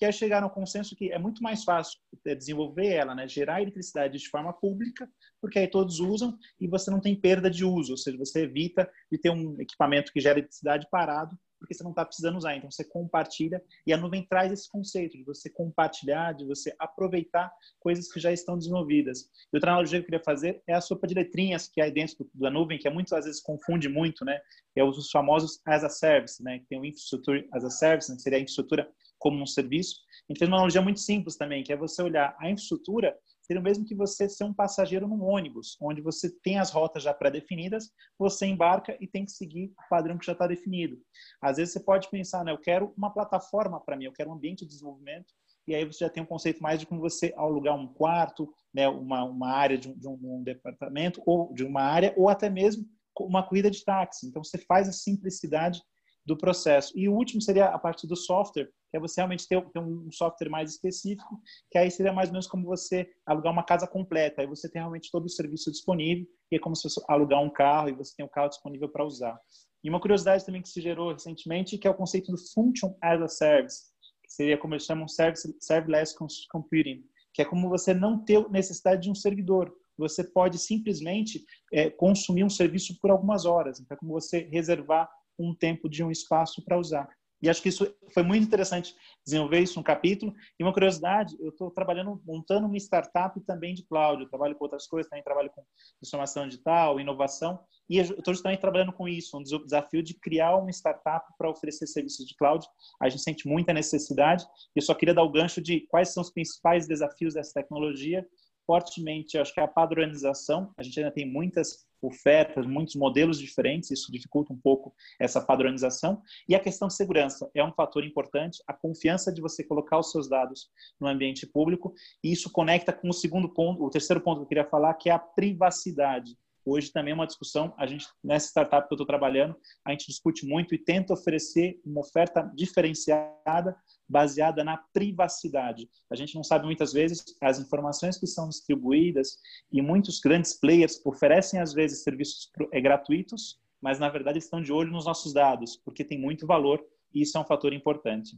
que 0.01 0.07
aí 0.07 0.13
chegaram 0.15 0.47
ao 0.47 0.55
consenso 0.55 0.97
que 0.97 1.13
é 1.13 1.19
muito 1.19 1.43
mais 1.43 1.63
fácil 1.63 2.01
é, 2.25 2.35
desenvolver 2.35 2.87
ela, 2.87 3.15
né, 3.15 3.29
gerar 3.29 3.61
eletricidade 3.61 4.19
de 4.19 4.31
forma 4.31 4.51
pública, 4.51 5.07
porque 5.43 5.59
aí 5.59 5.69
todos 5.69 6.01
usam 6.01 6.39
e 6.59 6.67
você 6.67 6.91
não 6.91 7.03
tem 7.03 7.15
perda 7.15 7.51
de 7.51 7.67
uso, 7.67 7.93
ou 7.93 7.99
seja, 7.99 8.17
você 8.17 8.45
evita 8.45 8.91
de 9.13 9.19
ter 9.19 9.29
um 9.29 9.61
equipamento 9.61 10.11
que 10.11 10.19
gera 10.19 10.39
eletricidade 10.39 10.89
parado, 10.91 11.39
porque 11.59 11.75
você 11.75 11.85
não 11.85 11.91
está 11.91 12.07
precisando 12.07 12.39
usar. 12.39 12.57
Então 12.57 12.71
você 12.71 12.83
compartilha 12.83 13.63
e 13.87 13.93
a 13.93 13.97
nuvem 13.99 14.27
traz 14.27 14.51
esse 14.51 14.67
conceito 14.67 15.19
de 15.19 15.25
você 15.25 15.51
compartilhar, 15.51 16.33
de 16.33 16.47
você 16.47 16.75
aproveitar 16.79 17.53
coisas 17.79 18.11
que 18.11 18.19
já 18.19 18.33
estão 18.33 18.57
desenvolvidas. 18.57 19.29
E 19.53 19.57
outra 19.57 19.73
analogia 19.73 19.99
que 19.99 20.05
eu 20.05 20.07
queria 20.07 20.25
fazer 20.25 20.63
é 20.67 20.73
a 20.73 20.81
sopa 20.81 21.07
de 21.07 21.13
letrinhas 21.13 21.69
que 21.69 21.83
há 21.83 21.91
dentro 21.91 22.27
da 22.33 22.51
nuvem, 22.51 22.79
que 22.79 22.89
é 22.89 22.91
muitas 22.91 23.27
vezes 23.27 23.43
confunde 23.43 23.87
muito, 23.87 24.25
né? 24.25 24.41
É 24.75 24.83
os 24.83 25.11
famosos 25.11 25.61
as 25.67 25.85
a 25.85 25.91
service, 25.91 26.43
né? 26.43 26.61
Que 26.61 26.67
tem 26.67 26.81
o 26.81 26.85
infrastructure 26.87 27.47
as 27.53 27.65
a 27.65 27.71
service, 27.71 28.11
né? 28.11 28.17
que 28.17 28.23
seria 28.23 28.39
a 28.39 28.41
infraestrutura 28.41 28.91
como 29.21 29.41
um 29.41 29.47
serviço. 29.47 30.01
A 30.29 30.33
gente 30.33 30.39
fez 30.39 30.49
uma 30.49 30.57
analogia 30.57 30.83
muito 30.83 30.99
simples 30.99 31.37
também, 31.37 31.63
que 31.63 31.73
é 31.73 31.77
você 31.77 32.03
olhar 32.03 32.35
a 32.41 32.51
infraestrutura 32.51 33.17
seria 33.51 33.61
o 33.61 33.65
mesmo 33.65 33.85
que 33.85 33.97
você 33.97 34.29
ser 34.29 34.45
um 34.45 34.55
passageiro 34.55 35.09
num 35.09 35.25
ônibus, 35.25 35.77
onde 35.81 36.01
você 36.01 36.31
tem 36.41 36.61
as 36.61 36.71
rotas 36.71 37.03
já 37.03 37.13
pré-definidas, 37.13 37.91
você 38.17 38.47
embarca 38.47 38.97
e 39.01 39.09
tem 39.09 39.25
que 39.25 39.33
seguir 39.33 39.73
o 39.77 39.89
padrão 39.91 40.17
que 40.17 40.25
já 40.25 40.33
está 40.33 40.47
definido. 40.47 40.97
Às 41.43 41.57
vezes 41.57 41.73
você 41.73 41.81
pode 41.81 42.09
pensar, 42.09 42.45
né, 42.45 42.53
eu 42.53 42.59
quero 42.59 42.95
uma 42.97 43.13
plataforma 43.13 43.81
para 43.81 43.97
mim, 43.97 44.05
eu 44.05 44.13
quero 44.13 44.31
um 44.31 44.35
ambiente 44.35 44.61
de 44.61 44.69
desenvolvimento, 44.69 45.35
e 45.67 45.75
aí 45.75 45.85
você 45.85 46.05
já 46.05 46.09
tem 46.09 46.23
um 46.23 46.27
conceito 46.27 46.63
mais 46.63 46.79
de 46.79 46.87
como 46.87 47.01
você 47.01 47.35
alugar 47.37 47.75
um 47.75 47.93
quarto, 47.93 48.49
né, 48.73 48.89
uma, 48.89 49.25
uma 49.25 49.51
área 49.51 49.77
de 49.77 49.89
um, 49.89 49.99
de 49.99 50.07
um 50.07 50.45
departamento, 50.45 51.21
ou 51.27 51.53
de 51.53 51.65
uma 51.65 51.83
área, 51.83 52.15
ou 52.17 52.29
até 52.29 52.49
mesmo 52.49 52.87
uma 53.19 53.43
corrida 53.43 53.69
de 53.69 53.85
táxi. 53.85 54.29
Então 54.29 54.45
você 54.45 54.59
faz 54.59 54.89
a 54.89 54.93
simplicidade 54.93 55.83
do 56.25 56.37
processo. 56.37 56.97
E 56.97 57.09
o 57.09 57.15
último 57.15 57.43
seria 57.43 57.67
a 57.67 57.79
parte 57.81 58.07
do 58.07 58.15
software, 58.15 58.71
que 58.91 58.97
é 58.97 59.01
você 59.01 59.21
realmente 59.21 59.47
ter, 59.47 59.63
ter, 59.71 59.79
um 59.79 60.11
software 60.11 60.49
mais 60.49 60.73
específico, 60.73 61.41
que 61.71 61.79
aí 61.79 61.91
seria 61.91 62.13
mais 62.13 62.29
ou 62.29 62.33
menos 62.33 62.47
como 62.47 62.67
você 62.67 63.09
alugar 63.25 63.53
uma 63.53 63.63
casa 63.63 63.87
completa. 63.87 64.43
Aí 64.43 64.47
você 64.47 64.69
tem 64.69 64.81
realmente 64.81 65.11
todo 65.11 65.27
o 65.27 65.31
serviço 65.31 65.71
disponível, 65.71 66.27
e 66.51 66.57
é 66.57 66.59
como 66.59 66.75
se 66.75 66.83
fosse 66.83 67.01
alugar 67.09 67.41
um 67.41 67.51
carro 67.51 67.89
e 67.89 67.93
você 67.93 68.15
tem 68.17 68.27
o 68.27 68.29
carro 68.29 68.49
disponível 68.49 68.89
para 68.89 69.05
usar. 69.05 69.39
E 69.83 69.89
uma 69.89 70.01
curiosidade 70.01 70.45
também 70.45 70.61
que 70.61 70.69
se 70.69 70.81
gerou 70.81 71.13
recentemente, 71.13 71.79
que 71.79 71.87
é 71.87 71.91
o 71.91 71.95
conceito 71.95 72.33
do 72.33 72.39
Function 72.53 72.95
as 73.01 73.23
a 73.23 73.29
Service, 73.29 73.85
seria 74.29 74.59
como 74.59 74.75
eles 74.75 74.85
chamam 74.85 75.07
serverless 75.09 76.15
computing, 76.51 77.03
que 77.33 77.43
é 77.43 77.45
como 77.45 77.69
você 77.69 77.95
não 77.95 78.23
ter 78.25 78.49
necessidade 78.51 79.03
de 79.03 79.11
um 79.11 79.15
servidor. 79.15 79.73
Você 79.99 80.25
pode 80.25 80.59
simplesmente 80.59 81.45
é, 81.73 81.91
consumir 81.91 82.45
um 82.45 82.51
serviço 82.51 82.99
por 83.01 83.11
algumas 83.11 83.45
horas. 83.45 83.81
Então, 83.81 83.95
é 83.95 83.99
como 83.99 84.13
você 84.13 84.49
reservar 84.51 85.11
um 85.39 85.55
tempo 85.55 85.89
de 85.89 86.03
um 86.05 86.11
espaço 86.11 86.63
para 86.65 86.79
usar. 86.79 87.09
E 87.43 87.49
acho 87.49 87.63
que 87.63 87.69
isso 87.69 87.95
foi 88.13 88.23
muito 88.23 88.45
interessante 88.45 88.95
desenvolver 89.25 89.61
isso 89.61 89.81
um 89.81 89.83
capítulo. 89.83 90.35
E 90.59 90.63
uma 90.63 90.73
curiosidade, 90.73 91.37
eu 91.41 91.51
estou 91.51 91.71
trabalhando, 91.71 92.21
montando 92.25 92.67
uma 92.67 92.77
startup 92.77 93.39
também 93.43 93.75
de 93.75 93.85
cloud. 93.85 94.23
Eu 94.23 94.29
trabalho 94.29 94.55
com 94.57 94.65
outras 94.65 94.87
coisas, 94.87 95.09
também 95.09 95.25
trabalho 95.25 95.51
com 95.51 95.65
transformação 96.01 96.47
digital, 96.47 97.01
inovação. 97.01 97.59
E 97.89 97.99
eu 97.99 98.05
estou 98.05 98.35
justamente 98.35 98.61
trabalhando 98.61 98.93
com 98.93 99.09
isso, 99.09 99.39
um 99.39 99.43
desafio 99.43 100.03
de 100.03 100.15
criar 100.15 100.57
uma 100.57 100.71
startup 100.71 101.27
para 101.39 101.51
oferecer 101.51 101.87
serviços 101.87 102.27
de 102.27 102.37
cloud. 102.37 102.67
A 103.01 103.09
gente 103.09 103.23
sente 103.23 103.49
muita 103.49 103.73
necessidade. 103.73 104.45
Eu 104.77 104.83
só 104.83 104.95
queria 104.95 105.15
dar 105.15 105.23
o 105.23 105.33
gancho 105.33 105.61
de 105.61 105.81
quais 105.89 106.13
são 106.13 106.23
os 106.23 106.31
principais 106.31 106.87
desafios 106.87 107.35
dessa 107.35 107.55
tecnologia 107.55 108.27
fortemente, 108.67 109.37
acho 109.37 109.53
que 109.53 109.59
é 109.59 109.65
a 109.65 109.69
padronização. 109.69 110.73
A 110.79 110.83
gente 110.85 111.01
ainda 111.01 111.11
tem 111.11 111.29
muitas 111.29 111.85
ofertas, 112.03 112.67
muitos 112.67 112.95
modelos 112.95 113.39
diferentes, 113.39 113.91
isso 113.91 114.11
dificulta 114.11 114.53
um 114.53 114.59
pouco 114.59 114.95
essa 115.19 115.41
padronização. 115.41 116.23
E 116.49 116.55
a 116.55 116.61
questão 116.61 116.89
de 116.89 116.95
segurança 116.95 117.51
é 117.55 117.63
um 117.65 117.73
fator 117.73 118.05
importante, 118.05 118.63
a 118.67 118.73
confiança 118.73 119.33
de 119.33 119.41
você 119.41 119.63
colocar 119.65 119.99
os 119.99 120.11
seus 120.11 120.29
dados 120.29 120.71
no 121.01 121.07
ambiente 121.07 121.47
público, 121.47 121.95
e 122.23 122.33
isso 122.33 122.51
conecta 122.51 122.93
com 122.93 123.09
o 123.09 123.15
segundo 123.15 123.49
ponto, 123.53 123.85
o 123.85 123.91
terceiro 123.91 124.21
ponto 124.21 124.39
que 124.39 124.45
eu 124.45 124.49
queria 124.49 124.65
falar, 124.65 124.95
que 124.95 125.11
é 125.11 125.13
a 125.13 125.19
privacidade. 125.19 126.37
Hoje 126.65 126.93
também 126.93 127.13
é 127.13 127.15
uma 127.15 127.27
discussão, 127.27 127.75
a 127.79 127.87
gente 127.87 128.07
nessa 128.23 128.49
startup 128.49 128.87
que 128.87 128.93
eu 128.93 128.97
estou 128.97 129.07
trabalhando, 129.07 129.57
a 129.85 129.91
gente 129.93 130.07
discute 130.07 130.47
muito 130.47 130.75
e 130.75 130.79
tenta 130.79 131.15
oferecer 131.15 131.81
uma 131.85 132.01
oferta 132.01 132.43
diferenciada 132.55 133.75
baseada 134.11 134.65
na 134.65 134.77
privacidade. 134.77 135.89
A 136.11 136.17
gente 136.17 136.35
não 136.35 136.43
sabe 136.43 136.67
muitas 136.67 136.93
vezes 136.93 137.25
as 137.41 137.61
informações 137.61 138.19
que 138.19 138.27
são 138.27 138.49
distribuídas 138.49 139.39
e 139.73 139.81
muitos 139.81 140.19
grandes 140.19 140.53
players 140.53 141.01
oferecem 141.07 141.61
às 141.61 141.73
vezes 141.73 142.03
serviços 142.03 142.51
é, 142.73 142.81
gratuitos, 142.81 143.61
mas 143.81 144.01
na 144.01 144.09
verdade 144.09 144.39
estão 144.39 144.61
de 144.61 144.73
olho 144.73 144.91
nos 144.91 145.07
nossos 145.07 145.33
dados, 145.33 145.77
porque 145.77 146.05
tem 146.05 146.19
muito 146.19 146.47
valor 146.47 146.85
e 147.15 147.23
isso 147.23 147.39
é 147.39 147.41
um 147.41 147.47
fator 147.47 147.73
importante. 147.73 148.37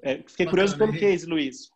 É, 0.00 0.22
fiquei 0.28 0.46
curioso 0.46 0.78
pelo 0.78 0.96
case, 0.96 1.26
Luiz. 1.26 1.68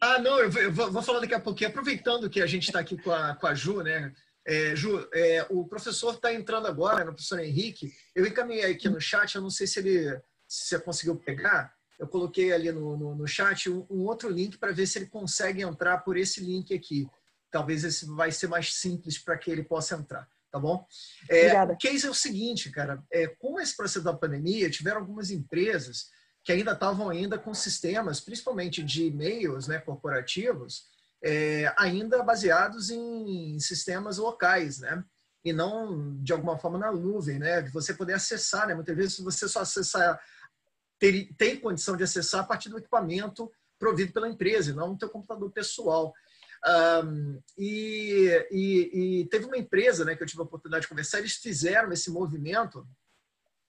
Ah, 0.00 0.18
não, 0.18 0.38
eu 0.38 0.72
vou, 0.72 0.90
vou 0.90 1.02
falar 1.02 1.20
daqui 1.20 1.34
a 1.34 1.40
pouquinho. 1.40 1.68
Aproveitando 1.68 2.30
que 2.30 2.40
a 2.40 2.46
gente 2.46 2.64
está 2.64 2.80
aqui 2.80 2.96
com 2.96 3.10
a, 3.10 3.34
com 3.34 3.46
a 3.46 3.54
Ju, 3.54 3.82
né? 3.82 4.14
É, 4.46 4.74
Ju, 4.74 5.06
é, 5.12 5.46
o 5.50 5.66
professor 5.66 6.14
está 6.14 6.32
entrando 6.32 6.66
agora, 6.66 7.04
né, 7.04 7.10
o 7.10 7.14
professor 7.14 7.38
Henrique. 7.40 7.92
Eu 8.14 8.26
encaminhei 8.26 8.70
aqui 8.70 8.88
no 8.88 9.00
chat, 9.00 9.34
eu 9.34 9.42
não 9.42 9.50
sei 9.50 9.66
se 9.66 9.78
ele 9.80 10.18
se 10.50 10.66
você 10.66 10.80
conseguiu 10.80 11.16
pegar. 11.16 11.72
Eu 12.00 12.08
coloquei 12.08 12.50
ali 12.50 12.72
no, 12.72 12.96
no, 12.96 13.14
no 13.14 13.28
chat 13.28 13.68
um, 13.68 13.86
um, 13.90 14.06
outro 14.06 14.30
link 14.30 14.56
para 14.56 14.72
ver 14.72 14.86
se 14.86 14.98
ele 14.98 15.06
consegue 15.06 15.60
entrar 15.60 15.98
por 15.98 16.16
esse 16.16 16.40
link 16.40 16.74
aqui. 16.74 17.06
Talvez 17.50 17.84
esse 17.84 18.06
vai 18.06 18.32
ser 18.32 18.46
mais 18.46 18.72
simples 18.74 19.18
para 19.18 19.36
que 19.36 19.50
ele 19.50 19.62
possa 19.62 19.96
entrar, 19.96 20.26
tá 20.50 20.58
bom? 20.58 20.86
É, 21.28 21.62
o 21.62 21.76
case 21.76 22.06
é 22.06 22.10
o 22.10 22.14
seguinte, 22.14 22.70
cara. 22.70 23.02
É, 23.12 23.26
com 23.26 23.60
esse 23.60 23.76
processo 23.76 24.02
da 24.02 24.14
pandemia, 24.14 24.70
tiveram 24.70 25.00
algumas 25.00 25.30
empresas 25.30 26.08
que 26.42 26.52
ainda 26.52 26.72
estavam 26.72 27.10
ainda 27.10 27.38
com 27.38 27.52
sistemas, 27.52 28.18
principalmente 28.18 28.82
de 28.82 29.04
e-mails 29.04 29.68
né, 29.68 29.78
corporativos, 29.78 30.86
é, 31.22 31.70
ainda 31.76 32.22
baseados 32.22 32.88
em 32.88 33.60
sistemas 33.60 34.16
locais, 34.16 34.78
né? 34.78 35.04
E 35.44 35.52
não 35.52 36.16
de 36.22 36.32
alguma 36.32 36.58
forma 36.58 36.78
na 36.78 36.90
nuvem, 36.90 37.38
né? 37.38 37.60
De 37.60 37.70
você 37.70 37.92
poder 37.92 38.14
acessar, 38.14 38.66
né? 38.66 38.74
Muitas 38.74 38.96
vezes 38.96 39.18
você 39.18 39.46
só 39.46 39.60
acessar 39.60 40.18
ter, 41.00 41.32
tem 41.36 41.58
condição 41.58 41.96
de 41.96 42.04
acessar 42.04 42.42
a 42.42 42.46
partir 42.46 42.68
do 42.68 42.78
equipamento 42.78 43.50
provido 43.78 44.12
pela 44.12 44.28
empresa, 44.28 44.74
não 44.74 44.88
no 44.88 44.98
teu 44.98 45.08
computador 45.08 45.50
pessoal. 45.50 46.14
Um, 47.02 47.40
e, 47.56 48.46
e, 48.50 48.90
e, 49.22 49.28
teve 49.30 49.46
uma 49.46 49.56
empresa, 49.56 50.04
né, 50.04 50.14
que 50.14 50.22
eu 50.22 50.26
tive 50.26 50.42
a 50.42 50.44
oportunidade 50.44 50.82
de 50.82 50.88
conversar, 50.88 51.18
eles 51.18 51.36
fizeram 51.36 51.90
esse 51.90 52.10
movimento 52.10 52.86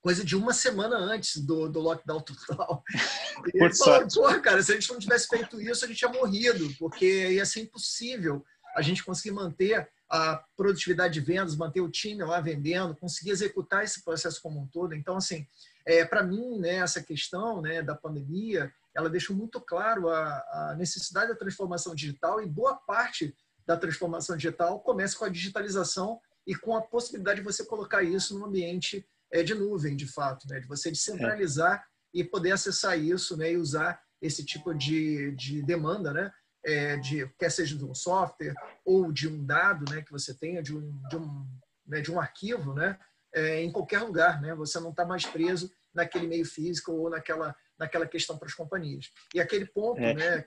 coisa 0.02 0.26
de 0.26 0.36
uma 0.36 0.52
semana 0.52 0.98
antes 0.98 1.38
do, 1.38 1.70
do 1.70 1.80
lockdown 1.80 2.22
total. 2.22 2.84
E 3.48 3.58
Por 3.58 3.72
porra, 4.14 4.40
cara, 4.40 4.62
se 4.62 4.72
a 4.72 4.76
gente 4.76 4.92
não 4.92 5.00
tivesse 5.00 5.28
feito 5.28 5.60
isso, 5.60 5.84
a 5.84 5.88
gente 5.88 5.98
tinha 5.98 6.12
morrido, 6.12 6.72
porque 6.78 7.30
ia 7.30 7.46
ser 7.46 7.62
impossível 7.62 8.46
a 8.76 8.82
gente 8.82 9.04
conseguir 9.04 9.32
manter 9.32 9.90
a 10.08 10.44
produtividade 10.56 11.14
de 11.14 11.22
vendas, 11.22 11.56
manter 11.56 11.82
o 11.82 11.90
time 11.90 12.24
lá 12.24 12.40
vendendo, 12.40 12.96
conseguir 12.96 13.32
executar 13.32 13.84
esse 13.84 14.04
processo 14.04 14.42
como 14.42 14.62
um 14.62 14.68
todo. 14.68 14.94
Então, 14.94 15.16
assim, 15.16 15.48
é, 15.86 16.06
para 16.06 16.24
mim, 16.24 16.60
né, 16.60 16.76
essa 16.76 17.02
questão 17.02 17.62
né, 17.62 17.82
da 17.82 17.96
pandemia, 17.96 18.72
ela 18.96 19.10
deixou 19.10 19.36
muito 19.36 19.60
claro 19.60 20.10
a, 20.10 20.72
a 20.72 20.76
necessidade 20.78 21.32
da 21.32 21.38
transformação 21.38 21.96
digital 21.96 22.42
e 22.42 22.46
boa 22.46 22.76
parte 22.76 23.36
da 23.66 23.78
transformação 23.78 24.36
digital 24.36 24.80
começa 24.82 25.18
com 25.18 25.26
a 25.26 25.30
digitalização 25.30 26.20
e 26.46 26.56
com 26.56 26.76
a 26.76 26.82
possibilidade 26.82 27.40
de 27.40 27.46
você 27.46 27.64
colocar 27.66 28.04
isso 28.04 28.38
no 28.38 28.46
ambiente 28.46 29.06
é, 29.32 29.44
de 29.44 29.54
nuvem, 29.54 29.96
de 29.96 30.08
fato, 30.08 30.48
né? 30.50 30.60
de 30.60 30.68
você 30.68 30.92
descentralizar 30.92 31.80
é. 31.80 32.20
e 32.20 32.24
poder 32.24 32.52
acessar 32.52 33.00
isso 33.00 33.38
né? 33.38 33.54
e 33.54 33.58
usar 33.58 34.02
esse 34.22 34.46
tipo 34.46 34.74
de, 34.74 35.32
de 35.36 35.62
demanda, 35.64 36.14
né? 36.14 36.32
É, 36.64 36.96
de, 36.98 37.28
quer 37.40 37.50
seja 37.50 37.76
de 37.76 37.84
um 37.84 37.96
software 37.96 38.54
ou 38.86 39.12
de 39.12 39.28
um 39.28 39.44
dado 39.44 39.92
né? 39.92 40.04
que 40.04 40.12
você 40.12 40.32
tenha, 40.32 40.62
de 40.62 40.76
um, 40.76 41.02
de 41.10 41.16
um, 41.16 41.48
né? 41.88 42.02
de 42.02 42.12
um 42.12 42.20
arquivo, 42.20 42.74
né? 42.74 43.00
É, 43.34 43.64
em 43.64 43.72
qualquer 43.72 44.00
lugar. 44.00 44.42
Né? 44.42 44.54
Você 44.56 44.80
não 44.80 44.92
está 44.92 45.06
mais 45.06 45.26
preso 45.26 45.72
naquele 45.94 46.28
meio 46.28 46.46
físico 46.46 46.92
ou 46.92 47.10
naquela, 47.10 47.56
naquela 47.78 48.08
questão 48.08 48.38
para 48.38 48.48
as 48.48 48.54
companhias. 48.54 49.12
E 49.34 49.40
aquele 49.40 49.66
ponto 49.66 50.02
é. 50.02 50.14
né, 50.14 50.46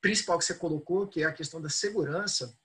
principal 0.00 0.38
que 0.38 0.44
você 0.44 0.54
colocou, 0.54 1.06
que 1.06 1.22
é 1.22 1.26
a 1.26 1.32
questão 1.32 1.60
da 1.60 1.68
segurança, 1.68 2.56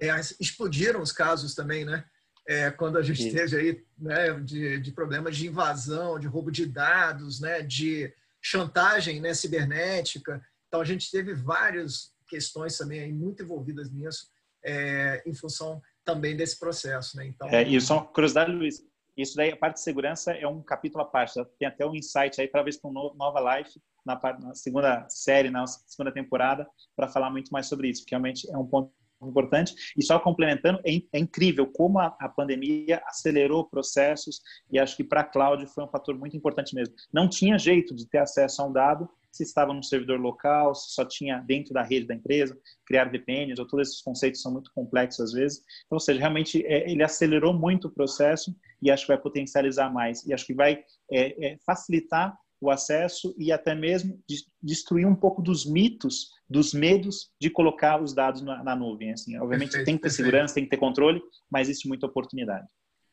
é, 0.00 0.08
explodiram 0.40 1.00
os 1.00 1.12
casos 1.12 1.54
também, 1.54 1.84
né? 1.84 2.04
é, 2.48 2.70
quando 2.70 2.96
a 2.96 3.02
gente 3.02 3.24
Sim. 3.24 3.30
teve 3.30 3.56
aí 3.56 3.84
né, 3.98 4.40
de, 4.40 4.80
de, 4.80 4.90
problemas 4.90 5.36
de 5.36 5.46
invasão, 5.46 6.18
de 6.18 6.26
roubo 6.26 6.50
de 6.50 6.64
dados, 6.64 7.40
né, 7.40 7.60
de 7.60 8.10
chantagem 8.40 9.20
né, 9.20 9.34
cibernética. 9.34 10.42
Então, 10.66 10.80
a 10.80 10.84
gente 10.84 11.10
teve 11.10 11.34
várias 11.34 12.10
questões 12.26 12.78
também 12.78 13.00
aí 13.00 13.12
muito 13.12 13.42
envolvidas 13.42 13.90
nisso, 13.90 14.30
é, 14.64 15.22
em 15.26 15.34
função 15.34 15.82
também 16.08 16.34
desse 16.34 16.58
processo. 16.58 17.18
Né? 17.18 17.26
Então, 17.26 17.46
é, 17.50 17.62
e 17.62 17.78
só 17.82 18.00
curiosidade, 18.00 18.50
Luiz, 18.50 18.82
isso 19.14 19.36
daí, 19.36 19.52
a 19.52 19.56
parte 19.56 19.74
de 19.74 19.82
segurança 19.82 20.32
é 20.32 20.46
um 20.48 20.62
capítulo 20.62 21.02
à 21.02 21.06
parte. 21.06 21.34
Tem 21.58 21.68
até 21.68 21.84
um 21.84 21.94
insight 21.94 22.40
aí 22.40 22.48
para 22.48 22.62
ver 22.62 22.78
com 22.80 22.90
Nova 22.90 23.58
Life, 23.58 23.78
na, 24.06 24.18
na 24.40 24.54
segunda 24.54 25.06
série, 25.10 25.50
na 25.50 25.66
segunda 25.66 26.10
temporada, 26.10 26.66
para 26.96 27.08
falar 27.08 27.28
muito 27.28 27.50
mais 27.50 27.66
sobre 27.66 27.88
isso, 27.90 28.02
porque 28.02 28.14
realmente 28.14 28.50
é 28.50 28.56
um 28.56 28.64
ponto 28.64 28.90
importante. 29.22 29.74
E 29.96 30.02
só 30.02 30.18
complementando, 30.18 30.80
é, 30.86 30.92
é 31.12 31.18
incrível 31.18 31.66
como 31.66 31.98
a, 31.98 32.16
a, 32.20 32.28
pandemia 32.28 33.02
acelerou 33.06 33.68
processos 33.68 34.40
e 34.70 34.78
acho 34.78 34.96
que 34.96 35.04
para 35.04 35.20
a 35.20 35.24
cloud 35.24 35.66
foi 35.66 35.84
um 35.84 35.88
fator 35.88 36.16
muito 36.16 36.36
importante 36.36 36.74
mesmo. 36.74 36.94
Não 37.12 37.28
tinha 37.28 37.58
jeito 37.58 37.94
de 37.94 38.08
ter 38.08 38.18
acesso 38.18 38.62
a 38.62 38.66
um 38.66 38.72
dado 38.72 39.10
se 39.44 39.50
estava 39.50 39.72
num 39.72 39.82
servidor 39.82 40.20
local, 40.20 40.74
se 40.74 40.92
só 40.92 41.04
tinha 41.04 41.38
dentro 41.40 41.72
da 41.72 41.82
rede 41.82 42.06
da 42.06 42.14
empresa, 42.14 42.56
criar 42.86 43.10
VPNs, 43.10 43.60
ou 43.60 43.66
todos 43.66 43.88
esses 43.88 44.02
conceitos 44.02 44.40
são 44.40 44.52
muito 44.52 44.70
complexos 44.74 45.20
às 45.20 45.32
vezes. 45.32 45.58
Então, 45.86 45.96
ou 45.96 46.00
seja, 46.00 46.20
realmente 46.20 46.64
é, 46.66 46.90
ele 46.90 47.02
acelerou 47.02 47.52
muito 47.52 47.88
o 47.88 47.90
processo 47.90 48.54
e 48.80 48.90
acho 48.90 49.04
que 49.04 49.12
vai 49.12 49.20
potencializar 49.20 49.92
mais. 49.92 50.24
E 50.26 50.32
acho 50.32 50.46
que 50.46 50.54
vai 50.54 50.84
é, 51.10 51.52
é, 51.52 51.58
facilitar 51.64 52.36
o 52.60 52.70
acesso 52.70 53.34
e 53.38 53.52
até 53.52 53.74
mesmo 53.74 54.20
destruir 54.60 55.06
um 55.06 55.14
pouco 55.14 55.40
dos 55.40 55.64
mitos, 55.64 56.30
dos 56.48 56.74
medos 56.74 57.30
de 57.40 57.48
colocar 57.50 58.02
os 58.02 58.12
dados 58.12 58.42
na, 58.42 58.64
na 58.64 58.74
nuvem. 58.74 59.12
Assim, 59.12 59.36
obviamente 59.38 59.70
perfeito, 59.70 59.86
tem 59.86 59.94
que 59.94 60.02
ter 60.02 60.08
perfeito. 60.08 60.26
segurança, 60.26 60.54
tem 60.54 60.64
que 60.64 60.70
ter 60.70 60.76
controle, 60.76 61.20
mas 61.50 61.68
existe 61.68 61.86
muita 61.86 62.06
oportunidade. 62.06 62.66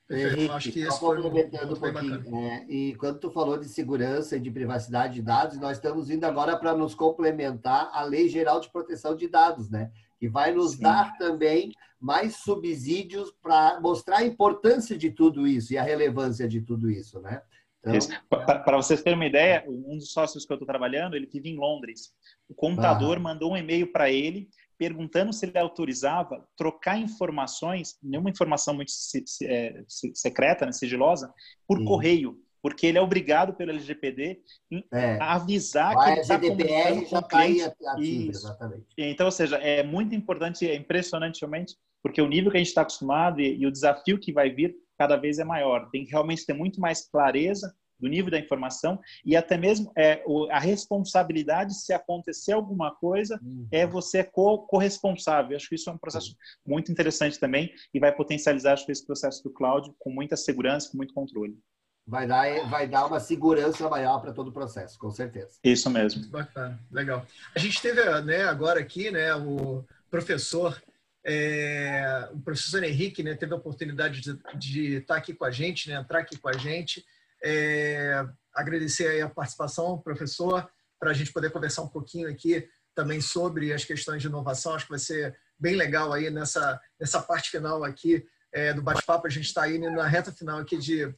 Henrique, 0.09 0.49
acho 0.51 0.71
que 0.71 0.81
isso 0.81 0.99
foi 0.99 1.19
um 1.19 1.31
pouquinho. 1.31 2.37
É, 2.37 2.65
e 2.69 2.95
quando 2.95 3.19
tu 3.19 3.31
falou 3.31 3.57
de 3.57 3.67
segurança 3.67 4.37
e 4.37 4.39
de 4.39 4.51
privacidade 4.51 5.15
de 5.15 5.21
dados, 5.21 5.59
nós 5.59 5.77
estamos 5.77 6.09
indo 6.11 6.23
agora 6.25 6.55
para 6.57 6.75
nos 6.75 6.93
complementar 6.93 7.89
a 7.91 8.03
Lei 8.03 8.29
Geral 8.29 8.59
de 8.59 8.69
Proteção 8.69 9.15
de 9.15 9.27
Dados, 9.27 9.69
né? 9.69 9.91
Que 10.19 10.29
vai 10.29 10.51
nos 10.51 10.73
Sim. 10.73 10.83
dar 10.83 11.17
também 11.17 11.71
mais 11.99 12.35
subsídios 12.35 13.31
para 13.41 13.79
mostrar 13.81 14.17
a 14.17 14.25
importância 14.25 14.95
de 14.95 15.09
tudo 15.09 15.47
isso 15.47 15.73
e 15.73 15.77
a 15.77 15.83
relevância 15.83 16.47
de 16.47 16.61
tudo 16.61 16.89
isso, 16.89 17.19
né? 17.19 17.41
Então, 17.87 18.19
Para 18.29 18.77
vocês 18.77 19.01
terem 19.01 19.17
uma 19.17 19.25
ideia, 19.25 19.63
um 19.67 19.97
dos 19.97 20.11
sócios 20.11 20.45
que 20.45 20.51
eu 20.51 20.55
estou 20.55 20.67
trabalhando, 20.67 21.15
ele 21.15 21.27
vive 21.27 21.49
em 21.49 21.57
Londres. 21.57 22.13
O 22.49 22.53
contador 22.53 23.17
ah. 23.17 23.19
mandou 23.19 23.53
um 23.53 23.57
e-mail 23.57 23.91
para 23.91 24.11
ele 24.11 24.49
perguntando 24.77 25.33
se 25.33 25.45
ele 25.45 25.57
autorizava 25.57 26.45
trocar 26.57 26.97
informações, 26.97 27.97
nenhuma 28.01 28.29
informação 28.29 28.73
muito 28.73 28.91
é, 29.43 29.83
secreta, 29.87 30.65
né, 30.65 30.71
sigilosa, 30.71 31.33
por 31.67 31.83
correio, 31.83 32.39
porque 32.61 32.87
ele 32.87 32.97
é 32.97 33.01
obrigado 33.01 33.53
pelo 33.53 33.71
LGPD 33.71 34.41
é. 34.91 35.17
a 35.21 35.35
avisar 35.35 35.93
Vai, 35.93 36.05
que 36.05 36.11
ele 36.11 36.21
está 36.21 36.39
comunicando 36.39 37.05
com 37.05 37.15
o 37.15 37.21
tá 37.21 37.27
cliente. 37.27 38.29
Exatamente. 38.29 38.85
Então, 38.97 39.25
ou 39.27 39.31
seja, 39.31 39.57
é 39.57 39.83
muito 39.83 40.15
importante, 40.15 40.67
é 40.67 40.75
impressionantemente, 40.75 41.75
porque 42.01 42.21
o 42.21 42.27
nível 42.27 42.51
que 42.51 42.57
a 42.57 42.59
gente 42.59 42.69
está 42.69 42.81
acostumado 42.81 43.39
e, 43.39 43.57
e 43.57 43.67
o 43.67 43.71
desafio 43.71 44.19
que 44.19 44.33
vai 44.33 44.49
vir 44.49 44.75
cada 44.97 45.15
vez 45.15 45.39
é 45.39 45.43
maior. 45.43 45.89
Tem 45.91 46.05
que 46.05 46.11
realmente 46.11 46.45
ter 46.45 46.53
muito 46.53 46.79
mais 46.81 47.07
clareza 47.07 47.73
do 47.99 48.07
nível 48.07 48.31
da 48.31 48.39
informação 48.39 48.99
e 49.25 49.35
até 49.35 49.57
mesmo 49.57 49.91
é, 49.97 50.23
o, 50.25 50.49
a 50.51 50.59
responsabilidade 50.59 51.73
se 51.73 51.93
acontecer 51.93 52.53
alguma 52.53 52.93
coisa 52.95 53.39
uhum. 53.41 53.67
é 53.71 53.85
você 53.85 54.23
co 54.23 54.59
corresponsável. 54.67 55.55
Acho 55.55 55.69
que 55.69 55.75
isso 55.75 55.89
é 55.89 55.93
um 55.93 55.97
processo 55.97 56.35
muito 56.65 56.91
interessante 56.91 57.39
também 57.39 57.73
e 57.93 57.99
vai 57.99 58.11
potencializar 58.11 58.73
acho, 58.73 58.91
esse 58.91 59.05
processo 59.05 59.43
do 59.43 59.49
cloud 59.49 59.91
com 59.99 60.09
muita 60.09 60.35
segurança, 60.35 60.89
com 60.89 60.97
muito 60.97 61.13
controle. 61.13 61.57
Vai 62.07 62.27
dar, 62.27 62.69
vai 62.69 62.87
dar 62.87 63.07
uma 63.07 63.19
segurança 63.19 63.89
maior 63.89 64.19
para 64.19 64.31
todo 64.31 64.49
o 64.49 64.53
processo, 64.53 64.97
com 64.99 65.09
certeza. 65.09 65.57
Isso 65.63 65.89
mesmo. 65.89 66.27
Bacana, 66.27 66.79
legal. 66.91 67.25
A 67.55 67.59
gente 67.59 67.81
teve 67.81 68.03
né, 68.21 68.43
agora 68.43 68.79
aqui 68.79 69.09
né, 69.09 69.33
o 69.33 69.83
professor 70.11 70.79
é, 71.27 72.29
o 72.31 72.39
professor 72.39 72.83
Henrique 72.83 73.23
né, 73.23 73.33
teve 73.33 73.51
a 73.53 73.57
oportunidade 73.57 74.21
de, 74.21 74.37
de, 74.55 74.95
estar 74.97 75.15
aqui 75.15 75.33
com 75.33 75.43
a 75.43 75.49
gente, 75.49 75.89
né, 75.89 75.95
entrar 75.95 76.19
aqui 76.19 76.37
com 76.37 76.47
a 76.47 76.53
gente. 76.53 77.03
É, 77.45 78.25
agradecer 78.53 79.21
a 79.21 79.29
participação, 79.29 79.99
professor, 79.99 80.67
para 80.99 81.11
a 81.11 81.13
gente 81.13 81.31
poder 81.31 81.51
conversar 81.51 81.83
um 81.83 81.87
pouquinho 81.87 82.27
aqui 82.27 82.67
também 82.95 83.21
sobre 83.21 83.71
as 83.71 83.85
questões 83.85 84.21
de 84.21 84.27
inovação. 84.27 84.73
Acho 84.73 84.85
que 84.85 84.91
vai 84.91 84.99
ser 84.99 85.37
bem 85.59 85.75
legal 85.75 86.11
aí 86.11 86.29
nessa, 86.31 86.81
nessa 86.99 87.21
parte 87.21 87.51
final 87.51 87.83
aqui 87.83 88.25
é, 88.51 88.73
do 88.73 88.81
bate-papo. 88.81 89.27
A 89.27 89.29
gente 89.29 89.45
está 89.45 89.63
aí 89.63 89.77
na 89.77 90.07
reta 90.07 90.31
final 90.31 90.57
aqui 90.57 90.77
de 90.77 91.13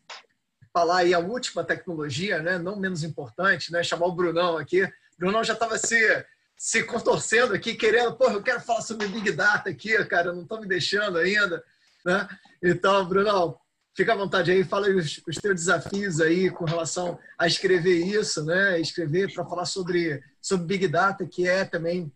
falar 0.73 0.97
aí 0.97 1.13
a 1.13 1.19
última 1.19 1.63
tecnologia, 1.63 2.41
né, 2.41 2.57
não 2.57 2.75
menos 2.75 3.03
importante, 3.03 3.71
né, 3.71 3.81
chamar 3.81 4.07
o 4.07 4.15
Brunão 4.15 4.57
aqui. 4.57 4.83
O 4.83 4.91
Brunão 5.17 5.43
já 5.43 5.53
estava 5.53 5.77
se 5.77 6.25
se 6.57 6.83
contorcendo 6.83 7.53
aqui, 7.53 7.75
querendo, 7.75 8.15
porra, 8.15 8.33
eu 8.33 8.41
quero 8.41 8.59
falar 8.59 8.81
sobre 8.81 9.07
Big 9.07 9.31
Data 9.31 9.69
aqui, 9.69 10.03
cara, 10.05 10.33
não 10.33 10.41
estão 10.41 10.59
me 10.59 10.67
deixando 10.67 11.19
ainda, 11.19 11.63
né? 12.03 12.27
Então, 12.63 13.07
Bruno, 13.07 13.55
fica 13.97 14.13
à 14.13 14.15
vontade 14.15 14.51
aí, 14.51 14.63
fala 14.63 14.87
os, 14.89 15.19
os 15.27 15.37
teus 15.37 15.55
desafios 15.55 16.21
aí 16.21 16.51
com 16.51 16.65
relação 16.65 17.17
a 17.35 17.47
escrever 17.47 18.05
isso, 18.05 18.45
né? 18.45 18.79
Escrever 18.79 19.33
para 19.33 19.43
falar 19.43 19.65
sobre, 19.65 20.23
sobre 20.39 20.67
Big 20.67 20.87
Data, 20.87 21.25
que 21.25 21.47
é 21.47 21.65
também, 21.65 22.11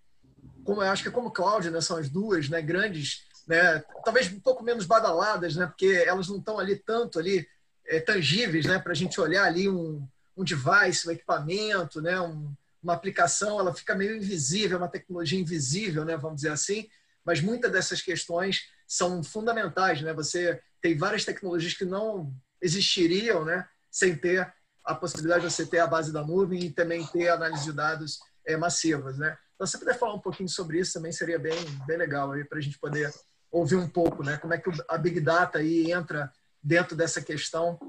como 0.64 0.84
eu 0.84 0.92
acho 0.92 1.02
que 1.02 1.10
é 1.10 1.12
como 1.12 1.32
Cloud, 1.32 1.72
né? 1.72 1.82
São 1.82 1.98
as 1.98 2.08
duas, 2.08 2.48
né? 2.48 2.62
Grandes, 2.62 3.24
né? 3.48 3.84
Talvez 4.06 4.32
um 4.32 4.40
pouco 4.40 4.64
menos 4.64 4.86
badaladas, 4.86 5.56
né? 5.56 5.66
Porque 5.66 5.88
elas 6.06 6.28
não 6.30 6.38
estão 6.38 6.60
ali 6.60 6.76
tanto 6.76 7.18
ali 7.18 7.48
é, 7.88 8.00
tangíveis, 8.00 8.68
né? 8.68 8.78
Para 8.78 8.92
a 8.92 8.96
gente 8.96 9.20
olhar 9.20 9.46
ali 9.46 9.68
um, 9.68 10.08
um 10.38 10.44
device, 10.44 11.08
um 11.08 11.12
equipamento, 11.12 12.00
né? 12.00 12.22
Um, 12.22 12.54
uma 12.84 12.94
aplicação 12.94 13.60
ela 13.60 13.74
fica 13.74 13.96
meio 13.96 14.16
invisível, 14.16 14.78
uma 14.78 14.88
tecnologia 14.88 15.40
invisível, 15.40 16.04
né, 16.04 16.18
vamos 16.18 16.38
dizer 16.38 16.52
assim, 16.52 16.90
mas 17.24 17.40
muitas 17.40 17.72
dessas 17.72 18.02
questões 18.02 18.72
são 18.88 19.24
fundamentais, 19.24 20.02
né? 20.02 20.12
Você 20.14 20.60
tem 20.82 20.98
várias 20.98 21.24
tecnologias 21.24 21.74
que 21.74 21.86
não 21.86 22.34
existiriam, 22.62 23.46
né, 23.46 23.68
sem 23.90 24.16
ter 24.16 24.52
a 24.84 24.96
possibilidade 24.96 25.46
de 25.46 25.54
você 25.54 25.66
ter 25.66 25.80
a 25.80 25.88
base 25.88 26.12
da 26.12 26.24
nuvem 26.24 26.66
e 26.66 26.72
também 26.72 27.06
ter 27.06 27.30
análise 27.30 27.66
de 27.66 27.74
dados 27.74 28.20
é, 28.46 28.58
massivas, 28.58 29.18
né? 29.18 29.38
Então, 29.54 29.68
se 29.68 29.74
você 29.74 29.78
puder 29.78 29.98
falar 29.98 30.16
um 30.16 30.20
pouquinho 30.20 30.50
sobre 30.50 30.80
isso, 30.80 30.94
também 30.94 31.12
seria 31.12 31.38
bem, 31.38 31.56
bem 31.86 31.98
legal 31.98 32.32
aí 32.32 32.44
para 32.44 32.58
a 32.58 32.62
gente 32.62 32.80
poder 32.80 33.14
ouvir 33.52 33.76
um 33.76 33.88
pouco, 33.88 34.24
né? 34.24 34.38
Como 34.38 34.54
é 34.54 34.58
que 34.58 34.70
a 34.88 34.98
Big 34.98 35.20
Data 35.20 35.60
aí 35.60 35.92
entra 35.92 36.32
dentro 36.64 36.96
dessa 36.96 37.22
questão 37.22 37.80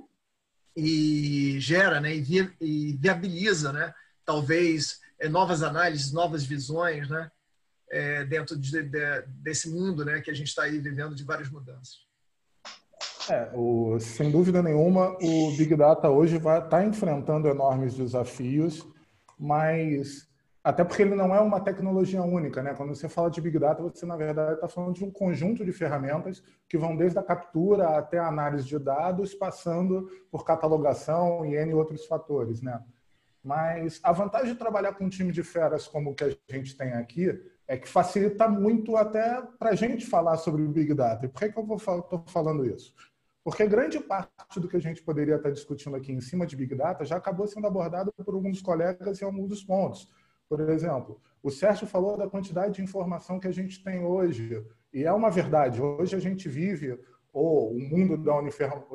e 0.76 1.57
gera, 1.61 1.99
né? 1.99 2.14
E, 2.14 2.97
viabiliza, 3.01 3.72
né? 3.72 3.95
talvez 4.24 5.01
é, 5.18 5.28
novas 5.28 5.62
análises, 5.62 6.12
novas 6.12 6.45
visões, 6.45 7.09
né? 7.09 7.30
É, 7.90 8.24
dentro 8.24 8.59
de, 8.59 8.82
de, 8.82 9.22
desse 9.26 9.68
mundo, 9.68 10.03
né, 10.03 10.22
que 10.22 10.30
a 10.30 10.34
gente 10.34 10.47
está 10.47 10.62
aí 10.62 10.78
vivendo 10.78 11.14
de 11.14 11.24
várias 11.24 11.51
mudanças. 11.51 11.99
É, 13.31 13.51
o, 13.55 13.99
sem 14.01 14.31
dúvida 14.31 14.62
nenhuma, 14.62 15.16
o 15.23 15.57
Big 15.57 15.75
Data 15.77 16.11
hoje 16.11 16.39
vai 16.39 16.59
estar 16.59 16.68
tá 16.68 16.85
enfrentando 16.85 17.49
enormes 17.49 17.95
desafios, 17.95 18.87
mas 19.39 20.29
até 20.64 20.85
porque 20.85 21.03
ele 21.03 21.14
não 21.14 21.35
é 21.35 21.41
uma 21.41 21.61
tecnologia 21.61 22.23
única, 22.23 22.62
né? 22.62 22.73
Quando 22.75 22.95
você 22.95 23.09
fala 23.09 23.31
de 23.31 23.41
Big 23.41 23.59
Data, 23.59 23.83
você 23.83 24.07
na 24.07 24.16
verdade 24.16 24.55
está 24.55 24.68
falando 24.68 24.95
de 24.95 25.05
um 25.05 25.11
conjunto 25.11 25.64
de 25.64 25.73
ferramentas 25.73 26.43
que 26.68 26.79
vão 26.79 26.97
desde 26.97 27.18
a 27.18 27.23
captura 27.23 27.99
até 27.99 28.18
a 28.18 28.29
análise 28.29 28.64
de 28.64 28.79
dados, 28.79 29.35
passando 29.35 30.09
por 30.31 30.45
catalogação 30.45 31.45
e 31.45 31.57
N 31.57 31.75
outros 31.75 32.07
fatores, 32.07 32.62
né? 32.62 32.81
Mas 33.43 33.99
a 34.05 34.12
vantagem 34.12 34.53
de 34.53 34.59
trabalhar 34.59 34.95
com 34.95 35.05
um 35.05 35.09
time 35.09 35.33
de 35.33 35.43
feras 35.43 35.89
como 35.89 36.11
o 36.11 36.14
que 36.14 36.25
a 36.25 36.37
gente 36.49 36.77
tem 36.77 36.93
aqui 36.93 37.37
é 37.66 37.77
que 37.77 37.89
facilita 37.89 38.49
muito 38.49 38.97
até 38.97 39.43
para 39.59 39.70
a 39.70 39.75
gente 39.75 40.07
falar 40.07 40.37
sobre 40.37 40.62
Big 40.62 40.95
Data. 40.95 41.27
E 41.27 41.29
por 41.29 41.41
que, 41.41 41.51
que 41.51 41.59
eu 41.59 41.77
estou 41.77 42.25
falando 42.29 42.64
isso? 42.64 42.95
Porque 43.45 43.66
grande 43.66 43.99
parte 43.99 44.61
do 44.61 44.68
que 44.68 44.76
a 44.76 44.80
gente 44.80 45.03
poderia 45.03 45.36
estar 45.36 45.51
discutindo 45.51 45.97
aqui 45.97 46.12
em 46.12 46.20
cima 46.20 46.47
de 46.47 46.57
Big 46.57 46.74
Data 46.74 47.05
já 47.05 47.16
acabou 47.16 47.47
sendo 47.47 47.66
abordado 47.66 48.12
por 48.12 48.34
alguns 48.34 48.62
colegas 48.62 49.20
em 49.20 49.24
alguns 49.24 49.49
dos 49.49 49.64
pontos. 49.64 50.09
Por 50.49 50.61
exemplo, 50.61 51.20
o 51.43 51.51
Sérgio 51.51 51.86
falou 51.86 52.16
da 52.16 52.28
quantidade 52.28 52.74
de 52.74 52.82
informação 52.82 53.40
que 53.40 53.49
a 53.49 53.53
gente 53.53 53.82
tem 53.82 54.05
hoje. 54.05 54.64
E 54.93 55.05
é 55.05 55.12
uma 55.12 55.30
verdade. 55.30 55.82
Hoje 55.82 56.14
a 56.14 56.20
gente 56.20 56.49
vive 56.49 56.99
ou 57.32 57.72
o 57.72 57.80
mundo 57.80 58.16
da, 58.16 58.34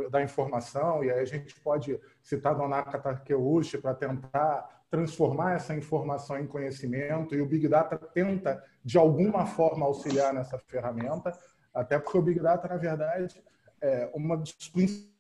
da 0.10 0.22
informação, 0.22 1.04
e 1.04 1.10
aí 1.10 1.20
a 1.20 1.26
gente 1.26 1.60
pode 1.60 2.00
citar 2.22 2.56
Donaka 2.56 3.00
Takeuchi 3.00 3.80
para 3.80 3.96
tentar 3.96 4.84
transformar 4.90 5.56
essa 5.56 5.76
informação 5.76 6.38
em 6.38 6.46
conhecimento, 6.46 7.36
e 7.36 7.42
o 7.42 7.46
Big 7.46 7.68
Data 7.68 7.98
tenta, 7.98 8.64
de 8.84 8.98
alguma 8.98 9.46
forma, 9.46 9.86
auxiliar 9.86 10.34
nessa 10.34 10.58
ferramenta, 10.60 11.36
até 11.74 12.00
porque 12.00 12.18
o 12.18 12.22
Big 12.22 12.40
Data, 12.40 12.68
na 12.68 12.78
verdade, 12.78 13.44
é, 13.82 14.10
uma 14.14 14.38
dos 14.38 14.54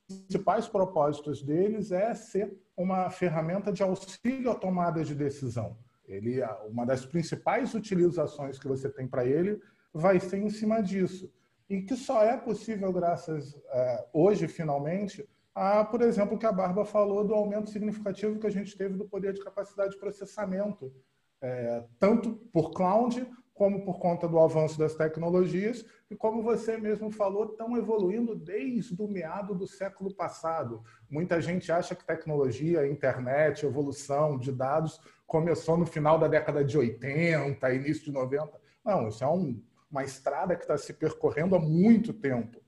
principais 0.07 0.67
propósitos 0.67 1.41
deles 1.41 1.91
é 1.91 2.13
ser 2.13 2.57
uma 2.75 3.09
ferramenta 3.09 3.71
de 3.71 3.83
auxílio 3.83 4.51
à 4.51 4.55
tomada 4.55 5.03
de 5.03 5.15
decisão. 5.15 5.77
Ele, 6.07 6.41
uma 6.69 6.85
das 6.85 7.05
principais 7.05 7.73
utilizações 7.73 8.57
que 8.57 8.67
você 8.67 8.89
tem 8.89 9.07
para 9.07 9.25
ele 9.25 9.59
vai 9.93 10.19
ser 10.19 10.37
em 10.37 10.49
cima 10.49 10.81
disso 10.81 11.31
e 11.69 11.81
que 11.81 11.95
só 11.95 12.23
é 12.23 12.37
possível 12.37 12.93
graças, 12.93 13.55
é, 13.69 14.05
hoje, 14.13 14.47
finalmente, 14.47 15.27
a, 15.53 15.83
por 15.83 16.01
exemplo, 16.01 16.35
o 16.35 16.39
que 16.39 16.45
a 16.45 16.51
Barba 16.51 16.85
falou 16.85 17.25
do 17.25 17.33
aumento 17.33 17.69
significativo 17.69 18.39
que 18.39 18.47
a 18.47 18.51
gente 18.51 18.77
teve 18.77 18.95
do 18.95 19.07
poder 19.07 19.33
de 19.33 19.43
capacidade 19.43 19.91
de 19.91 19.99
processamento, 19.99 20.93
é, 21.41 21.83
tanto 21.99 22.35
por 22.53 22.71
cloud 22.71 23.27
como 23.57 23.83
por 23.83 23.99
conta 23.99 24.27
do 24.27 24.39
avanço 24.39 24.77
das 24.77 24.95
tecnologias, 24.95 25.85
e 26.09 26.15
como 26.15 26.41
você 26.41 26.77
mesmo 26.77 27.11
falou, 27.11 27.45
estão 27.45 27.75
evoluindo 27.75 28.35
desde 28.35 29.01
o 29.01 29.07
meado 29.07 29.53
do 29.53 29.67
século 29.67 30.13
passado. 30.13 30.83
Muita 31.09 31.41
gente 31.41 31.71
acha 31.71 31.95
que 31.95 32.05
tecnologia, 32.05 32.87
internet, 32.87 33.65
evolução 33.65 34.37
de 34.37 34.51
dados 34.51 35.01
começou 35.25 35.75
no 35.75 35.85
final 35.85 36.17
da 36.17 36.27
década 36.27 36.63
de 36.63 36.77
80, 36.77 37.73
início 37.73 38.05
de 38.05 38.11
90. 38.11 38.49
Não, 38.85 39.09
isso 39.09 39.23
é 39.23 39.27
um 39.27 39.61
uma 39.89 40.03
estrada 40.03 40.55
que 40.55 40.63
está 40.63 40.77
se 40.77 40.93
percorrendo 40.93 41.55
há 41.55 41.59
muito 41.59 42.13
tempo. 42.13 42.61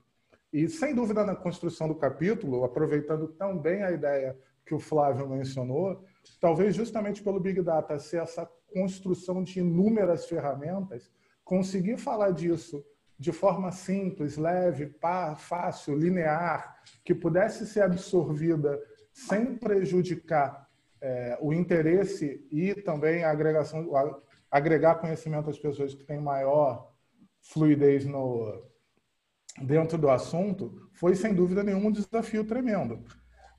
E, 0.52 0.68
sem 0.68 0.94
dúvida, 0.94 1.24
na 1.24 1.36
construção 1.36 1.86
do 1.86 1.94
capítulo, 1.94 2.64
aproveitando 2.64 3.28
também 3.28 3.82
a 3.82 3.92
ideia 3.92 4.36
que 4.66 4.74
o 4.74 4.80
Flávio 4.80 5.28
mencionou, 5.28 6.04
talvez 6.40 6.74
justamente 6.74 7.22
pelo 7.22 7.40
Big 7.40 7.62
Data 7.62 7.98
ser 7.98 8.22
essa 8.22 8.48
construção 8.72 9.42
de 9.42 9.60
inúmeras 9.60 10.26
ferramentas, 10.26 11.10
conseguir 11.44 11.96
falar 11.98 12.30
disso 12.30 12.84
de 13.18 13.32
forma 13.32 13.70
simples, 13.70 14.38
leve, 14.38 14.94
fácil, 15.36 15.94
linear, 15.94 16.80
que 17.04 17.14
pudesse 17.14 17.66
ser 17.66 17.82
absorvida 17.82 18.80
sem 19.12 19.56
prejudicar 19.56 20.66
é, 21.02 21.38
o 21.40 21.52
interesse 21.52 22.46
e 22.50 22.74
também 22.74 23.24
a 23.24 23.30
agregação, 23.30 23.90
agregar 24.50 24.96
conhecimento 24.96 25.50
às 25.50 25.58
pessoas 25.58 25.94
que 25.94 26.04
têm 26.04 26.20
maior 26.20 26.94
fluidez 27.42 28.04
no, 28.06 28.70
dentro 29.62 29.98
do 29.98 30.08
assunto 30.08 30.88
foi, 30.94 31.14
sem 31.14 31.34
dúvida 31.34 31.62
nenhuma, 31.62 31.88
um 31.88 31.92
desafio 31.92 32.44
tremendo. 32.44 33.04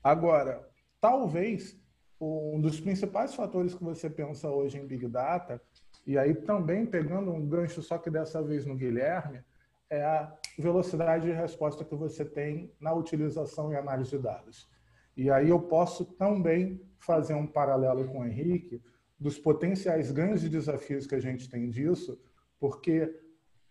Agora, 0.02 0.68
talvez 1.00 1.80
um 2.24 2.60
dos 2.60 2.80
principais 2.80 3.34
fatores 3.34 3.74
que 3.74 3.82
você 3.82 4.08
pensa 4.08 4.48
hoje 4.48 4.78
em 4.78 4.86
Big 4.86 5.06
Data, 5.08 5.60
e 6.06 6.16
aí 6.18 6.34
também 6.34 6.86
pegando 6.86 7.32
um 7.32 7.46
gancho, 7.46 7.82
só 7.82 7.98
que 7.98 8.10
dessa 8.10 8.42
vez 8.42 8.66
no 8.66 8.76
Guilherme, 8.76 9.42
é 9.90 10.02
a 10.04 10.32
velocidade 10.58 11.26
de 11.26 11.32
resposta 11.32 11.84
que 11.84 11.94
você 11.94 12.24
tem 12.24 12.72
na 12.80 12.92
utilização 12.94 13.72
e 13.72 13.76
análise 13.76 14.10
de 14.10 14.18
dados. 14.18 14.68
E 15.16 15.30
aí 15.30 15.48
eu 15.48 15.60
posso 15.60 16.04
também 16.04 16.80
fazer 16.98 17.34
um 17.34 17.46
paralelo 17.46 18.08
com 18.08 18.20
o 18.20 18.24
Henrique 18.24 18.80
dos 19.18 19.38
potenciais 19.38 20.10
ganhos 20.10 20.42
e 20.42 20.48
desafios 20.48 21.06
que 21.06 21.14
a 21.14 21.20
gente 21.20 21.48
tem 21.50 21.68
disso, 21.68 22.18
porque 22.58 23.20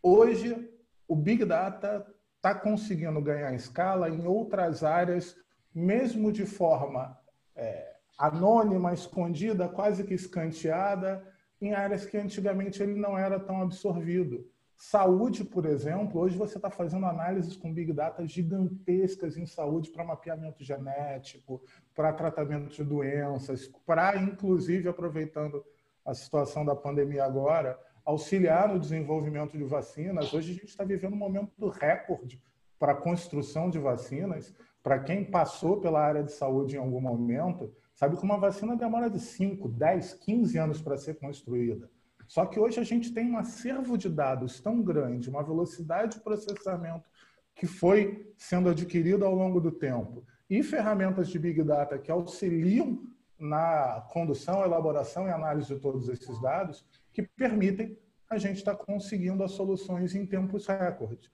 Hoje, 0.04 0.68
o 1.08 1.16
Big 1.16 1.46
Data 1.46 2.06
está 2.36 2.56
conseguindo 2.56 3.22
ganhar 3.22 3.54
escala 3.54 4.10
em 4.10 4.26
outras 4.26 4.84
áreas, 4.84 5.38
mesmo 5.74 6.32
de 6.32 6.44
forma 6.44 7.16
é, 7.56 7.91
anônima, 8.18 8.94
escondida, 8.94 9.68
quase 9.68 10.04
que 10.04 10.14
escanteada, 10.14 11.26
em 11.62 11.74
áreas 11.74 12.06
que 12.06 12.18
antigamente 12.18 12.82
ele 12.82 12.96
não 12.96 13.18
era 13.18 13.40
tão 13.40 13.62
absorvido. 13.62 14.46
Saúde, 14.76 15.44
por 15.44 15.68
exemplo, 15.68 16.20
hoje 16.20 16.36
você 16.36 16.58
está 16.58 16.72
fazendo 16.72 17.06
análises 17.06 17.56
com 17.56 17.72
Big 17.72 17.94
Data 17.94 18.26
gigantescas 18.26 19.38
em 19.38 19.46
saúde 19.46 19.92
para 19.92 20.04
mapeamento 20.04 20.64
genético, 20.64 21.62
para 21.94 22.12
tratamento 22.12 22.70
de 22.70 22.84
doenças, 22.84 23.68
para, 23.86 24.18
inclusive, 24.18 24.90
aproveitando 24.90 25.64
a 26.04 26.16
situação 26.16 26.66
da 26.66 26.76
pandemia 26.76 27.24
agora, 27.24 27.80
auxiliar 28.04 28.70
no 28.70 28.80
desenvolvimento 28.80 29.56
de 29.56 29.64
vacinas. 29.64 30.34
Hoje 30.34 30.52
a 30.52 30.56
gente 30.56 30.70
está 30.70 30.84
vivendo 30.84 31.14
um 31.14 31.18
momento 31.18 31.70
recorde 31.70 32.42
para 32.80 32.94
a 32.94 32.98
construção 33.00 33.70
de 33.70 33.78
vacinas. 33.78 34.52
Para 34.82 34.98
quem 34.98 35.24
passou 35.24 35.80
pela 35.80 36.02
área 36.02 36.24
de 36.24 36.32
saúde 36.32 36.76
em 36.76 36.80
algum 36.80 37.00
momento, 37.00 37.72
sabe 38.02 38.18
que 38.18 38.24
uma 38.24 38.40
vacina 38.40 38.76
demora 38.76 39.12
de 39.12 39.20
5, 39.20 39.70
10, 39.70 40.16
15 40.16 40.58
anos 40.58 40.82
para 40.82 40.98
ser 40.98 41.20
construída. 41.20 41.88
Só 42.28 42.48
que 42.48 42.60
hoje 42.60 42.80
a 42.80 42.84
gente 42.84 43.14
tem 43.14 43.30
um 43.30 43.38
acervo 43.38 43.96
de 43.96 44.10
dados 44.10 44.60
tão 44.60 44.82
grande, 44.82 45.30
uma 45.30 45.44
velocidade 45.44 46.16
de 46.16 46.24
processamento 46.24 47.08
que 47.54 47.68
foi 47.68 48.34
sendo 48.36 48.70
adquirida 48.70 49.24
ao 49.24 49.36
longo 49.36 49.62
do 49.62 49.72
tempo 49.72 50.26
e 50.50 50.64
ferramentas 50.64 51.30
de 51.30 51.38
Big 51.38 51.62
Data 51.62 52.00
que 52.00 52.10
auxiliam 52.10 53.04
na 53.38 54.04
condução, 54.12 54.64
elaboração 54.64 55.28
e 55.28 55.30
análise 55.30 55.72
de 55.72 55.80
todos 55.80 56.10
esses 56.10 56.42
dados, 56.42 56.84
que 57.14 57.22
permitem 57.22 57.96
a 58.28 58.40
gente 58.40 58.58
estar 58.58 58.74
tá 58.74 58.84
conseguindo 58.84 59.44
as 59.44 59.52
soluções 59.52 60.16
em 60.16 60.26
tempos 60.26 60.66
recordes. 60.66 61.30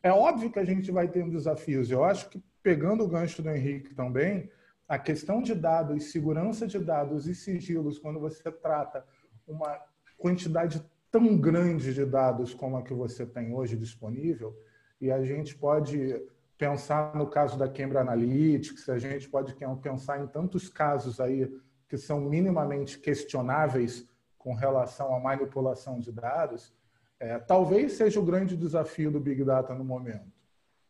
É 0.00 0.12
óbvio 0.12 0.52
que 0.52 0.60
a 0.60 0.64
gente 0.64 0.92
vai 0.92 1.08
ter 1.08 1.28
desafios. 1.28 1.90
Eu 1.90 2.04
acho 2.04 2.28
que, 2.28 2.40
pegando 2.62 3.02
o 3.02 3.08
gancho 3.08 3.42
do 3.42 3.50
Henrique 3.50 3.92
também, 3.96 4.48
a 4.88 4.98
questão 4.98 5.40
de 5.40 5.54
dados, 5.54 6.12
segurança 6.12 6.66
de 6.66 6.78
dados 6.78 7.26
e 7.26 7.34
sigilos, 7.34 7.98
quando 7.98 8.20
você 8.20 8.50
trata 8.50 9.04
uma 9.46 9.80
quantidade 10.18 10.84
tão 11.10 11.36
grande 11.36 11.94
de 11.94 12.04
dados 12.04 12.52
como 12.52 12.76
a 12.76 12.82
que 12.82 12.92
você 12.92 13.24
tem 13.24 13.54
hoje 13.54 13.76
disponível, 13.76 14.56
e 15.00 15.10
a 15.10 15.22
gente 15.22 15.56
pode 15.56 16.22
pensar 16.56 17.14
no 17.14 17.26
caso 17.26 17.58
da 17.58 17.68
Cambridge 17.68 17.98
Analytics, 17.98 18.88
a 18.88 18.98
gente 18.98 19.28
pode 19.28 19.54
pensar 19.82 20.22
em 20.22 20.26
tantos 20.26 20.68
casos 20.68 21.20
aí 21.20 21.50
que 21.88 21.96
são 21.96 22.20
minimamente 22.20 22.98
questionáveis 22.98 24.06
com 24.38 24.54
relação 24.54 25.14
à 25.14 25.20
manipulação 25.20 25.98
de 25.98 26.12
dados, 26.12 26.72
é, 27.18 27.38
talvez 27.38 27.92
seja 27.92 28.20
o 28.20 28.24
grande 28.24 28.56
desafio 28.56 29.10
do 29.10 29.20
Big 29.20 29.42
Data 29.44 29.74
no 29.74 29.84
momento. 29.84 30.32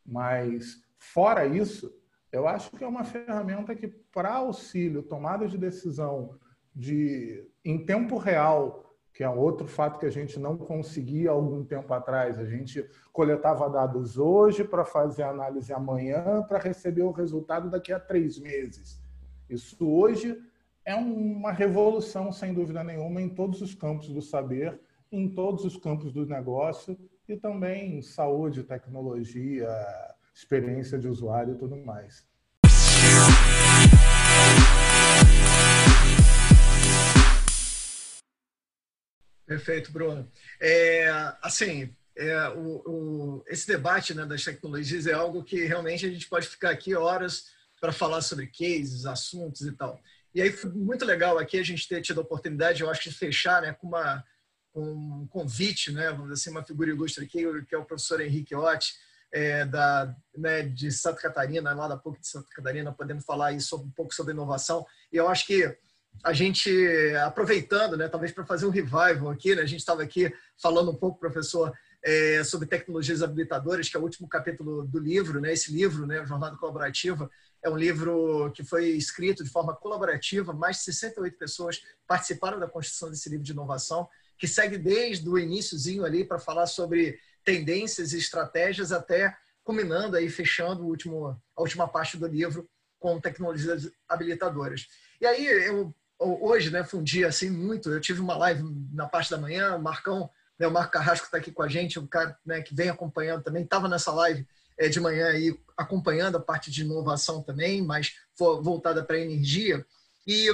Mas, 0.05 0.83
fora 0.97 1.45
isso, 1.45 1.93
eu 2.35 2.47
acho 2.47 2.71
que 2.71 2.83
é 2.83 2.87
uma 2.87 3.03
ferramenta 3.03 3.75
que, 3.75 3.87
para 3.87 4.35
auxílio, 4.35 5.01
tomada 5.01 5.47
de 5.47 5.57
decisão 5.57 6.37
de, 6.75 7.47
em 7.63 7.85
tempo 7.85 8.17
real, 8.17 8.93
que 9.13 9.23
é 9.23 9.29
outro 9.29 9.65
fato 9.65 9.97
que 9.97 10.05
a 10.05 10.11
gente 10.11 10.37
não 10.37 10.57
conseguia 10.57 11.31
algum 11.31 11.63
tempo 11.63 11.93
atrás. 11.93 12.37
A 12.37 12.45
gente 12.45 12.85
coletava 13.13 13.69
dados 13.69 14.17
hoje 14.17 14.65
para 14.65 14.83
fazer 14.83 15.23
análise 15.23 15.71
amanhã, 15.71 16.43
para 16.43 16.59
receber 16.59 17.03
o 17.03 17.11
resultado 17.11 17.69
daqui 17.69 17.93
a 17.93 17.99
três 17.99 18.37
meses. 18.37 19.01
Isso 19.49 19.89
hoje 19.89 20.37
é 20.83 20.93
uma 20.93 21.53
revolução, 21.53 22.31
sem 22.33 22.53
dúvida 22.53 22.83
nenhuma, 22.83 23.21
em 23.21 23.29
todos 23.29 23.61
os 23.61 23.73
campos 23.73 24.09
do 24.09 24.21
saber, 24.21 24.77
em 25.09 25.29
todos 25.29 25.63
os 25.63 25.77
campos 25.77 26.11
do 26.11 26.25
negócio 26.25 26.97
e 27.27 27.37
também 27.37 27.97
em 27.97 28.01
saúde, 28.01 28.63
tecnologia, 28.63 29.69
experiência 30.35 30.99
de 30.99 31.07
usuário 31.07 31.53
e 31.53 31.57
tudo 31.57 31.77
mais. 31.77 32.25
Perfeito, 39.45 39.91
Bruno. 39.91 40.29
É, 40.59 41.07
assim, 41.41 41.95
é, 42.17 42.49
o, 42.49 42.81
o, 42.85 43.43
esse 43.47 43.67
debate 43.67 44.13
né, 44.13 44.25
das 44.25 44.43
tecnologias 44.43 45.07
é 45.07 45.13
algo 45.13 45.43
que 45.43 45.63
realmente 45.65 46.05
a 46.05 46.09
gente 46.09 46.27
pode 46.27 46.47
ficar 46.47 46.71
aqui 46.71 46.95
horas 46.95 47.53
para 47.79 47.91
falar 47.91 48.21
sobre 48.21 48.47
cases, 48.47 49.05
assuntos 49.05 49.61
e 49.61 49.71
tal. 49.71 50.01
E 50.33 50.41
aí 50.41 50.51
foi 50.51 50.71
muito 50.71 51.05
legal 51.05 51.37
aqui 51.37 51.57
a 51.57 51.63
gente 51.63 51.87
ter 51.87 52.01
tido 52.01 52.19
a 52.19 52.23
oportunidade, 52.23 52.81
eu 52.81 52.89
acho, 52.89 53.09
de 53.09 53.15
fechar 53.15 53.61
né, 53.61 53.71
com, 53.73 53.87
uma, 53.87 54.25
um 54.73 55.27
convite, 55.27 55.91
né, 55.91 56.09
vamos 56.09 56.23
dizer 56.23 56.33
assim, 56.33 56.49
uma 56.49 56.65
figura 56.65 56.89
ilustre 56.89 57.23
aqui, 57.23 57.45
que 57.63 57.75
é 57.75 57.77
o 57.77 57.85
professor 57.85 58.19
Henrique 58.19 58.55
Otti, 58.55 58.95
é, 59.35 59.65
da, 59.65 60.15
né, 60.37 60.61
de 60.61 60.89
Santa 60.89 61.21
Catarina, 61.21 61.73
lá 61.73 61.89
da 61.89 61.97
PUC 61.97 62.21
de 62.21 62.27
Santa 62.27 62.47
Catarina, 62.55 62.93
podendo 62.93 63.21
falar 63.21 63.47
aí 63.47 63.59
sobre, 63.59 63.85
um 63.85 63.91
pouco 63.91 64.15
sobre 64.15 64.31
inovação. 64.31 64.85
E 65.11 65.17
eu 65.17 65.27
acho 65.27 65.45
que 65.45 65.77
a 66.23 66.31
gente, 66.31 66.71
aproveitando, 67.25 67.97
né, 67.97 68.07
talvez 68.07 68.31
para 68.31 68.45
fazer 68.45 68.65
um 68.65 68.69
revival 68.69 69.29
aqui, 69.29 69.53
né, 69.53 69.61
a 69.61 69.65
gente 69.65 69.81
estava 69.81 70.01
aqui 70.01 70.33
falando 70.55 70.89
um 70.89 70.95
pouco, 70.95 71.19
professor, 71.19 71.73
é, 72.01 72.45
sobre 72.45 72.65
tecnologias 72.65 73.21
habilitadoras, 73.21 73.89
que 73.89 73.97
é 73.97 73.99
o 73.99 74.03
último 74.03 74.25
capítulo 74.29 74.87
do 74.87 74.99
livro, 74.99 75.41
né, 75.41 75.51
esse 75.51 75.69
livro, 75.69 76.07
né, 76.07 76.25
Jornada 76.25 76.55
Colaborativa, 76.55 77.29
é 77.61 77.69
um 77.69 77.75
livro 77.75 78.53
que 78.53 78.63
foi 78.63 78.91
escrito 78.91 79.43
de 79.43 79.49
forma 79.49 79.75
colaborativa, 79.75 80.53
mais 80.53 80.77
de 80.77 80.83
68 80.83 81.37
pessoas 81.37 81.81
participaram 82.07 82.57
da 82.57 82.69
construção 82.69 83.09
desse 83.09 83.27
livro 83.27 83.43
de 83.43 83.51
inovação, 83.51 84.07
que 84.37 84.47
segue 84.47 84.77
desde 84.77 85.27
o 85.27 85.37
iníciozinho 85.37 86.05
ali 86.05 86.23
para 86.23 86.39
falar 86.39 86.67
sobre 86.67 87.19
tendências 87.45 88.11
e 88.11 88.17
estratégias 88.17 88.91
até 88.91 89.37
culminando 89.63 90.17
aí, 90.17 90.29
fechando 90.29 90.85
último, 90.85 91.39
a 91.55 91.61
última 91.61 91.87
parte 91.87 92.17
do 92.17 92.27
livro 92.27 92.67
com 92.99 93.21
tecnologias 93.21 93.89
habilitadoras. 94.09 94.87
E 95.21 95.25
aí, 95.25 95.45
eu, 95.45 95.93
hoje, 96.19 96.71
né, 96.71 96.83
foi 96.83 97.01
dia 97.03 97.27
assim 97.27 97.49
muito, 97.49 97.89
eu 97.91 98.01
tive 98.01 98.19
uma 98.19 98.35
live 98.35 98.63
na 98.91 99.07
parte 99.07 99.29
da 99.29 99.37
manhã, 99.37 99.75
o 99.75 99.81
Marcão, 99.81 100.29
né, 100.57 100.67
o 100.67 100.71
Marco 100.71 100.91
Carrasco 100.91 101.25
está 101.25 101.37
aqui 101.37 101.51
com 101.51 101.61
a 101.61 101.67
gente, 101.67 101.99
um 101.99 102.07
cara 102.07 102.37
né, 102.45 102.61
que 102.61 102.75
vem 102.75 102.89
acompanhando 102.89 103.43
também, 103.43 103.63
estava 103.63 103.87
nessa 103.87 104.11
live 104.11 104.45
é, 104.77 104.89
de 104.89 104.99
manhã 104.99 105.27
aí 105.27 105.57
acompanhando 105.77 106.37
a 106.37 106.41
parte 106.41 106.71
de 106.71 106.81
inovação 106.81 107.41
também, 107.41 107.81
mas 107.81 108.15
voltada 108.37 109.03
para 109.03 109.19
energia. 109.19 109.85
E 110.27 110.49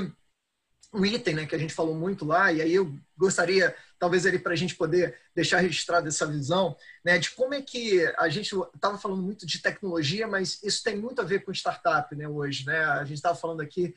um 0.94 1.06
item 1.06 1.36
né, 1.36 1.46
que 1.46 1.56
a 1.56 1.58
gente 1.58 1.74
falou 1.74 1.96
muito 1.96 2.26
lá, 2.26 2.52
e 2.52 2.62
aí 2.62 2.74
eu 2.74 2.94
gostaria, 3.18 3.74
talvez, 3.98 4.26
ali 4.26 4.38
para 4.38 4.52
a 4.52 4.56
gente 4.56 4.76
poder 4.76 5.18
deixar 5.34 5.60
registrada 5.60 6.08
essa 6.08 6.26
visão, 6.26 6.76
né, 7.04 7.18
de 7.18 7.32
como 7.32 7.54
é 7.54 7.62
que 7.62 8.06
a 8.18 8.28
gente 8.28 8.54
estava 8.76 8.98
falando 8.98 9.22
muito 9.22 9.46
de 9.46 9.62
tecnologia, 9.62 10.28
mas 10.28 10.62
isso 10.64 10.84
tem 10.84 10.98
muito 10.98 11.22
a 11.22 11.26
ver 11.26 11.46
com 11.46 11.52
startup 11.52 12.14
né, 12.16 12.28
hoje. 12.28 12.66
Né? 12.66 12.84
A 12.84 13.06
gente 13.06 13.18
estava 13.18 13.36
falando 13.36 13.62
aqui, 13.62 13.96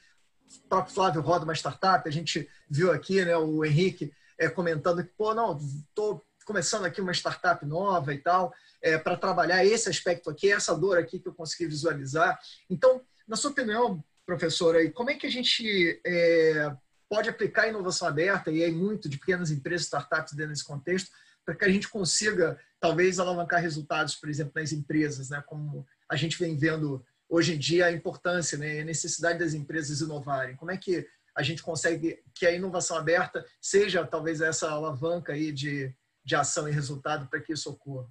o 0.64 0.68
próprio 0.68 0.95
Flávio 0.95 1.20
roda 1.20 1.45
uma 1.45 1.55
startup, 1.55 2.09
a 2.09 2.12
gente 2.12 2.49
viu 2.70 2.92
aqui 2.92 3.24
né, 3.24 3.36
o 3.36 3.64
Henrique 3.64 4.12
é, 4.38 4.49
comentando 4.49 5.03
que, 5.03 5.11
pô, 5.16 5.34
não, 5.34 5.59
estou 5.88 6.24
começando 6.45 6.84
aqui 6.84 7.01
uma 7.01 7.12
startup 7.12 7.64
nova 7.66 8.14
e 8.14 8.18
tal, 8.18 8.53
é, 8.80 8.99
para 8.99 9.16
trabalhar 9.16 9.64
esse 9.64 9.88
aspecto 9.88 10.30
aqui, 10.30 10.53
essa 10.53 10.76
dor 10.76 10.99
aqui 10.99 11.18
que 11.18 11.26
eu 11.26 11.34
consegui 11.34 11.66
visualizar. 11.66 12.38
Então, 12.68 13.01
na 13.26 13.34
sua 13.34 13.51
opinião, 13.51 14.05
professora, 14.26 14.90
como 14.90 15.11
é 15.11 15.14
que 15.14 15.26
a 15.26 15.30
gente 15.30 16.01
é, 16.05 16.70
pode 17.09 17.28
aplicar 17.28 17.62
a 17.62 17.68
inovação 17.68 18.09
aberta, 18.09 18.50
e 18.50 18.62
aí 18.62 18.72
muito 18.72 19.09
de 19.09 19.18
pequenas 19.18 19.50
empresas, 19.50 19.86
startups 19.86 20.34
dentro 20.34 20.52
desse 20.52 20.64
contexto, 20.64 21.11
para 21.44 21.55
que 21.55 21.64
a 21.64 21.68
gente 21.68 21.88
consiga, 21.88 22.59
talvez, 22.80 23.18
alavancar 23.18 23.61
resultados, 23.61 24.16
por 24.16 24.28
exemplo, 24.28 24.52
nas 24.57 24.72
empresas, 24.72 25.28
né? 25.28 25.42
como 25.46 25.86
a 26.09 26.16
gente 26.16 26.38
vem 26.38 26.57
vendo 26.57 27.05
hoje 27.28 27.55
em 27.55 27.59
dia 27.59 27.86
a 27.86 27.92
importância, 27.92 28.57
né? 28.57 28.80
a 28.80 28.84
necessidade 28.84 29.38
das 29.38 29.55
empresas 29.55 30.00
inovarem. 30.00 30.57
Como 30.57 30.70
é 30.70 30.76
que 30.76 31.07
a 31.36 31.42
gente 31.42 31.62
consegue 31.62 32.22
que 32.34 32.46
a 32.46 32.52
inovação 32.52 32.96
aberta 32.96 33.44
seja, 33.61 34.07
talvez, 34.07 34.40
essa 34.40 34.70
alavanca 34.70 35.32
aí 35.32 35.52
de, 35.52 35.94
de 36.24 36.34
ação 36.34 36.68
e 36.68 36.72
resultado 36.72 37.28
para 37.28 37.40
que 37.40 37.52
isso 37.52 37.70
ocorra? 37.70 38.09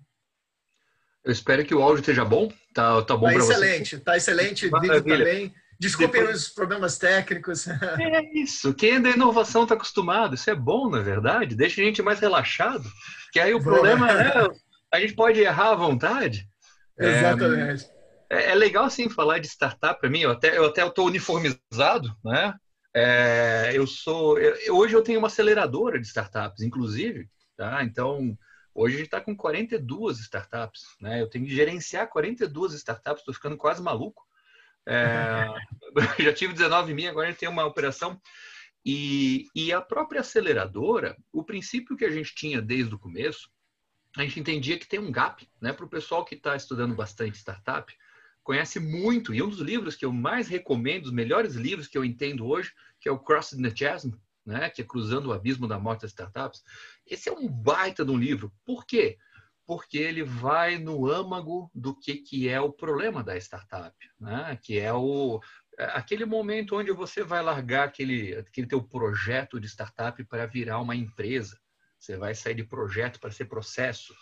Eu 1.24 1.32
espero 1.32 1.66
que 1.66 1.74
o 1.74 1.82
áudio 1.82 2.02
esteja 2.02 2.26
bom. 2.26 2.52
Tá, 2.74 3.02
tá 3.02 3.16
bom 3.16 3.28
tá 3.28 3.34
para 3.34 3.44
você? 3.44 3.54
Excelente, 3.54 4.00
tá 4.00 4.18
excelente. 4.18 4.70
Maravilha. 4.70 5.02
Vídeo 5.02 5.18
também. 5.18 5.56
Desculpem 5.84 6.22
Depois... 6.22 6.44
os 6.44 6.50
problemas 6.50 6.98
técnicos. 6.98 7.66
É 8.00 8.24
isso. 8.34 8.74
Quem 8.74 8.94
é 8.94 9.00
da 9.00 9.10
inovação 9.10 9.64
está 9.64 9.76
acostumado. 9.76 10.36
Isso 10.36 10.50
é 10.50 10.56
bom, 10.56 10.90
na 10.90 11.00
é 11.00 11.04
verdade. 11.04 11.56
Deixa 11.56 11.82
a 11.82 11.84
gente 11.84 12.02
mais 12.02 12.20
relaxado. 12.20 12.90
Que 13.34 13.40
aí 13.40 13.54
o 13.54 13.62
problema 13.62 14.10
é 14.10 14.48
a 14.94 15.00
gente 15.00 15.14
pode 15.14 15.42
errar 15.42 15.72
à 15.72 15.76
vontade. 15.76 16.48
Exatamente. 16.98 17.86
É, 18.30 18.52
é 18.52 18.56
legal 18.56 18.86
assim 18.86 19.10
falar 19.10 19.40
de 19.40 19.48
startup 19.48 20.00
para 20.00 20.10
mim. 20.10 20.22
Eu 20.22 20.32
até 20.32 20.58
eu 20.58 20.66
até 20.66 20.86
estou 20.86 21.08
uniformizado, 21.08 22.16
né? 22.24 22.54
É, 22.96 23.72
eu 23.74 23.86
sou 23.86 24.40
eu, 24.40 24.76
hoje 24.76 24.96
eu 24.96 25.02
tenho 25.02 25.20
uma 25.20 25.28
aceleradora 25.28 26.00
de 26.00 26.08
startups, 26.08 26.62
inclusive, 26.62 27.28
tá? 27.58 27.84
Então 27.84 28.38
hoje 28.74 28.96
a 28.96 28.98
gente 29.00 29.08
está 29.08 29.20
com 29.20 29.36
42 29.36 30.20
startups, 30.20 30.84
né? 31.02 31.22
Eu 31.22 31.30
tenho 31.30 31.46
que 31.46 31.54
gerenciar 31.54 32.08
42 32.08 32.74
startups. 32.74 33.22
Estou 33.22 33.34
ficando 33.34 33.58
quase 33.58 33.82
maluco. 33.82 34.24
É, 34.86 35.48
já 36.24 36.34
tive 36.34 36.54
19 36.54 36.94
mil, 36.94 37.10
agora 37.10 37.28
a 37.28 37.32
gente 37.32 37.40
tem 37.40 37.50
uma 37.50 37.66
operação. 37.66 38.20
E, 38.86 39.48
e 39.56 39.72
a 39.72 39.82
própria 39.82 40.22
aceleradora, 40.22 41.18
o 41.32 41.44
princípio 41.44 41.96
que 41.96 42.04
a 42.04 42.12
gente 42.12 42.36
tinha 42.36 42.62
desde 42.62 42.94
o 42.94 43.00
começo, 43.00 43.50
a 44.18 44.22
gente 44.24 44.40
entendia 44.40 44.78
que 44.78 44.88
tem 44.88 45.00
um 45.00 45.12
gap, 45.12 45.48
né? 45.62 45.72
Para 45.72 45.86
o 45.86 45.90
pessoal 45.90 46.26
que 46.26 46.36
está 46.36 46.56
estudando 46.56 46.94
bastante 46.94 47.38
startup, 47.38 47.92
conhece 48.44 48.80
muito, 48.80 49.34
e 49.34 49.42
um 49.42 49.50
dos 49.50 49.60
livros 49.60 49.96
que 49.96 50.06
eu 50.06 50.12
mais 50.12 50.50
recomendo, 50.50 51.06
os 51.06 51.12
melhores 51.12 51.56
livros 51.56 51.88
que 51.88 51.98
eu 51.98 52.04
entendo 52.04 52.46
hoje, 52.46 52.74
que 53.00 53.08
é 53.08 53.12
o 53.12 53.18
Crossing 53.18 53.62
the 53.62 53.74
Chasm, 53.74 54.12
né? 54.46 54.70
que 54.70 54.82
é 54.82 54.86
Cruzando 54.86 55.30
o 55.30 55.34
Abismo 55.34 55.68
da 55.68 55.80
Morte 55.80 56.02
das 56.02 56.12
Startups. 56.12 56.62
Esse 57.08 57.30
é 57.30 57.32
um 57.32 57.48
baita 57.48 58.04
de 58.04 58.12
um 58.12 58.18
livro. 58.18 58.52
Por 58.66 58.86
quê? 58.86 59.18
porque 59.18 59.18
ele 59.98 60.24
vai 60.24 60.78
no 60.78 61.10
âmago 61.10 61.72
do 61.74 61.98
que, 61.98 62.16
que 62.16 62.50
é 62.50 62.60
o 62.60 62.72
problema 62.72 63.24
da 63.24 63.38
startup, 63.38 63.96
né? 64.20 64.60
que 64.62 64.80
é 64.80 64.94
o, 64.94 65.40
é, 65.78 65.86
aquele 65.86 66.26
momento 66.26 66.76
onde 66.76 66.92
você 66.92 67.24
vai 67.24 67.42
largar 67.42 67.88
aquele, 67.88 68.36
aquele 68.36 68.68
teu 68.68 68.84
projeto 68.84 69.60
de 69.60 69.68
startup 69.68 70.24
para 70.26 70.46
virar 70.46 70.80
uma 70.80 70.96
empresa. 70.96 71.60
Você 72.00 72.18
vai 72.18 72.36
sair 72.36 72.56
de 72.56 72.64
projeto 72.64 73.20
para 73.20 73.32
ser 73.32 73.46
processo. 73.46 74.14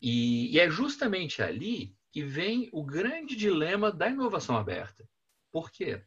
E, 0.00 0.54
e 0.54 0.60
é 0.60 0.70
justamente 0.70 1.42
ali 1.42 1.94
que 2.12 2.22
vem 2.22 2.68
o 2.72 2.84
grande 2.84 3.34
dilema 3.34 3.90
da 3.90 4.08
inovação 4.08 4.56
aberta. 4.56 5.06
Por 5.50 5.70
quê? 5.70 6.02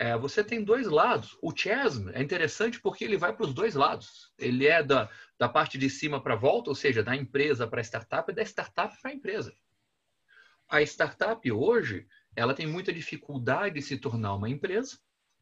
É, 0.00 0.16
você 0.16 0.42
tem 0.42 0.64
dois 0.64 0.86
lados. 0.86 1.36
O 1.42 1.54
Chasm 1.54 2.08
é 2.14 2.22
interessante 2.22 2.80
porque 2.80 3.04
ele 3.04 3.18
vai 3.18 3.36
para 3.36 3.44
os 3.44 3.52
dois 3.52 3.74
lados. 3.74 4.32
Ele 4.38 4.66
é 4.66 4.82
da, 4.82 5.10
da 5.38 5.46
parte 5.46 5.76
de 5.76 5.90
cima 5.90 6.22
para 6.22 6.34
volta, 6.34 6.70
ou 6.70 6.74
seja, 6.74 7.02
da 7.02 7.14
empresa 7.14 7.66
para 7.66 7.82
a 7.82 7.84
startup 7.84 8.32
e 8.32 8.34
da 8.34 8.40
startup 8.42 8.98
para 8.98 9.10
a 9.10 9.14
empresa. 9.14 9.54
A 10.70 10.80
startup 10.80 11.52
hoje, 11.52 12.06
ela 12.34 12.54
tem 12.54 12.66
muita 12.66 12.94
dificuldade 12.94 13.74
de 13.74 13.82
se 13.82 13.98
tornar 13.98 14.34
uma 14.34 14.48
empresa. 14.48 14.98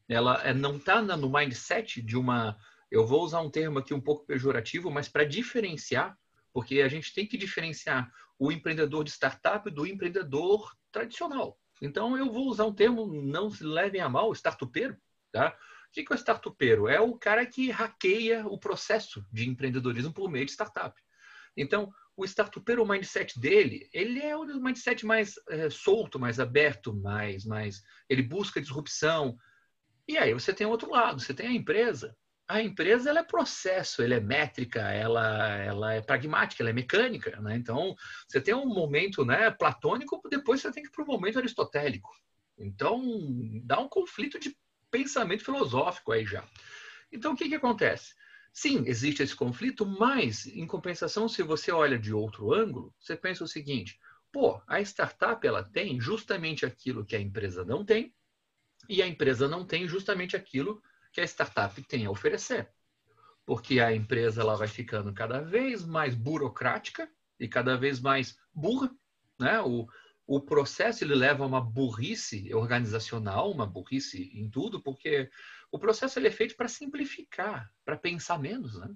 Ela 0.09 0.43
é, 0.43 0.53
não 0.53 0.77
está 0.77 1.01
no 1.03 1.31
mindset 1.31 2.03
de 2.03 2.17
uma. 2.17 2.59
Eu 2.91 3.07
vou 3.07 3.23
usar 3.23 3.41
um 3.41 3.51
termo 3.51 3.79
aqui 3.79 3.95
um 3.95 4.01
pouco 4.01 4.27
pejorativo, 4.27 4.91
mas 4.91 5.09
para 5.09 5.23
diferenciar, 5.23 6.19
porque 6.53 6.81
a 6.81 6.89
gente 6.89 7.15
tem 7.15 7.29
que 7.29 7.39
diferenciar 7.39 8.11
o 8.37 8.51
empreendedor 8.51 9.05
de 9.05 9.11
startup 9.13 9.71
do 9.71 9.87
empreendedor 9.87 10.77
tradicional. 10.91 11.57
Então, 11.81 12.17
eu 12.17 12.31
vou 12.31 12.47
usar 12.47 12.65
um 12.65 12.75
termo, 12.75 13.07
não 13.07 13.51
se 13.51 13.65
levem 13.65 14.01
a 14.01 14.09
mal, 14.09 14.33
startupeiro. 14.33 14.97
Tá? 15.33 15.57
O 15.89 15.93
que 15.93 16.01
é 16.01 16.15
o 16.15 16.19
startupeiro? 16.19 16.89
É 16.89 17.01
o 17.01 17.17
cara 17.17 17.45
que 17.47 17.71
hackeia 17.71 18.47
o 18.47 18.59
processo 18.59 19.25
de 19.33 19.49
empreendedorismo 19.49 20.13
por 20.13 20.31
meio 20.31 20.45
de 20.45 20.53
startup. 20.53 21.01
Então, 21.57 21.93
o 22.17 22.25
startupeiro, 22.25 22.83
o 22.83 22.89
mindset 22.89 23.39
dele, 23.39 23.89
ele 23.93 24.21
é 24.21 24.37
o 24.37 24.45
mindset 24.61 25.07
mais 25.07 25.35
é, 25.49 25.71
solto, 25.71 26.19
mais 26.19 26.41
aberto, 26.41 26.95
mais, 26.95 27.45
mais... 27.45 27.83
Ele 28.09 28.23
busca 28.23 28.61
disrupção. 28.61 29.39
E 30.07 30.19
aí 30.19 30.33
você 30.33 30.53
tem 30.53 30.67
outro 30.67 30.91
lado, 30.91 31.21
você 31.21 31.33
tem 31.33 31.47
a 31.49 31.53
empresa 31.53 32.17
a 32.49 32.63
empresa 32.63 33.11
ela 33.11 33.21
é 33.21 33.25
processo, 33.25 34.03
ela 34.03 34.15
é 34.15 34.21
métrica, 34.21 34.81
ela, 34.81 35.57
ela 35.59 35.93
é 35.93 36.01
pragmática, 36.01 36.63
ela 36.63 36.71
é 36.71 36.73
mecânica. 36.73 37.39
Né? 37.43 37.57
Então, 37.57 37.95
você 38.27 38.41
tem 38.41 38.55
um 38.55 38.67
momento 38.67 39.23
né, 39.23 39.51
platônico, 39.51 40.23
depois 40.31 40.63
você 40.63 40.73
tem 40.73 40.83
que 40.83 40.89
ir 40.89 40.93
para 40.93 41.05
um 41.05 41.07
momento 41.07 41.39
aristotélico. 41.39 42.11
Então, 42.57 43.03
dá 43.63 43.79
um 43.79 43.89
conflito 43.89 44.41
de 44.41 44.57
pensamento 44.91 45.45
filosófico 45.45 46.11
aí 46.11 46.25
já. 46.25 46.43
Então, 47.13 47.35
o 47.35 47.37
que, 47.37 47.51
que 47.51 47.55
acontece? 47.55 48.15
Sim, 48.51 48.83
existe 48.87 49.23
esse 49.23 49.37
conflito, 49.37 49.85
mas, 49.85 50.47
em 50.47 50.67
compensação, 50.67 51.29
se 51.29 51.43
você 51.43 51.71
olha 51.71 51.99
de 51.99 52.15
outro 52.15 52.53
ângulo, 52.53 52.95
você 52.99 53.15
pensa 53.15 53.45
o 53.45 53.49
seguinte: 53.49 54.01
pô, 54.33 54.61
a 54.67 54.81
startup 54.81 55.47
ela 55.47 55.63
tem 55.63 56.01
justamente 56.01 56.65
aquilo 56.65 57.05
que 57.05 57.15
a 57.15 57.21
empresa 57.21 57.63
não 57.65 57.85
tem, 57.85 58.13
e 58.89 59.03
a 59.03 59.07
empresa 59.07 59.47
não 59.47 59.67
tem 59.67 59.87
justamente 59.87 60.35
aquilo 60.35 60.81
que 60.81 60.89
a 61.21 61.25
startup 61.25 61.81
tem 61.83 62.07
a 62.07 62.11
oferecer. 62.11 62.69
Porque 63.45 63.81
a 63.81 63.95
empresa 63.95 64.43
ela 64.43 64.57
vai 64.57 64.69
ficando 64.69 65.13
cada 65.13 65.41
vez 65.41 65.85
mais 65.85 66.15
burocrática 66.15 67.11
e 67.41 67.49
cada 67.49 67.77
vez 67.77 68.01
mais 68.01 68.39
burra. 68.53 68.91
Né? 69.39 69.61
O, 69.61 69.87
o 70.27 70.41
processo 70.41 71.05
ele 71.05 71.15
leva 71.15 71.45
a 71.45 71.47
uma 71.47 71.61
burrice 71.61 72.53
organizacional, 72.55 73.51
uma 73.51 73.67
burrice 73.67 74.31
em 74.35 74.51
tudo, 74.51 74.83
porque 74.83 75.31
o 75.73 75.79
processo 75.79 76.19
ele 76.19 76.29
é 76.29 76.33
feito 76.33 76.57
para 76.57 76.69
simplificar, 76.69 77.73
para 77.85 77.97
pensar 77.97 78.39
menos. 78.39 78.79
Né? 78.79 78.95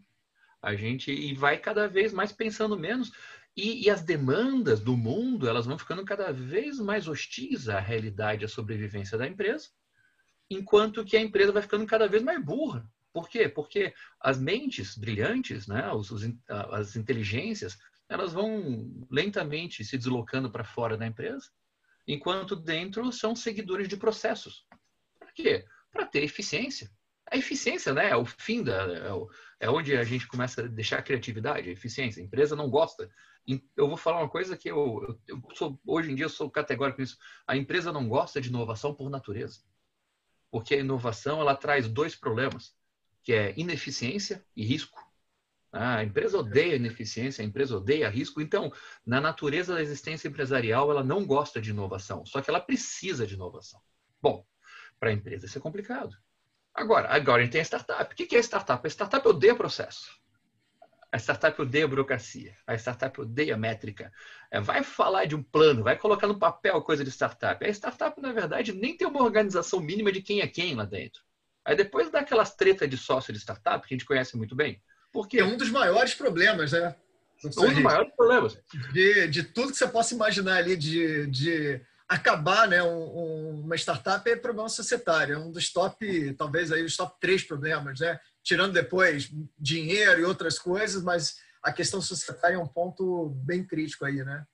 A 0.60 0.74
gente 0.74 1.10
e 1.10 1.34
vai 1.34 1.58
cada 1.58 1.88
vez 1.88 2.12
mais 2.12 2.32
pensando 2.32 2.78
menos. 2.78 3.12
E, 3.56 3.84
e, 3.84 3.90
as 3.90 4.00
demandas 4.00 4.80
do 4.80 4.96
mundo 4.96 5.46
elas 5.46 5.66
vão 5.66 5.78
ficando 5.78 6.02
cada 6.06 6.32
vez 6.32 6.78
mais 6.78 7.06
hostis 7.06 7.68
à 7.68 7.78
realidade, 7.78 8.46
à 8.46 8.48
sobrevivência 8.48 9.18
da 9.18 9.26
empresa 9.26 9.68
enquanto 10.52 11.04
que 11.04 11.16
a 11.16 11.20
empresa 11.20 11.52
vai 11.52 11.62
ficando 11.62 11.86
cada 11.86 12.08
vez 12.08 12.22
mais 12.22 12.42
burra. 12.42 12.88
Por 13.12 13.28
quê? 13.28 13.48
Porque 13.48 13.94
as 14.20 14.38
mentes 14.38 14.96
brilhantes, 14.96 15.66
né, 15.66 15.92
os, 15.92 16.10
os, 16.10 16.22
as 16.48 16.96
inteligências, 16.96 17.78
elas 18.08 18.32
vão 18.32 19.06
lentamente 19.10 19.84
se 19.84 19.98
deslocando 19.98 20.50
para 20.50 20.64
fora 20.64 20.96
da 20.96 21.06
empresa, 21.06 21.50
enquanto 22.06 22.56
dentro 22.56 23.12
são 23.12 23.36
seguidores 23.36 23.86
de 23.86 23.96
processos. 23.96 24.66
Para 25.18 25.32
quê? 25.32 25.66
Para 25.90 26.06
ter 26.06 26.22
eficiência. 26.24 26.90
A 27.30 27.36
eficiência 27.36 27.94
né, 27.94 28.10
é 28.10 28.16
o 28.16 28.24
fim 28.24 28.62
da. 28.62 28.74
É, 28.74 29.12
o, 29.12 29.30
é, 29.60 29.70
onde 29.70 29.96
a 29.96 30.04
gente 30.04 30.26
começa 30.26 30.62
a 30.62 30.66
deixar 30.66 30.98
a 30.98 31.02
criatividade, 31.02 31.68
a 31.68 31.72
eficiência. 31.72 32.20
A 32.20 32.24
empresa 32.24 32.56
não 32.56 32.68
gosta. 32.68 33.10
Eu 33.76 33.88
vou 33.88 33.96
falar 33.96 34.20
uma 34.20 34.28
coisa 34.28 34.56
que 34.56 34.70
eu, 34.70 35.18
eu 35.26 35.42
sou, 35.54 35.80
hoje 35.86 36.10
em 36.10 36.14
dia 36.14 36.26
eu 36.26 36.30
sou 36.30 36.50
categórico 36.50 37.00
nisso. 37.00 37.16
A 37.46 37.56
empresa 37.56 37.92
não 37.92 38.08
gosta 38.08 38.40
de 38.40 38.48
inovação 38.48 38.94
por 38.94 39.08
natureza 39.10 39.60
porque 40.52 40.74
a 40.74 40.78
inovação 40.78 41.40
ela 41.40 41.56
traz 41.56 41.88
dois 41.88 42.14
problemas, 42.14 42.76
que 43.22 43.32
é 43.32 43.54
ineficiência 43.56 44.44
e 44.54 44.62
risco. 44.62 45.02
Ah, 45.72 45.96
a 45.96 46.04
empresa 46.04 46.36
odeia 46.36 46.76
ineficiência, 46.76 47.42
a 47.42 47.46
empresa 47.46 47.74
odeia 47.74 48.10
risco. 48.10 48.42
Então, 48.42 48.70
na 49.04 49.18
natureza 49.18 49.74
da 49.74 49.80
existência 49.80 50.28
empresarial, 50.28 50.90
ela 50.90 51.02
não 51.02 51.24
gosta 51.24 51.58
de 51.58 51.70
inovação, 51.70 52.26
só 52.26 52.42
que 52.42 52.50
ela 52.50 52.60
precisa 52.60 53.26
de 53.26 53.32
inovação. 53.32 53.80
Bom, 54.20 54.46
para 55.00 55.08
a 55.08 55.12
empresa 55.14 55.46
isso 55.46 55.56
é 55.56 55.60
complicado. 55.60 56.14
Agora, 56.74 57.08
agora 57.08 57.40
a 57.40 57.44
gente 57.44 57.52
tem 57.52 57.60
a 57.62 57.64
startup. 57.64 58.12
O 58.12 58.16
que 58.16 58.36
é 58.36 58.38
startup? 58.40 58.86
A 58.86 58.90
startup 58.90 59.26
odeia 59.26 59.56
processo. 59.56 60.21
A 61.12 61.18
startup 61.18 61.60
odeia 61.60 61.86
burocracia. 61.86 62.56
A 62.66 62.74
startup 62.74 63.20
odeia 63.20 63.54
métrica. 63.54 64.10
É, 64.50 64.58
vai 64.60 64.82
falar 64.82 65.26
de 65.26 65.36
um 65.36 65.42
plano, 65.42 65.84
vai 65.84 65.96
colocar 65.96 66.26
no 66.26 66.38
papel 66.38 66.80
coisa 66.80 67.04
de 67.04 67.10
startup. 67.10 67.62
A 67.62 67.68
startup, 67.68 68.18
na 68.20 68.32
verdade, 68.32 68.72
nem 68.72 68.96
tem 68.96 69.06
uma 69.06 69.22
organização 69.22 69.78
mínima 69.78 70.10
de 70.10 70.22
quem 70.22 70.40
é 70.40 70.46
quem 70.46 70.74
lá 70.74 70.86
dentro. 70.86 71.20
Aí 71.66 71.76
depois 71.76 72.10
daquelas 72.10 72.54
tretas 72.54 72.88
de 72.88 72.96
sócio 72.96 73.30
de 73.30 73.38
startup, 73.38 73.86
que 73.86 73.92
a 73.92 73.96
gente 73.96 74.06
conhece 74.06 74.38
muito 74.38 74.56
bem. 74.56 74.82
Porque... 75.12 75.38
É 75.38 75.44
um 75.44 75.58
dos 75.58 75.70
maiores 75.70 76.14
problemas, 76.14 76.72
né? 76.72 76.96
Um 77.44 77.50
dos 77.50 77.78
maiores 77.78 78.14
problemas. 78.16 78.58
De, 78.92 79.28
de 79.28 79.42
tudo 79.42 79.70
que 79.70 79.76
você 79.76 79.88
possa 79.88 80.14
imaginar 80.14 80.56
ali 80.56 80.76
de, 80.76 81.26
de 81.26 81.80
acabar 82.08 82.68
né, 82.68 82.82
um, 82.82 83.60
uma 83.64 83.76
startup 83.76 84.28
é 84.30 84.36
problema 84.36 84.68
societário. 84.68 85.34
É 85.34 85.38
um 85.38 85.50
dos 85.50 85.70
top, 85.70 86.34
talvez 86.34 86.72
aí 86.72 86.82
os 86.82 86.96
top 86.96 87.16
três 87.20 87.42
problemas, 87.42 88.00
né? 88.00 88.18
Tirando 88.42 88.72
depois 88.72 89.30
dinheiro 89.58 90.20
e 90.20 90.24
outras 90.24 90.58
coisas, 90.58 91.02
mas 91.02 91.36
a 91.62 91.72
questão 91.72 92.00
societária 92.00 92.56
é 92.56 92.58
um 92.58 92.66
ponto 92.66 93.30
bem 93.44 93.64
crítico 93.64 94.04
aí, 94.04 94.24
né? 94.24 94.44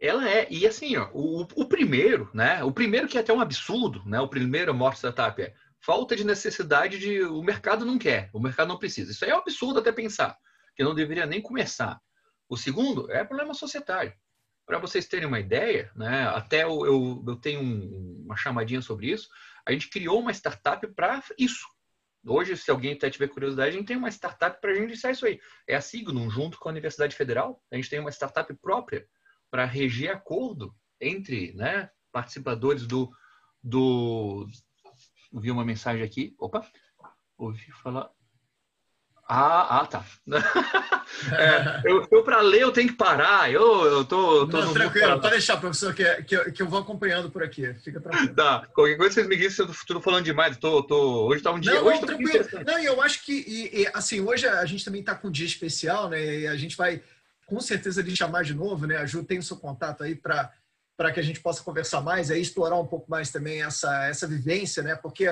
Ela 0.00 0.28
é, 0.28 0.46
e 0.50 0.66
assim, 0.66 0.96
ó, 0.96 1.10
o, 1.12 1.42
o 1.42 1.66
primeiro, 1.66 2.30
né? 2.34 2.62
O 2.64 2.72
primeiro 2.72 3.06
que 3.06 3.16
é 3.16 3.20
até 3.20 3.32
um 3.32 3.40
absurdo, 3.40 4.02
né? 4.06 4.20
O 4.20 4.28
primeiro 4.28 4.74
morte 4.74 4.98
startup 4.98 5.40
é 5.40 5.54
falta 5.80 6.16
de 6.16 6.24
necessidade 6.24 6.98
de. 6.98 7.22
O 7.22 7.42
mercado 7.42 7.84
não 7.84 7.98
quer, 7.98 8.30
o 8.32 8.40
mercado 8.40 8.68
não 8.68 8.78
precisa. 8.78 9.12
Isso 9.12 9.24
aí 9.24 9.30
é 9.30 9.34
um 9.34 9.40
absurdo 9.40 9.78
até 9.78 9.92
pensar, 9.92 10.36
que 10.74 10.82
não 10.82 10.94
deveria 10.94 11.26
nem 11.26 11.40
começar. 11.40 12.00
O 12.48 12.56
segundo 12.56 13.10
é 13.10 13.24
problema 13.24 13.54
societário. 13.54 14.12
Para 14.66 14.78
vocês 14.78 15.06
terem 15.06 15.26
uma 15.26 15.40
ideia, 15.40 15.92
né? 15.94 16.26
Até 16.28 16.64
eu, 16.64 16.86
eu, 16.86 17.24
eu 17.26 17.36
tenho 17.36 17.60
um, 17.60 18.22
uma 18.24 18.36
chamadinha 18.36 18.80
sobre 18.80 19.10
isso. 19.10 19.28
A 19.66 19.72
gente 19.72 19.90
criou 19.90 20.20
uma 20.20 20.32
startup 20.32 20.86
para 20.94 21.22
isso, 21.38 21.66
Hoje, 22.26 22.56
se 22.56 22.70
alguém 22.70 22.94
até 22.94 23.10
tiver 23.10 23.28
curiosidade, 23.28 23.68
a 23.68 23.78
gente 23.78 23.86
tem 23.86 23.96
uma 23.96 24.08
startup 24.08 24.60
para 24.60 24.76
iniciar 24.76 25.10
isso 25.10 25.26
aí. 25.26 25.38
É 25.68 25.74
a 25.74 25.80
Signum, 25.80 26.30
junto 26.30 26.58
com 26.58 26.68
a 26.68 26.72
Universidade 26.72 27.14
Federal. 27.14 27.62
A 27.70 27.76
gente 27.76 27.90
tem 27.90 28.00
uma 28.00 28.10
startup 28.10 28.52
própria 28.54 29.06
para 29.50 29.66
reger 29.66 30.10
acordo 30.10 30.74
entre 31.00 31.52
né, 31.52 31.90
participadores 32.10 32.86
do, 32.86 33.10
do. 33.62 34.46
Vi 35.32 35.50
uma 35.50 35.64
mensagem 35.64 36.02
aqui. 36.02 36.34
Opa! 36.38 36.66
Ouvi 37.36 37.70
falar. 37.72 38.10
Ah, 39.26 39.80
ah 39.80 39.86
tá. 39.86 40.04
é, 41.32 41.82
eu, 41.90 42.06
eu 42.10 42.22
para 42.22 42.40
ler 42.40 42.62
eu 42.62 42.72
tenho 42.72 42.88
que 42.88 42.96
parar. 42.96 43.50
Eu, 43.50 43.84
eu 43.86 44.04
tô, 44.04 44.40
eu 44.40 44.48
tô 44.48 44.60
Não, 44.60 44.72
tranquilo, 44.72 45.20
pode 45.20 45.30
deixar, 45.30 45.56
professor, 45.56 45.94
que, 45.94 46.04
que, 46.24 46.52
que 46.52 46.62
eu 46.62 46.68
vou 46.68 46.80
acompanhando 46.80 47.30
por 47.30 47.42
aqui. 47.42 47.72
Fica 47.74 48.00
tranquilo. 48.00 48.34
Tá. 48.34 48.66
Qualquer 48.74 48.96
coisa 48.96 49.14
vocês 49.14 49.26
me 49.26 49.36
dizem, 49.36 49.66
eu 49.66 49.74
tô 49.86 50.00
falando 50.00 50.24
demais. 50.24 50.56
Tô, 50.58 50.82
tô, 50.82 51.26
hoje 51.26 51.42
tá 51.42 51.52
um 51.52 51.60
dia. 51.60 51.74
Não, 51.74 51.86
hoje 51.86 52.00
não, 52.00 52.00
tá 52.00 52.06
tranquilo. 52.06 52.64
Não, 52.66 52.78
e 52.78 52.84
eu 52.84 53.00
acho 53.00 53.24
que, 53.24 53.32
e, 53.32 53.82
e, 53.82 53.90
assim, 53.94 54.20
hoje 54.20 54.46
a 54.46 54.64
gente 54.66 54.84
também 54.84 55.02
tá 55.02 55.14
com 55.14 55.28
um 55.28 55.32
dia 55.32 55.46
especial, 55.46 56.10
né? 56.10 56.40
E 56.40 56.46
a 56.46 56.56
gente 56.56 56.76
vai 56.76 57.02
com 57.46 57.60
certeza 57.60 58.02
lhe 58.02 58.16
chamar 58.16 58.44
de 58.44 58.54
novo, 58.54 58.86
né? 58.86 58.96
A 58.96 59.06
Ju 59.06 59.24
tem 59.24 59.38
o 59.38 59.42
seu 59.42 59.56
contato 59.56 60.02
aí 60.02 60.14
para 60.14 60.52
para 60.96 61.10
que 61.10 61.18
a 61.18 61.22
gente 61.22 61.40
possa 61.40 61.62
conversar 61.62 62.00
mais, 62.00 62.30
aí 62.30 62.40
explorar 62.40 62.78
um 62.78 62.86
pouco 62.86 63.10
mais 63.10 63.30
também 63.30 63.62
essa, 63.62 64.06
essa 64.06 64.26
vivência, 64.28 64.80
né? 64.82 64.94
Porque 64.94 65.26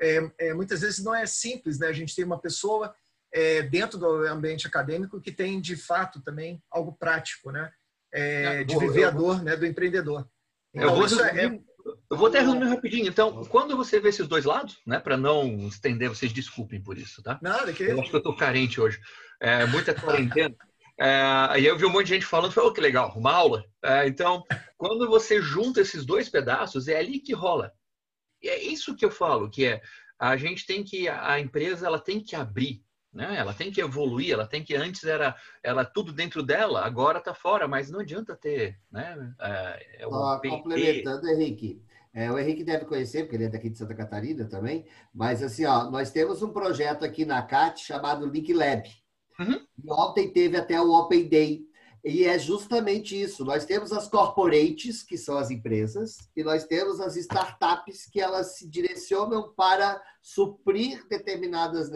é, 0.00 0.30
é, 0.38 0.54
muitas 0.54 0.82
vezes 0.82 1.02
não 1.02 1.14
é 1.14 1.26
simples, 1.26 1.78
né? 1.78 1.88
A 1.88 1.92
gente 1.92 2.14
tem 2.14 2.24
uma 2.24 2.38
pessoa 2.38 2.94
é, 3.32 3.62
dentro 3.62 3.98
do 3.98 4.26
ambiente 4.26 4.66
acadêmico 4.66 5.20
que 5.20 5.32
tem, 5.32 5.60
de 5.60 5.76
fato, 5.76 6.22
também 6.22 6.62
algo 6.70 6.92
prático, 6.92 7.50
né? 7.50 7.70
É, 8.12 8.64
de 8.64 8.78
viver 8.78 9.04
a 9.04 9.10
dor 9.10 9.42
né, 9.42 9.54
do 9.54 9.66
empreendedor. 9.66 10.26
Então, 10.74 10.88
eu, 10.88 10.94
vou 10.94 11.02
resumir, 11.02 11.38
é... 11.38 11.60
eu 12.10 12.16
vou 12.16 12.28
até 12.28 12.40
resumir 12.40 12.64
rapidinho. 12.64 13.06
Então, 13.06 13.44
quando 13.46 13.76
você 13.76 14.00
vê 14.00 14.08
esses 14.08 14.26
dois 14.26 14.46
lados, 14.46 14.80
né, 14.86 14.98
para 14.98 15.16
não 15.16 15.68
estender, 15.68 16.08
vocês 16.08 16.32
desculpem 16.32 16.82
por 16.82 16.96
isso, 16.96 17.22
tá? 17.22 17.38
Nada, 17.42 17.72
que 17.72 17.82
Eu 17.82 18.00
acho 18.00 18.08
que 18.08 18.16
eu 18.16 18.18
estou 18.18 18.34
carente 18.34 18.80
hoje. 18.80 18.98
É, 19.40 19.66
muita 19.66 19.94
quarentena. 19.94 20.54
É, 21.00 21.22
aí 21.50 21.64
eu 21.64 21.78
vi 21.78 21.84
um 21.84 21.90
monte 21.90 22.06
de 22.06 22.14
gente 22.14 22.26
falando, 22.26 22.50
falei, 22.50 22.70
oh, 22.70 22.72
que 22.72 22.80
legal, 22.80 23.14
uma 23.16 23.32
aula. 23.32 23.64
É, 23.84 24.08
então, 24.08 24.42
quando 24.76 25.06
você 25.06 25.40
junta 25.40 25.80
esses 25.80 26.04
dois 26.04 26.28
pedaços, 26.28 26.88
é 26.88 26.96
ali 26.96 27.20
que 27.20 27.32
rola. 27.32 27.72
E 28.42 28.48
é 28.48 28.60
isso 28.60 28.96
que 28.96 29.04
eu 29.04 29.10
falo, 29.12 29.48
que 29.48 29.64
é 29.64 29.80
a 30.18 30.36
gente 30.36 30.66
tem 30.66 30.82
que 30.82 31.08
a 31.08 31.38
empresa 31.38 31.86
ela 31.86 32.00
tem 32.00 32.20
que 32.20 32.34
abrir, 32.34 32.82
né? 33.12 33.36
Ela 33.36 33.54
tem 33.54 33.70
que 33.70 33.80
evoluir, 33.80 34.32
ela 34.32 34.46
tem 34.46 34.62
que 34.62 34.74
antes 34.74 35.04
era 35.04 35.34
ela 35.62 35.84
tudo 35.84 36.12
dentro 36.12 36.42
dela, 36.42 36.84
agora 36.84 37.18
está 37.18 37.34
fora, 37.34 37.66
mas 37.66 37.90
não 37.90 38.00
adianta 38.00 38.36
ter, 38.36 38.78
né? 38.90 39.34
É, 39.40 40.04
é 40.04 40.48
complementando, 40.48 41.28
Henrique, 41.28 41.82
é, 42.12 42.30
o 42.32 42.38
Henrique 42.38 42.64
deve 42.64 42.84
conhecer, 42.84 43.22
porque 43.22 43.36
ele 43.36 43.44
é 43.44 43.48
daqui 43.48 43.68
de 43.68 43.78
Santa 43.78 43.94
Catarina 43.94 44.44
também. 44.44 44.86
Mas, 45.14 45.42
assim, 45.42 45.64
ó, 45.64 45.90
nós 45.90 46.10
temos 46.10 46.42
um 46.42 46.52
projeto 46.52 47.04
aqui 47.04 47.24
na 47.24 47.42
CAT 47.42 47.80
chamado 47.80 48.26
Link 48.26 48.52
Lab. 48.52 48.88
Uhum. 49.38 49.60
E 49.84 49.92
ontem 49.92 50.32
teve 50.32 50.56
até 50.56 50.80
o 50.80 50.90
Open 50.90 51.28
Day. 51.28 51.67
E 52.08 52.24
é 52.24 52.38
justamente 52.38 53.20
isso. 53.20 53.44
Nós 53.44 53.66
temos 53.66 53.92
as 53.92 54.08
corporates, 54.08 55.02
que 55.02 55.18
são 55.18 55.36
as 55.36 55.50
empresas, 55.50 56.16
e 56.34 56.42
nós 56.42 56.64
temos 56.64 57.00
as 57.00 57.16
startups, 57.16 58.06
que 58.06 58.18
elas 58.18 58.56
se 58.56 58.66
direcionam 58.66 59.52
para 59.54 60.02
suprir 60.22 61.06
determinadas 61.06 61.90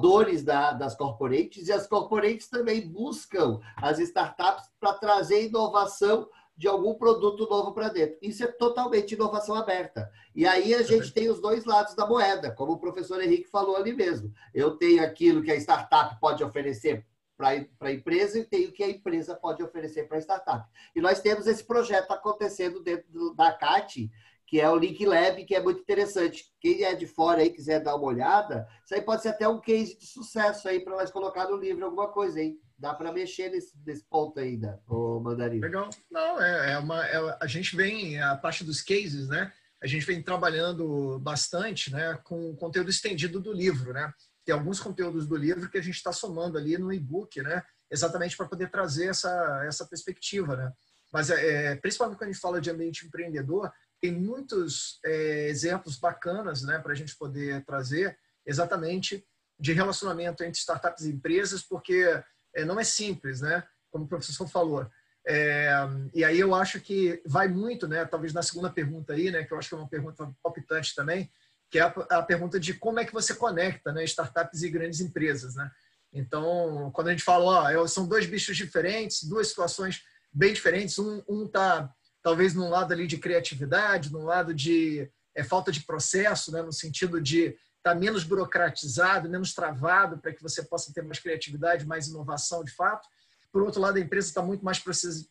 dores 0.00 0.42
da, 0.42 0.72
das 0.72 0.96
corporates, 0.96 1.68
e 1.68 1.72
as 1.72 1.86
corporates 1.86 2.48
também 2.48 2.88
buscam 2.88 3.60
as 3.76 3.98
startups 3.98 4.64
para 4.80 4.94
trazer 4.94 5.48
inovação 5.48 6.26
de 6.56 6.66
algum 6.66 6.94
produto 6.94 7.46
novo 7.46 7.72
para 7.72 7.90
dentro. 7.90 8.16
Isso 8.22 8.42
é 8.42 8.46
totalmente 8.46 9.14
inovação 9.14 9.54
aberta. 9.54 10.10
E 10.34 10.46
aí 10.46 10.74
a 10.74 10.82
gente 10.82 11.12
tem 11.12 11.28
os 11.28 11.38
dois 11.38 11.66
lados 11.66 11.94
da 11.94 12.06
moeda, 12.06 12.50
como 12.50 12.72
o 12.72 12.78
professor 12.78 13.22
Henrique 13.22 13.50
falou 13.50 13.76
ali 13.76 13.92
mesmo. 13.92 14.32
Eu 14.54 14.76
tenho 14.78 15.04
aquilo 15.04 15.42
que 15.42 15.50
a 15.50 15.56
startup 15.56 16.18
pode 16.18 16.42
oferecer 16.42 17.06
para 17.40 17.88
a 17.88 17.92
empresa 17.92 18.38
e 18.38 18.44
tenho 18.44 18.68
o 18.68 18.72
que 18.72 18.82
a 18.82 18.90
empresa 18.90 19.34
pode 19.34 19.62
oferecer 19.62 20.06
para 20.06 20.18
a 20.18 20.20
startup. 20.20 20.68
E 20.94 21.00
nós 21.00 21.20
temos 21.20 21.46
esse 21.46 21.64
projeto 21.64 22.10
acontecendo 22.10 22.82
dentro 22.82 23.34
da 23.34 23.52
CAT, 23.52 24.10
que 24.46 24.60
é 24.60 24.68
o 24.68 24.76
Link 24.76 25.04
Lab, 25.06 25.44
que 25.44 25.54
é 25.54 25.62
muito 25.62 25.80
interessante. 25.80 26.52
Quem 26.60 26.82
é 26.82 26.94
de 26.94 27.06
fora 27.06 27.40
aí 27.40 27.50
quiser 27.50 27.80
dar 27.80 27.96
uma 27.96 28.06
olhada, 28.06 28.68
isso 28.84 28.94
aí 28.94 29.00
pode 29.00 29.22
ser 29.22 29.28
até 29.28 29.48
um 29.48 29.60
case 29.60 29.96
de 29.96 30.06
sucesso 30.06 30.68
aí 30.68 30.80
para 30.80 30.96
nós 30.96 31.10
colocar 31.10 31.48
no 31.48 31.56
livro 31.56 31.84
alguma 31.84 32.08
coisa 32.08 32.40
aí 32.40 32.58
dá 32.80 32.94
para 32.94 33.12
mexer 33.12 33.50
nesse, 33.50 33.74
nesse 33.86 34.02
ponto 34.04 34.40
ainda, 34.40 34.80
o 34.88 35.20
Mandarino. 35.20 35.60
Legal. 35.60 35.90
Não, 36.10 36.42
é, 36.42 36.72
é 36.72 36.78
uma. 36.78 37.06
É, 37.06 37.38
a 37.40 37.46
gente 37.46 37.76
vem, 37.76 38.20
a 38.20 38.34
parte 38.36 38.64
dos 38.64 38.80
cases, 38.80 39.28
né? 39.28 39.52
A 39.82 39.86
gente 39.86 40.04
vem 40.04 40.22
trabalhando 40.22 41.18
bastante 41.20 41.92
né, 41.92 42.18
com 42.24 42.50
o 42.50 42.56
conteúdo 42.56 42.90
estendido 42.90 43.40
do 43.40 43.52
livro, 43.52 43.92
né? 43.92 44.12
Tem 44.50 44.58
alguns 44.58 44.80
conteúdos 44.80 45.28
do 45.28 45.36
livro 45.36 45.70
que 45.70 45.78
a 45.78 45.80
gente 45.80 45.94
está 45.94 46.12
somando 46.12 46.58
ali 46.58 46.76
no 46.76 46.92
e-book, 46.92 47.40
né? 47.40 47.62
Exatamente 47.88 48.36
para 48.36 48.48
poder 48.48 48.68
trazer 48.68 49.06
essa, 49.06 49.62
essa 49.64 49.86
perspectiva, 49.86 50.56
né? 50.56 50.72
Mas, 51.12 51.30
é, 51.30 51.66
é, 51.66 51.76
principalmente 51.76 52.18
quando 52.18 52.30
a 52.30 52.32
gente 52.32 52.40
fala 52.42 52.60
de 52.60 52.68
ambiente 52.68 53.06
empreendedor, 53.06 53.72
tem 54.00 54.10
muitos 54.10 54.98
é, 55.04 55.46
exemplos 55.48 55.94
bacanas 56.00 56.64
né, 56.64 56.80
para 56.80 56.90
a 56.90 56.96
gente 56.96 57.14
poder 57.14 57.64
trazer 57.64 58.18
exatamente 58.44 59.24
de 59.56 59.72
relacionamento 59.72 60.42
entre 60.42 60.58
startups 60.58 61.04
e 61.04 61.12
empresas, 61.12 61.62
porque 61.62 62.20
é, 62.52 62.64
não 62.64 62.80
é 62.80 62.82
simples, 62.82 63.40
né? 63.40 63.62
Como 63.88 64.04
o 64.04 64.08
professor 64.08 64.48
falou. 64.48 64.90
É, 65.24 65.70
e 66.12 66.24
aí 66.24 66.40
eu 66.40 66.56
acho 66.56 66.80
que 66.80 67.22
vai 67.24 67.46
muito, 67.46 67.86
né? 67.86 68.04
Talvez 68.04 68.32
na 68.32 68.42
segunda 68.42 68.68
pergunta 68.68 69.12
aí, 69.12 69.30
né? 69.30 69.44
Que 69.44 69.52
eu 69.52 69.58
acho 69.58 69.68
que 69.68 69.76
é 69.76 69.78
uma 69.78 69.88
pergunta 69.88 70.28
palpitante 70.42 70.92
também, 70.92 71.30
que 71.70 71.78
é 71.78 71.82
a, 71.82 71.86
a 71.86 72.22
pergunta 72.22 72.58
de 72.58 72.74
como 72.74 72.98
é 72.98 73.04
que 73.04 73.12
você 73.12 73.34
conecta, 73.34 73.92
né? 73.92 74.04
Startups 74.04 74.62
e 74.62 74.70
grandes 74.70 75.00
empresas, 75.00 75.54
né? 75.54 75.70
Então, 76.12 76.90
quando 76.92 77.08
a 77.08 77.10
gente 77.12 77.22
fala, 77.22 77.72
ó, 77.80 77.86
são 77.86 78.06
dois 78.06 78.26
bichos 78.26 78.56
diferentes, 78.56 79.22
duas 79.22 79.48
situações 79.48 80.02
bem 80.32 80.52
diferentes. 80.52 80.98
Um, 80.98 81.22
um 81.28 81.46
tá 81.46 81.88
talvez 82.22 82.52
num 82.52 82.68
lado 82.68 82.92
ali 82.92 83.06
de 83.06 83.16
criatividade, 83.16 84.12
num 84.12 84.24
lado 84.24 84.52
de 84.52 85.08
é, 85.34 85.44
falta 85.44 85.70
de 85.70 85.84
processo, 85.84 86.50
né? 86.52 86.60
No 86.60 86.72
sentido 86.72 87.20
de 87.20 87.56
está 87.76 87.94
menos 87.94 88.24
burocratizado, 88.24 89.30
menos 89.30 89.54
travado, 89.54 90.18
para 90.18 90.34
que 90.34 90.42
você 90.42 90.62
possa 90.62 90.92
ter 90.92 91.02
mais 91.02 91.18
criatividade, 91.18 91.86
mais 91.86 92.08
inovação 92.08 92.62
de 92.62 92.72
fato. 92.72 93.08
Por 93.52 93.62
outro 93.62 93.80
lado, 93.80 93.96
a 93.96 94.00
empresa 94.00 94.28
está 94.28 94.42
muito 94.42 94.64
mais 94.64 94.82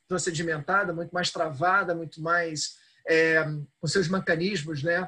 procedimentada, 0.07 0.91
muito 0.91 1.11
mais 1.11 1.31
travada, 1.31 1.93
muito 1.93 2.21
mais 2.21 2.77
é, 3.07 3.43
com 3.79 3.87
seus 3.87 4.07
mecanismos 4.07 4.81
né, 4.83 5.07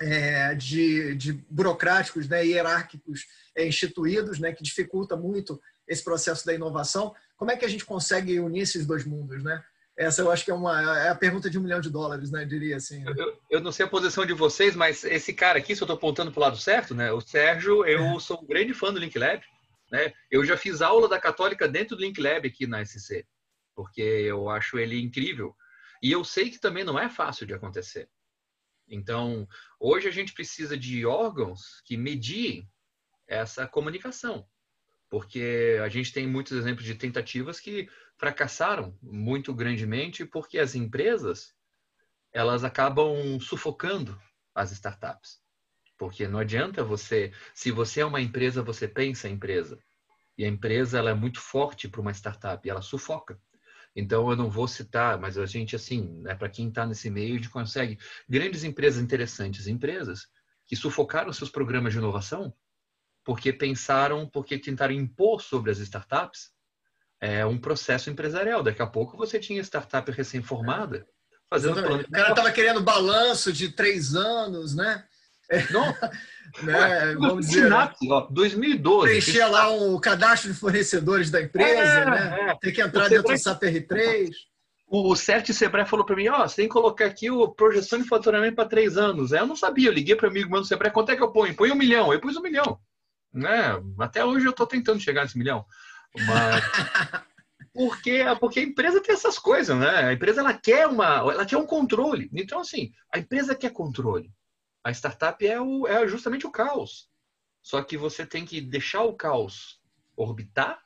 é, 0.00 0.54
de, 0.54 1.14
de, 1.14 1.32
burocráticos, 1.48 2.28
né, 2.28 2.44
hierárquicos 2.44 3.26
é, 3.54 3.66
instituídos, 3.66 4.38
né, 4.38 4.52
que 4.52 4.62
dificulta 4.62 5.16
muito 5.16 5.60
esse 5.88 6.02
processo 6.02 6.44
da 6.44 6.54
inovação. 6.54 7.14
Como 7.36 7.50
é 7.50 7.56
que 7.56 7.64
a 7.64 7.68
gente 7.68 7.84
consegue 7.84 8.38
unir 8.40 8.62
esses 8.62 8.86
dois 8.86 9.04
mundos? 9.04 9.42
Né? 9.42 9.62
Essa 9.96 10.22
eu 10.22 10.30
acho 10.30 10.44
que 10.44 10.50
é, 10.50 10.54
uma, 10.54 10.98
é 10.98 11.08
a 11.08 11.14
pergunta 11.14 11.48
de 11.48 11.58
um 11.58 11.62
milhão 11.62 11.80
de 11.80 11.88
dólares, 11.88 12.30
né? 12.30 12.42
Eu 12.42 12.48
diria 12.48 12.76
assim. 12.76 13.02
Né? 13.02 13.14
Eu, 13.16 13.40
eu, 13.50 13.60
não 13.60 13.72
sei 13.72 13.86
a 13.86 13.88
posição 13.88 14.26
de 14.26 14.34
vocês, 14.34 14.76
mas 14.76 15.04
esse 15.04 15.32
cara 15.32 15.58
aqui, 15.58 15.74
se 15.74 15.82
eu 15.82 15.86
estou 15.86 15.96
apontando 15.96 16.30
para 16.30 16.40
o 16.40 16.42
lado 16.42 16.58
certo, 16.58 16.94
né? 16.94 17.10
O 17.12 17.20
Sérgio, 17.20 17.84
eu 17.86 18.02
é. 18.02 18.20
sou 18.20 18.42
um 18.42 18.46
grande 18.46 18.74
fã 18.74 18.92
do 18.92 18.98
Link 18.98 19.18
Lab. 19.18 19.42
Né? 19.90 20.12
Eu 20.30 20.44
já 20.44 20.56
fiz 20.56 20.82
aula 20.82 21.08
da 21.08 21.18
Católica 21.18 21.66
dentro 21.68 21.96
do 21.96 22.02
Link 22.02 22.20
Lab 22.20 22.46
aqui 22.46 22.66
na 22.66 22.84
SC, 22.84 23.24
porque 23.74 24.02
eu 24.02 24.50
acho 24.50 24.78
ele 24.78 25.00
incrível. 25.00 25.54
E 26.02 26.12
eu 26.12 26.24
sei 26.24 26.50
que 26.50 26.60
também 26.60 26.84
não 26.84 26.98
é 26.98 27.08
fácil 27.08 27.46
de 27.46 27.54
acontecer. 27.54 28.08
Então, 28.88 29.48
hoje 29.80 30.08
a 30.08 30.10
gente 30.10 30.32
precisa 30.32 30.76
de 30.76 31.04
órgãos 31.04 31.80
que 31.84 31.96
mediem 31.96 32.68
essa 33.26 33.66
comunicação, 33.66 34.46
porque 35.10 35.78
a 35.82 35.88
gente 35.88 36.12
tem 36.12 36.26
muitos 36.26 36.52
exemplos 36.52 36.84
de 36.84 36.94
tentativas 36.94 37.58
que 37.58 37.88
fracassaram 38.16 38.96
muito 39.02 39.52
grandemente 39.52 40.24
porque 40.24 40.58
as 40.58 40.74
empresas 40.74 41.54
elas 42.32 42.64
acabam 42.64 43.40
sufocando 43.40 44.20
as 44.54 44.70
startups. 44.72 45.40
Porque 45.98 46.28
não 46.28 46.38
adianta 46.38 46.84
você, 46.84 47.32
se 47.54 47.70
você 47.70 48.00
é 48.00 48.04
uma 48.04 48.20
empresa, 48.20 48.62
você 48.62 48.86
pensa 48.86 49.28
em 49.28 49.32
empresa. 49.32 49.78
E 50.36 50.44
a 50.44 50.48
empresa 50.48 50.98
ela 50.98 51.10
é 51.10 51.14
muito 51.14 51.40
forte 51.40 51.88
para 51.88 52.00
uma 52.00 52.12
startup 52.12 52.66
e 52.66 52.70
ela 52.70 52.82
sufoca. 52.82 53.40
Então 53.96 54.30
eu 54.30 54.36
não 54.36 54.50
vou 54.50 54.68
citar, 54.68 55.18
mas 55.18 55.38
a 55.38 55.46
gente 55.46 55.74
assim, 55.74 56.20
né, 56.20 56.34
para 56.34 56.50
quem 56.50 56.68
está 56.68 56.86
nesse 56.86 57.10
meio, 57.10 57.32
a 57.32 57.36
gente 57.38 57.48
consegue 57.48 57.98
grandes 58.28 58.62
empresas 58.62 59.02
interessantes, 59.02 59.66
empresas 59.66 60.28
que 60.66 60.76
sufocaram 60.76 61.32
seus 61.32 61.50
programas 61.50 61.92
de 61.92 61.98
inovação 61.98 62.54
porque 63.26 63.52
pensaram, 63.52 64.28
porque 64.28 64.56
tentaram 64.56 64.94
impor 64.94 65.42
sobre 65.42 65.72
as 65.72 65.78
startups 65.78 66.52
é 67.20 67.44
um 67.44 67.58
processo 67.58 68.08
empresarial. 68.08 68.62
Daqui 68.62 68.80
a 68.80 68.86
pouco 68.86 69.16
você 69.16 69.40
tinha 69.40 69.60
startup 69.62 70.08
recém-formada 70.12 71.04
fazendo 71.50 71.82
plano. 71.82 72.04
O 72.04 72.10
cara 72.10 72.30
estava 72.30 72.52
querendo 72.52 72.80
balanço 72.80 73.52
de 73.52 73.70
três 73.70 74.14
anos, 74.14 74.76
né? 74.76 75.04
Não, 75.70 75.94
né? 76.62 77.14
Vamos 77.14 77.46
dizer, 77.46 77.64
Sinapse, 77.64 78.10
ó, 78.10 78.26
2012. 78.30 79.08
Preencher 79.08 79.46
lá 79.46 79.70
o 79.70 80.00
cadastro 80.00 80.52
de 80.52 80.58
fornecedores 80.58 81.30
da 81.30 81.40
empresa, 81.40 81.80
é, 81.80 82.10
né? 82.10 82.50
É. 82.50 82.58
Tem 82.60 82.72
que 82.72 82.80
entrar 82.80 83.08
dentro 83.08 83.32
do 83.32 83.38
SAP 83.38 83.62
R3. 83.62 84.30
O 84.88 85.16
CERT 85.16 85.52
Sebrae 85.52 85.84
falou 85.84 86.06
para 86.06 86.14
mim, 86.14 86.28
ó, 86.28 86.44
oh, 86.44 86.48
você 86.48 86.56
tem 86.56 86.68
que 86.68 86.72
colocar 86.72 87.06
aqui 87.06 87.28
o 87.28 87.48
projeção 87.48 88.00
de 88.00 88.08
faturamento 88.08 88.54
para 88.54 88.68
três 88.68 88.96
anos. 88.96 89.32
Aí 89.32 89.40
eu 89.40 89.46
não 89.46 89.56
sabia, 89.56 89.88
eu 89.88 89.92
liguei 89.92 90.14
para 90.14 90.28
o 90.28 90.30
amigo 90.30 90.48
meu 90.48 90.60
do 90.60 90.66
Sebrae, 90.66 90.92
quanto 90.92 91.10
é 91.10 91.16
que 91.16 91.22
eu 91.22 91.32
ponho? 91.32 91.56
Põe 91.56 91.72
um 91.72 91.76
milhão. 91.76 92.12
Eu 92.12 92.20
pus 92.20 92.36
um 92.36 92.42
milhão. 92.42 92.78
Né? 93.34 93.82
Até 93.98 94.24
hoje 94.24 94.46
eu 94.46 94.50
estou 94.50 94.66
tentando 94.66 95.00
chegar 95.00 95.22
nesse 95.22 95.36
milhão. 95.36 95.64
Mas... 96.14 96.62
porque, 97.74 98.24
porque 98.38 98.60
a 98.60 98.62
empresa 98.62 99.00
tem 99.00 99.12
essas 99.12 99.38
coisas, 99.38 99.76
né? 99.76 100.06
A 100.06 100.12
empresa 100.12 100.40
ela 100.40 100.54
quer 100.54 100.86
uma, 100.86 101.16
ela 101.16 101.44
quer 101.44 101.56
um 101.56 101.66
controle. 101.66 102.30
Então 102.32 102.60
assim, 102.60 102.92
a 103.12 103.18
empresa 103.18 103.56
quer 103.56 103.70
controle. 103.70 104.30
A 104.86 104.92
startup 104.92 105.44
é, 105.44 105.60
o, 105.60 105.84
é 105.88 106.06
justamente 106.06 106.46
o 106.46 106.50
caos. 106.52 107.10
Só 107.60 107.82
que 107.82 107.96
você 107.96 108.24
tem 108.24 108.44
que 108.44 108.60
deixar 108.60 109.02
o 109.02 109.14
caos 109.14 109.82
orbitar 110.14 110.80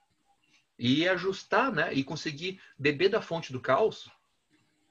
e 0.78 1.06
ajustar, 1.06 1.70
né? 1.70 1.92
E 1.92 2.02
conseguir 2.02 2.58
beber 2.78 3.10
da 3.10 3.20
fonte 3.20 3.52
do 3.52 3.60
caos 3.60 4.10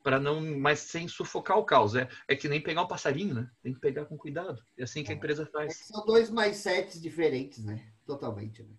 para 0.03 0.20
não, 0.20 0.39
mas 0.60 0.82
sem 0.82 1.07
sufocar 1.07 1.57
o 1.57 1.66
caos. 1.66 1.95
É, 1.95 2.07
é 2.28 2.36
que 2.36 2.47
nem 2.47 2.62
pegar 2.62 2.84
um 2.84 2.88
passarinho, 2.88 3.34
né? 3.34 3.49
Tem 3.64 3.74
que 3.74 3.80
pegar 3.80 4.05
com 4.05 4.16
cuidado. 4.16 4.64
É 4.78 4.84
assim 4.84 5.03
que 5.03 5.12
a 5.12 5.16
empresa 5.16 5.43
faz. 5.47 5.72
É 5.72 5.86
são 5.86 6.05
dois 6.05 6.30
mais 6.30 6.57
sets 6.57 7.01
diferentes, 7.01 7.66
né? 7.66 7.84
Totalmente. 8.05 8.62
Né? 8.62 8.76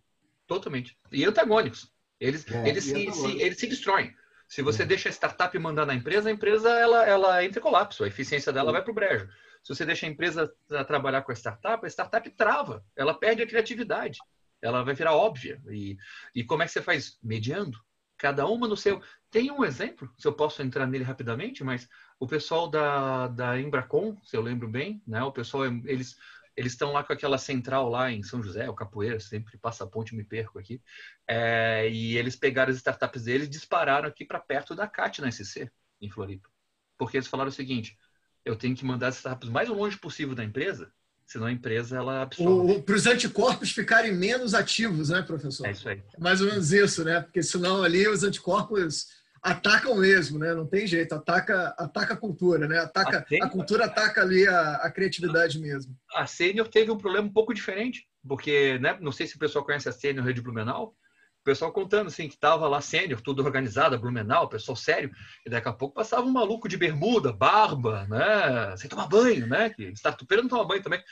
Totalmente. 0.46 0.96
E 1.10 1.24
antagônicos. 1.24 1.92
Eles, 2.20 2.48
é, 2.52 2.68
eles, 2.68 2.84
se, 2.84 3.10
se, 3.10 3.42
eles 3.42 3.58
se 3.58 3.66
destroem. 3.66 4.14
Se 4.46 4.62
você 4.62 4.84
é. 4.84 4.86
deixa 4.86 5.08
a 5.08 5.12
startup 5.12 5.58
mandar 5.58 5.86
na 5.86 5.94
empresa, 5.94 6.28
a 6.28 6.32
empresa 6.32 6.70
ela, 6.70 7.04
ela 7.04 7.44
entra 7.44 7.58
em 7.58 7.62
colapso, 7.62 8.04
a 8.04 8.06
eficiência 8.06 8.52
dela 8.52 8.70
vai 8.70 8.82
para 8.82 8.92
o 8.92 8.94
brejo. 8.94 9.28
Se 9.62 9.74
você 9.74 9.84
deixa 9.84 10.06
a 10.06 10.08
empresa 10.08 10.52
trabalhar 10.86 11.22
com 11.22 11.32
a 11.32 11.34
startup, 11.34 11.84
a 11.84 11.88
startup 11.88 12.28
trava, 12.30 12.84
ela 12.96 13.14
perde 13.14 13.42
a 13.42 13.46
criatividade, 13.46 14.18
ela 14.60 14.82
vai 14.82 14.94
virar 14.94 15.14
óbvia. 15.14 15.60
E, 15.68 15.96
e 16.34 16.44
como 16.44 16.62
é 16.62 16.66
que 16.66 16.72
você 16.72 16.82
faz? 16.82 17.18
Mediando. 17.22 17.78
Cada 18.16 18.46
uma 18.46 18.68
no 18.68 18.76
seu. 18.76 19.02
Tem 19.30 19.50
um 19.50 19.64
exemplo, 19.64 20.12
se 20.18 20.28
eu 20.28 20.32
posso 20.32 20.62
entrar 20.62 20.86
nele 20.86 21.04
rapidamente, 21.04 21.64
mas 21.64 21.88
o 22.18 22.26
pessoal 22.26 22.68
da, 22.68 23.28
da 23.28 23.58
Embracon, 23.58 24.20
se 24.22 24.36
eu 24.36 24.42
lembro 24.42 24.68
bem, 24.68 25.02
né? 25.06 25.22
o 25.22 25.32
pessoal, 25.32 25.64
eles 25.64 26.16
eles 26.56 26.72
estão 26.72 26.92
lá 26.92 27.02
com 27.02 27.12
aquela 27.12 27.38
central 27.38 27.88
lá 27.88 28.10
em 28.10 28.22
São 28.22 28.42
José, 28.42 28.68
o 28.68 28.74
Capoeira, 28.74 29.18
sempre 29.18 29.56
passa 29.56 29.84
a 29.84 29.86
ponte 29.86 30.14
me 30.14 30.24
perco 30.24 30.58
aqui. 30.58 30.82
É, 31.26 31.88
e 31.88 32.18
eles 32.18 32.36
pegaram 32.36 32.70
as 32.70 32.76
startups 32.76 33.24
deles 33.24 33.46
e 33.46 33.50
dispararam 33.50 34.08
aqui 34.08 34.24
para 34.24 34.38
perto 34.38 34.74
da 34.74 34.86
CAT 34.86 35.22
na 35.22 35.30
SC, 35.30 35.70
em 36.00 36.10
Floripa. 36.10 36.50
Porque 36.98 37.16
eles 37.16 37.28
falaram 37.28 37.48
o 37.48 37.52
seguinte: 37.52 37.96
eu 38.44 38.56
tenho 38.56 38.74
que 38.76 38.84
mandar 38.84 39.08
as 39.08 39.16
startups 39.16 39.48
mais 39.48 39.68
longe 39.68 39.98
possível 39.98 40.34
da 40.34 40.44
empresa, 40.44 40.90
senão 41.26 41.46
a 41.46 41.52
empresa 41.52 41.96
ela 41.96 42.22
absorve. 42.22 42.82
Para 42.82 42.94
os 42.94 43.06
anticorpos 43.06 43.70
ficarem 43.70 44.14
menos 44.14 44.54
ativos, 44.54 45.10
né, 45.10 45.22
professor? 45.22 45.66
É 45.66 45.70
isso 45.72 45.88
aí. 45.88 46.02
É 46.16 46.20
mais 46.20 46.40
ou 46.40 46.48
menos 46.48 46.72
isso, 46.72 47.04
né? 47.04 47.20
Porque 47.20 47.42
senão 47.42 47.82
ali 47.82 48.06
os 48.08 48.24
anticorpos 48.24 49.06
atacam 49.42 49.96
mesmo, 49.96 50.38
né? 50.38 50.54
Não 50.54 50.66
tem 50.66 50.86
jeito, 50.86 51.14
ataca, 51.14 51.74
ataca 51.78 52.14
a 52.14 52.16
cultura, 52.16 52.68
né? 52.68 52.78
Ataca, 52.78 53.24
a, 53.40 53.44
a 53.44 53.48
cultura 53.48 53.86
ataca 53.86 54.20
ali 54.20 54.46
a, 54.46 54.76
a, 54.76 54.90
criatividade 54.90 55.58
mesmo. 55.58 55.96
A 56.14 56.26
Sênior 56.26 56.68
teve 56.68 56.90
um 56.90 56.98
problema 56.98 57.26
um 57.26 57.32
pouco 57.32 57.54
diferente, 57.54 58.06
porque, 58.26 58.78
né? 58.78 58.98
Não 59.00 59.12
sei 59.12 59.26
se 59.26 59.36
o 59.36 59.38
pessoal 59.38 59.64
conhece 59.64 59.88
a 59.88 59.92
Sênior 59.92 60.26
Rede 60.26 60.42
Blumenau, 60.42 60.94
o 61.40 61.44
pessoal 61.44 61.72
contando 61.72 62.08
assim 62.08 62.28
que 62.28 62.38
tava 62.38 62.68
lá 62.68 62.80
Sênior, 62.80 63.20
tudo 63.22 63.42
organizado, 63.42 63.98
Blumenau, 63.98 64.48
pessoal 64.48 64.76
sério, 64.76 65.10
e 65.44 65.50
daqui 65.50 65.68
a 65.68 65.72
pouco 65.72 65.94
passava 65.94 66.22
um 66.22 66.32
maluco 66.32 66.68
de 66.68 66.76
bermuda, 66.76 67.32
barba, 67.32 68.06
né? 68.08 68.76
Sem 68.76 68.90
tomar 68.90 69.08
banho, 69.08 69.46
né? 69.46 69.70
Que 69.70 69.84
startupeiro 69.92 70.42
não 70.42 70.50
toma 70.50 70.66
banho 70.66 70.82
também. 70.82 71.02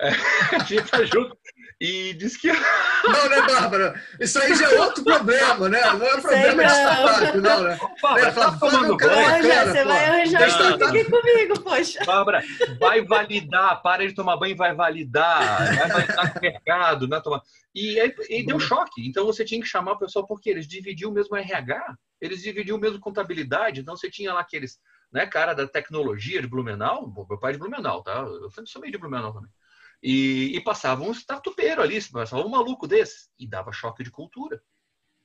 A 0.52 0.64
gente 0.64 0.90
tá 0.90 1.04
junto. 1.04 1.36
E 1.80 2.12
diz 2.14 2.36
que. 2.36 2.48
Não, 2.48 3.28
né, 3.28 3.42
Bárbara? 3.46 4.02
Isso 4.18 4.38
aí 4.40 4.52
já 4.54 4.68
é 4.68 4.80
outro 4.80 5.04
problema, 5.04 5.68
né? 5.68 5.80
Não 5.92 6.06
é 6.06 6.20
problema 6.20 6.64
de 6.64 6.72
startup, 6.72 7.38
não, 7.38 7.62
né? 7.62 7.78
Bárbara, 8.02 8.26
é, 8.26 8.32
tá 8.32 8.58
tomando 8.58 8.96
banho. 8.96 9.42
você 9.42 9.84
vai 9.84 10.04
arranjar 10.06 10.48
isso 10.48 10.84
aqui 10.84 11.04
comigo, 11.04 11.60
poxa. 11.62 12.04
Bárbara, 12.04 12.42
vai 12.80 13.04
validar, 13.04 13.80
para 13.80 14.06
de 14.08 14.14
tomar 14.14 14.36
banho, 14.36 14.56
vai 14.56 14.74
validar, 14.74 15.76
vai 15.76 15.88
validar 15.88 16.32
com 16.32 16.38
o 16.38 16.42
mercado, 16.42 17.06
né? 17.06 17.20
Tomar... 17.20 17.42
E 17.72 18.00
aí 18.00 18.12
e 18.28 18.44
deu 18.44 18.58
choque. 18.58 19.06
Então 19.06 19.24
você 19.24 19.44
tinha 19.44 19.60
que 19.60 19.68
chamar 19.68 19.92
o 19.92 19.98
pessoal, 19.98 20.26
porque 20.26 20.50
eles 20.50 20.66
dividiam 20.66 21.12
o 21.12 21.14
mesmo 21.14 21.36
RH, 21.36 21.96
eles 22.20 22.42
dividiam 22.42 22.76
o 22.76 22.80
mesmo 22.80 22.98
contabilidade, 22.98 23.80
então 23.80 23.96
você 23.96 24.10
tinha 24.10 24.34
lá 24.34 24.40
aqueles, 24.40 24.80
né, 25.12 25.26
cara 25.26 25.54
da 25.54 25.66
tecnologia 25.66 26.40
de 26.40 26.48
Blumenau, 26.48 27.12
meu 27.28 27.38
pai 27.38 27.50
é 27.50 27.52
de 27.52 27.58
Blumenau, 27.60 28.02
tá? 28.02 28.18
Eu 28.18 28.50
sou 28.66 28.82
meio 28.82 28.92
de 28.92 28.98
Blumenau 28.98 29.32
também. 29.32 29.50
E, 30.02 30.56
e 30.56 30.60
passava 30.62 31.02
um 31.02 31.12
startupeiro 31.12 31.82
ali, 31.82 32.00
passava 32.10 32.44
um 32.44 32.50
maluco 32.50 32.86
desse, 32.86 33.28
e 33.38 33.48
dava 33.48 33.72
choque 33.72 34.04
de 34.04 34.10
cultura. 34.10 34.62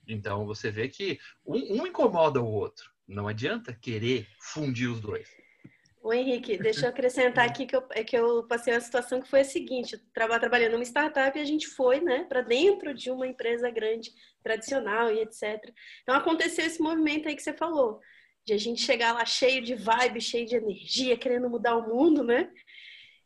Então 0.08 0.46
você 0.46 0.72
vê 0.72 0.90
que 0.90 1.20
um, 1.46 1.82
um 1.82 1.88
incomoda 1.88 2.42
o 2.42 2.52
outro. 2.52 2.92
Não 3.08 3.28
adianta 3.28 3.74
querer 3.74 4.28
fundir 4.40 4.90
os 4.90 5.00
dois. 5.00 5.28
O 6.02 6.12
Henrique, 6.12 6.58
deixa 6.58 6.86
eu 6.86 6.90
acrescentar 6.90 7.48
aqui 7.48 7.66
que 7.66 7.74
eu, 7.74 7.84
é 7.92 8.04
que 8.04 8.18
eu 8.18 8.46
passei 8.46 8.74
uma 8.74 8.82
situação 8.82 9.22
que 9.22 9.30
foi 9.30 9.40
a 9.40 9.46
seguinte: 9.46 9.94
eu 9.94 10.00
estava 10.00 10.38
trabalhando 10.38 10.74
numa 10.74 10.84
startup 10.84 11.38
e 11.38 11.42
a 11.42 11.46
gente 11.46 11.66
foi 11.68 12.02
né, 12.02 12.26
para 12.26 12.42
dentro 12.42 12.94
de 12.94 13.10
uma 13.10 13.26
empresa 13.26 13.70
grande, 13.72 14.12
tradicional 14.44 15.10
e 15.10 15.22
etc. 15.22 15.74
Então 16.02 16.14
aconteceu 16.14 16.66
esse 16.66 16.82
movimento 16.82 17.30
aí 17.30 17.36
que 17.36 17.42
você 17.42 17.54
falou, 17.54 18.02
de 18.46 18.52
a 18.52 18.58
gente 18.58 18.82
chegar 18.82 19.14
lá 19.14 19.24
cheio 19.26 19.62
de 19.62 19.76
vibe, 19.76 20.20
cheio 20.20 20.46
de 20.46 20.58
energia, 20.58 21.18
querendo 21.18 21.50
mudar 21.50 21.78
o 21.78 21.88
mundo, 21.88 22.22
né? 22.22 22.52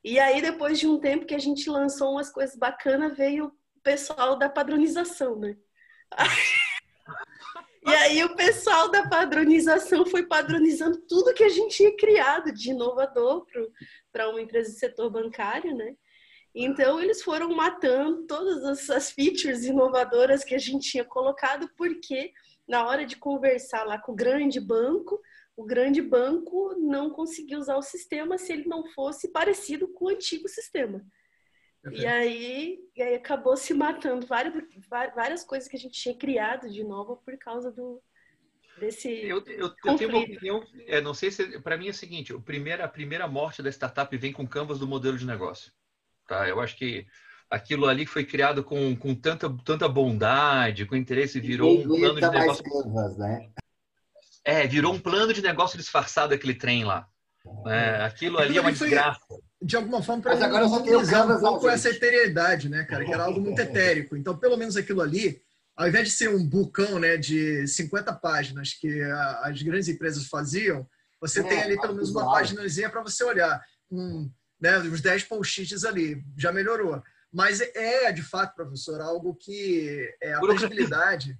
E 0.07 0.17
aí, 0.19 0.41
depois 0.41 0.79
de 0.79 0.87
um 0.87 0.97
tempo 0.97 1.25
que 1.25 1.35
a 1.35 1.39
gente 1.39 1.69
lançou 1.69 2.13
umas 2.13 2.29
coisas 2.29 2.55
bacanas, 2.55 3.17
veio 3.17 3.47
o 3.47 3.81
pessoal 3.83 4.37
da 4.37 4.47
padronização, 4.47 5.37
né? 5.37 5.57
E 7.85 7.89
aí 7.89 8.21
o 8.21 8.35
pessoal 8.35 8.91
da 8.91 9.07
padronização 9.07 10.05
foi 10.05 10.25
padronizando 10.25 10.97
tudo 11.07 11.33
que 11.33 11.43
a 11.43 11.49
gente 11.49 11.77
tinha 11.77 11.95
criado 11.95 12.51
de 12.51 12.71
inovador 12.71 13.45
para 14.11 14.29
uma 14.29 14.41
empresa 14.41 14.73
do 14.73 14.77
setor 14.77 15.09
bancário, 15.09 15.73
né? 15.73 15.95
Então 16.53 17.01
eles 17.01 17.21
foram 17.21 17.55
matando 17.55 18.27
todas 18.27 18.89
as 18.89 19.09
features 19.11 19.63
inovadoras 19.63 20.43
que 20.43 20.53
a 20.53 20.57
gente 20.57 20.89
tinha 20.91 21.05
colocado, 21.05 21.69
porque 21.77 22.33
na 22.67 22.85
hora 22.85 23.05
de 23.05 23.15
conversar 23.15 23.85
lá 23.85 23.97
com 23.97 24.11
o 24.11 24.15
grande 24.15 24.59
banco, 24.59 25.17
o 25.57 25.65
grande 25.65 26.03
banco 26.03 26.75
não 26.77 27.09
conseguia 27.09 27.57
usar 27.57 27.75
o 27.77 27.81
sistema 27.81 28.37
se 28.37 28.53
ele 28.53 28.67
não 28.67 28.85
fosse 28.91 29.29
parecido 29.29 29.87
com 29.87 30.05
o 30.05 30.09
antigo 30.09 30.47
sistema. 30.47 31.03
E 31.91 32.05
aí, 32.05 32.79
e 32.95 33.01
aí 33.01 33.15
acabou 33.15 33.57
se 33.57 33.73
matando 33.73 34.27
várias, 34.27 34.53
várias 35.15 35.43
coisas 35.43 35.67
que 35.67 35.75
a 35.75 35.79
gente 35.79 35.99
tinha 35.99 36.15
criado 36.15 36.69
de 36.69 36.83
novo 36.83 37.17
por 37.25 37.37
causa 37.37 37.71
do 37.71 38.01
desse. 38.79 39.09
Eu, 39.09 39.43
eu, 39.47 39.73
eu 39.83 39.95
tenho 39.95 40.09
uma 40.09 40.19
opinião, 40.19 40.63
é, 40.85 41.01
não 41.01 41.13
sei 41.13 41.31
se 41.31 41.59
para 41.61 41.77
mim 41.77 41.87
é 41.87 41.91
o 41.91 41.93
seguinte: 41.93 42.33
o 42.33 42.41
primeiro, 42.41 42.83
a 42.83 42.87
primeira 42.87 43.27
morte 43.27 43.63
da 43.63 43.71
startup 43.71 44.15
vem 44.15 44.33
com 44.33 44.45
canvas 44.45 44.79
do 44.79 44.87
modelo 44.87 45.17
de 45.17 45.25
negócio. 45.25 45.71
Tá? 46.27 46.47
Eu 46.47 46.59
acho 46.59 46.75
que 46.77 47.07
aquilo 47.49 47.87
ali 47.87 48.05
foi 48.05 48.25
criado 48.25 48.63
com, 48.63 48.95
com 48.95 49.15
tanta, 49.15 49.49
tanta 49.63 49.87
bondade, 49.87 50.85
com 50.85 50.95
interesse, 50.95 51.39
virou 51.39 51.79
um 51.79 51.83
plano 51.83 52.19
de 52.19 52.29
negócio. 52.29 52.63
Canvas, 52.63 53.17
né? 53.17 53.49
É, 54.47 54.65
virou 54.65 54.93
um 54.93 54.99
plano 54.99 55.33
de 55.33 55.41
negócio 55.41 55.77
disfarçado 55.77 56.33
aquele 56.33 56.53
trem 56.53 56.85
lá. 56.85 57.05
É, 57.67 58.05
aquilo 58.05 58.39
ali 58.39 58.57
é 58.57 58.61
uma 58.61 58.71
desgraça. 58.71 59.19
De 59.61 59.75
alguma 59.75 60.01
forma, 60.01 60.23
para 60.23 60.45
agora 60.45 60.63
eu 60.63 60.83
tenho 60.83 61.35
um 61.35 61.39
pouco 61.41 61.67
essa 61.67 61.89
eteriedade, 61.89 62.69
né, 62.69 62.85
cara? 62.85 63.03
Que 63.03 63.13
era 63.13 63.25
algo 63.25 63.41
muito 63.41 63.59
etérico. 63.59 64.15
Então, 64.15 64.37
pelo 64.37 64.55
menos 64.55 64.77
aquilo 64.77 65.01
ali, 65.01 65.41
ao 65.75 65.89
invés 65.89 66.07
de 66.07 66.13
ser 66.13 66.29
um 66.29 66.47
bucão 66.47 66.97
né, 66.97 67.17
de 67.17 67.67
50 67.67 68.13
páginas 68.13 68.73
que 68.73 69.01
as 69.41 69.61
grandes 69.61 69.89
empresas 69.89 70.27
faziam, 70.27 70.87
você 71.19 71.41
é, 71.41 71.43
tem 71.43 71.61
ali 71.61 71.81
pelo 71.81 71.95
menos 71.95 72.11
uma 72.11 72.31
páginazinha 72.31 72.89
para 72.89 73.03
você 73.03 73.25
olhar. 73.25 73.61
Um, 73.91 74.31
né, 74.61 74.79
uns 74.79 75.01
10 75.01 75.23
post-its 75.23 75.83
ali. 75.83 76.23
Já 76.37 76.53
melhorou. 76.53 77.03
Mas 77.33 77.59
é, 77.59 78.13
de 78.13 78.23
fato, 78.23 78.55
professor, 78.55 79.01
algo 79.01 79.35
que 79.35 80.09
é 80.21 80.33
a 80.33 80.39
tangibilidade 80.39 81.37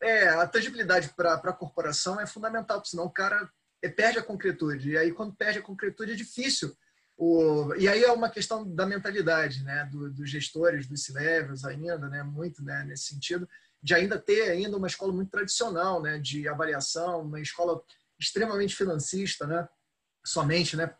é, 0.00 0.28
a 0.28 0.46
tangibilidade 0.46 1.10
para 1.10 1.34
a 1.34 1.52
corporação 1.52 2.20
é 2.20 2.26
fundamental, 2.26 2.84
senão 2.84 3.04
o 3.04 3.10
cara 3.10 3.50
é, 3.82 3.88
perde 3.88 4.18
a 4.18 4.22
concretude. 4.22 4.90
E 4.90 4.98
aí, 4.98 5.12
quando 5.12 5.34
perde 5.34 5.58
a 5.58 5.62
concretude, 5.62 6.12
é 6.12 6.16
difícil. 6.16 6.76
O, 7.16 7.74
e 7.74 7.88
aí 7.88 8.04
é 8.04 8.12
uma 8.12 8.30
questão 8.30 8.64
da 8.64 8.86
mentalidade, 8.86 9.64
né, 9.64 9.88
do, 9.90 10.08
dos 10.10 10.30
gestores, 10.30 10.86
dos 10.86 11.02
C-levels 11.02 11.64
ainda, 11.64 12.08
né, 12.08 12.22
muito 12.22 12.62
né, 12.62 12.84
nesse 12.84 13.06
sentido, 13.06 13.48
de 13.82 13.92
ainda 13.92 14.16
ter 14.16 14.50
ainda 14.50 14.76
uma 14.76 14.86
escola 14.86 15.12
muito 15.12 15.30
tradicional, 15.30 16.00
né, 16.00 16.18
de 16.18 16.46
avaliação, 16.46 17.22
uma 17.22 17.40
escola 17.40 17.82
extremamente 18.20 18.76
financista, 18.76 19.48
né, 19.48 19.68
somente, 20.24 20.76
né, 20.76 20.94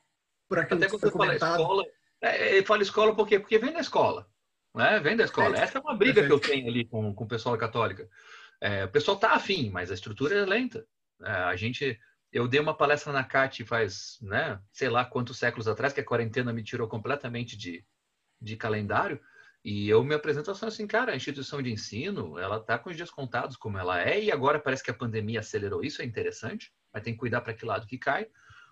por 0.48 0.58
aquilo 0.58 0.80
Até 0.80 0.90
que 0.90 0.98
foi 0.98 1.10
comentado. 1.12 1.60
Escola, 1.60 1.84
é, 2.20 2.58
eu 2.58 2.66
falo 2.66 2.82
escola 2.82 3.14
por 3.14 3.28
quê? 3.28 3.38
Porque 3.38 3.58
vem 3.58 3.72
da 3.72 3.80
escola, 3.80 4.28
né, 4.74 4.98
vem 4.98 5.16
da 5.16 5.24
escola. 5.24 5.56
É, 5.56 5.60
Essa 5.60 5.78
é 5.78 5.80
uma 5.80 5.96
briga 5.96 6.26
que 6.26 6.32
eu 6.32 6.40
tenho 6.40 6.66
ali 6.66 6.84
com, 6.84 7.14
com 7.14 7.24
o 7.24 7.28
pessoal 7.28 7.54
da 7.54 7.60
católica. 7.60 8.10
É, 8.60 8.84
o 8.84 8.90
pessoal 8.90 9.16
está 9.16 9.32
afim, 9.32 9.70
mas 9.70 9.90
a 9.90 9.94
estrutura 9.94 10.34
é 10.34 10.44
lenta. 10.44 10.86
É, 11.22 11.30
a 11.30 11.56
gente, 11.56 11.98
eu 12.32 12.48
dei 12.48 12.60
uma 12.60 12.76
palestra 12.76 13.12
na 13.12 13.24
CAT 13.24 13.64
faz, 13.64 14.18
né, 14.20 14.60
sei 14.72 14.88
lá 14.88 15.04
quantos 15.04 15.38
séculos 15.38 15.68
atrás, 15.68 15.92
que 15.92 16.00
a 16.00 16.04
quarentena 16.04 16.52
me 16.52 16.62
tirou 16.62 16.88
completamente 16.88 17.56
de, 17.56 17.84
de 18.40 18.56
calendário. 18.56 19.20
E 19.64 19.88
eu 19.88 20.02
me 20.04 20.14
apresentação 20.14 20.68
assim, 20.68 20.86
cara, 20.86 21.12
a 21.12 21.16
instituição 21.16 21.60
de 21.60 21.70
ensino, 21.70 22.38
ela 22.38 22.58
está 22.58 22.78
com 22.78 22.90
os 22.90 22.96
dias 22.96 23.10
contados 23.10 23.56
como 23.56 23.76
ela 23.76 24.00
é, 24.00 24.22
e 24.22 24.30
agora 24.30 24.58
parece 24.58 24.82
que 24.82 24.90
a 24.90 24.94
pandemia 24.94 25.40
acelerou 25.40 25.82
isso, 25.84 26.00
é 26.00 26.04
interessante, 26.04 26.72
mas 26.92 27.02
tem 27.02 27.12
que 27.12 27.18
cuidar 27.18 27.40
para 27.40 27.52
que 27.52 27.66
lado 27.66 27.86
que 27.86 27.98
cai, 27.98 28.28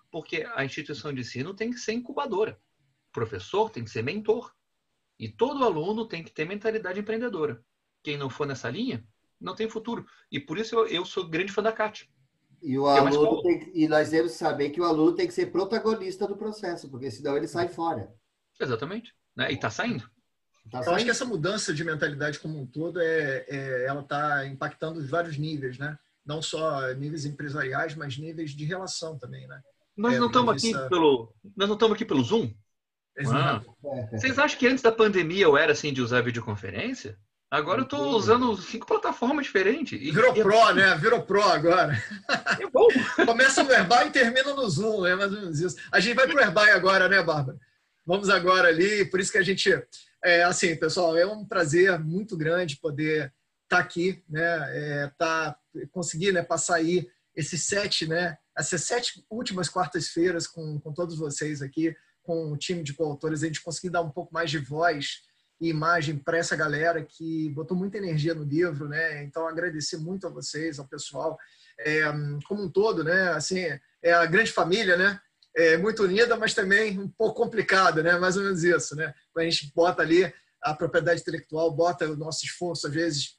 porque 0.09 0.47
a 0.55 0.63
instituição 0.63 1.13
de 1.13 1.21
ensino 1.21 1.53
tem 1.53 1.69
que 1.71 1.77
ser 1.77 1.93
incubadora. 1.93 2.59
O 3.09 3.11
professor 3.11 3.69
tem 3.69 3.83
que 3.83 3.89
ser 3.89 4.01
mentor. 4.01 4.53
E 5.19 5.27
todo 5.27 5.63
aluno 5.63 6.07
tem 6.07 6.23
que 6.23 6.31
ter 6.31 6.45
mentalidade 6.45 6.99
empreendedora. 6.99 7.63
Quem 8.03 8.17
não 8.17 8.29
for 8.29 8.45
nessa 8.45 8.69
linha, 8.69 9.05
não 9.39 9.55
tem 9.55 9.69
futuro. 9.69 10.05
E 10.31 10.39
por 10.39 10.57
isso 10.57 10.75
eu, 10.75 10.87
eu 10.87 11.05
sou 11.05 11.27
grande 11.27 11.51
fã 11.51 11.61
da 11.61 11.71
CAT. 11.71 12.09
E, 12.61 12.77
o 12.77 12.89
é 12.89 12.99
aluno 12.99 13.41
tem, 13.43 13.71
e 13.73 13.87
nós 13.87 14.09
temos 14.09 14.31
que 14.31 14.37
saber 14.37 14.71
que 14.71 14.81
o 14.81 14.83
aluno 14.83 15.13
tem 15.13 15.27
que 15.27 15.33
ser 15.33 15.51
protagonista 15.51 16.27
do 16.27 16.35
processo, 16.35 16.89
porque 16.89 17.11
senão 17.11 17.37
ele 17.37 17.47
sai 17.47 17.67
fora. 17.67 18.11
Exatamente. 18.59 19.13
Né? 19.35 19.51
E 19.51 19.55
está 19.55 19.69
saindo. 19.69 20.09
Tá 20.71 20.81
eu 20.85 20.93
acho 20.93 21.05
que 21.05 21.11
essa 21.11 21.23
mudança 21.23 21.73
de 21.73 21.83
mentalidade 21.83 22.39
como 22.39 22.59
um 22.59 22.65
todo, 22.65 22.99
é, 22.99 23.45
é 23.47 23.85
ela 23.85 24.01
está 24.01 24.45
impactando 24.47 24.99
os 24.99 25.09
vários 25.09 25.37
níveis, 25.37 25.77
né? 25.77 25.97
Não 26.25 26.41
só 26.41 26.93
níveis 26.93 27.25
empresariais, 27.25 27.95
mas 27.95 28.17
níveis 28.17 28.51
de 28.51 28.65
relação 28.65 29.17
também, 29.17 29.47
né? 29.47 29.61
Nós 29.95 30.15
é, 30.15 30.19
não 30.19 30.27
estamos 30.27 30.53
aqui 30.53 30.73
pelo, 30.89 31.33
nós 31.55 31.67
não 31.67 31.75
estamos 31.75 31.95
aqui 31.95 32.03
pelo 32.03 32.23
Zoom. 32.23 32.53
Ah. 33.31 33.63
Vocês 34.11 34.37
acham 34.37 34.59
que 34.59 34.67
antes 34.67 34.83
da 34.83 34.91
pandemia 34.91 35.45
eu 35.45 35.57
era 35.57 35.71
assim 35.71 35.93
de 35.93 36.01
usar 36.01 36.21
videoconferência? 36.21 37.17
Agora 37.49 37.79
eu 37.79 37.85
estou 37.85 38.09
usando 38.09 38.57
cinco 38.57 38.85
plataformas 38.85 39.45
diferentes. 39.45 39.99
E... 40.01 40.11
Virou 40.11 40.33
Pro, 40.33 40.73
né? 40.73 40.95
Virou 40.95 41.21
Pro 41.21 41.41
agora. 41.43 41.93
É 42.59 42.69
bom. 42.69 42.87
Começa 43.25 43.63
no 43.63 43.71
Herbai 43.71 44.07
e 44.07 44.11
termina 44.11 44.53
no 44.53 44.69
Zoom, 44.69 45.03
né? 45.03 45.15
Mais 45.15 45.31
ou 45.31 45.39
menos 45.39 45.59
isso. 45.61 45.77
A 45.91 45.99
gente 45.99 46.15
vai 46.15 46.27
para 46.27 46.35
o 46.35 46.39
Herbai 46.39 46.71
agora, 46.71 47.07
né, 47.07 47.23
Bárbara? 47.23 47.57
Vamos 48.05 48.29
agora 48.29 48.67
ali, 48.67 49.05
por 49.05 49.19
isso 49.19 49.31
que 49.31 49.37
a 49.37 49.43
gente. 49.43 49.69
É, 50.23 50.43
assim, 50.43 50.75
pessoal, 50.75 51.15
é 51.15 51.25
um 51.25 51.45
prazer 51.45 51.97
muito 51.99 52.35
grande 52.35 52.77
poder 52.77 53.33
estar 53.63 53.77
tá 53.77 53.79
aqui, 53.79 54.21
né? 54.29 54.67
É, 54.75 55.11
tá, 55.17 55.57
conseguir 55.91 56.33
né, 56.33 56.43
passar 56.43 56.75
aí 56.75 57.07
esses 57.33 57.65
sete, 57.65 58.07
né? 58.07 58.37
Essas 58.57 58.83
sete 58.83 59.23
últimas 59.29 59.69
quartas-feiras 59.69 60.47
com, 60.47 60.79
com 60.81 60.91
todos 60.91 61.17
vocês 61.17 61.61
aqui, 61.61 61.95
com 62.23 62.51
o 62.51 62.57
time 62.57 62.83
de 62.83 62.93
coautores, 62.93 63.41
a 63.41 63.45
gente 63.45 63.61
conseguir 63.61 63.89
dar 63.89 64.01
um 64.01 64.09
pouco 64.09 64.33
mais 64.33 64.51
de 64.51 64.57
voz 64.57 65.21
e 65.59 65.69
imagem 65.69 66.17
para 66.17 66.37
essa 66.37 66.55
galera 66.55 67.03
que 67.03 67.49
botou 67.49 67.75
muita 67.75 67.97
energia 67.97 68.33
no 68.33 68.43
livro, 68.43 68.87
né? 68.87 69.23
Então 69.23 69.47
agradecer 69.47 69.97
muito 69.97 70.27
a 70.27 70.29
vocês, 70.29 70.79
ao 70.79 70.87
pessoal, 70.87 71.37
é, 71.79 72.03
como 72.47 72.63
um 72.63 72.69
todo, 72.69 73.03
né? 73.03 73.29
Assim, 73.29 73.65
é 74.01 74.13
a 74.13 74.25
grande 74.25 74.51
família, 74.51 74.95
né? 74.95 75.19
É 75.55 75.77
muito 75.77 76.03
unida, 76.03 76.35
mas 76.35 76.53
também 76.53 76.99
um 76.99 77.09
pouco 77.09 77.41
complicada, 77.41 78.03
né? 78.03 78.17
Mais 78.17 78.37
ou 78.37 78.43
menos 78.43 78.63
isso, 78.63 78.95
né? 78.95 79.13
A 79.35 79.41
gente 79.41 79.71
bota 79.75 80.01
ali 80.01 80.31
a 80.61 80.73
propriedade 80.73 81.21
intelectual, 81.21 81.71
bota 81.71 82.09
o 82.09 82.15
nosso 82.15 82.45
esforço, 82.45 82.87
às 82.87 82.93
vezes 82.93 83.37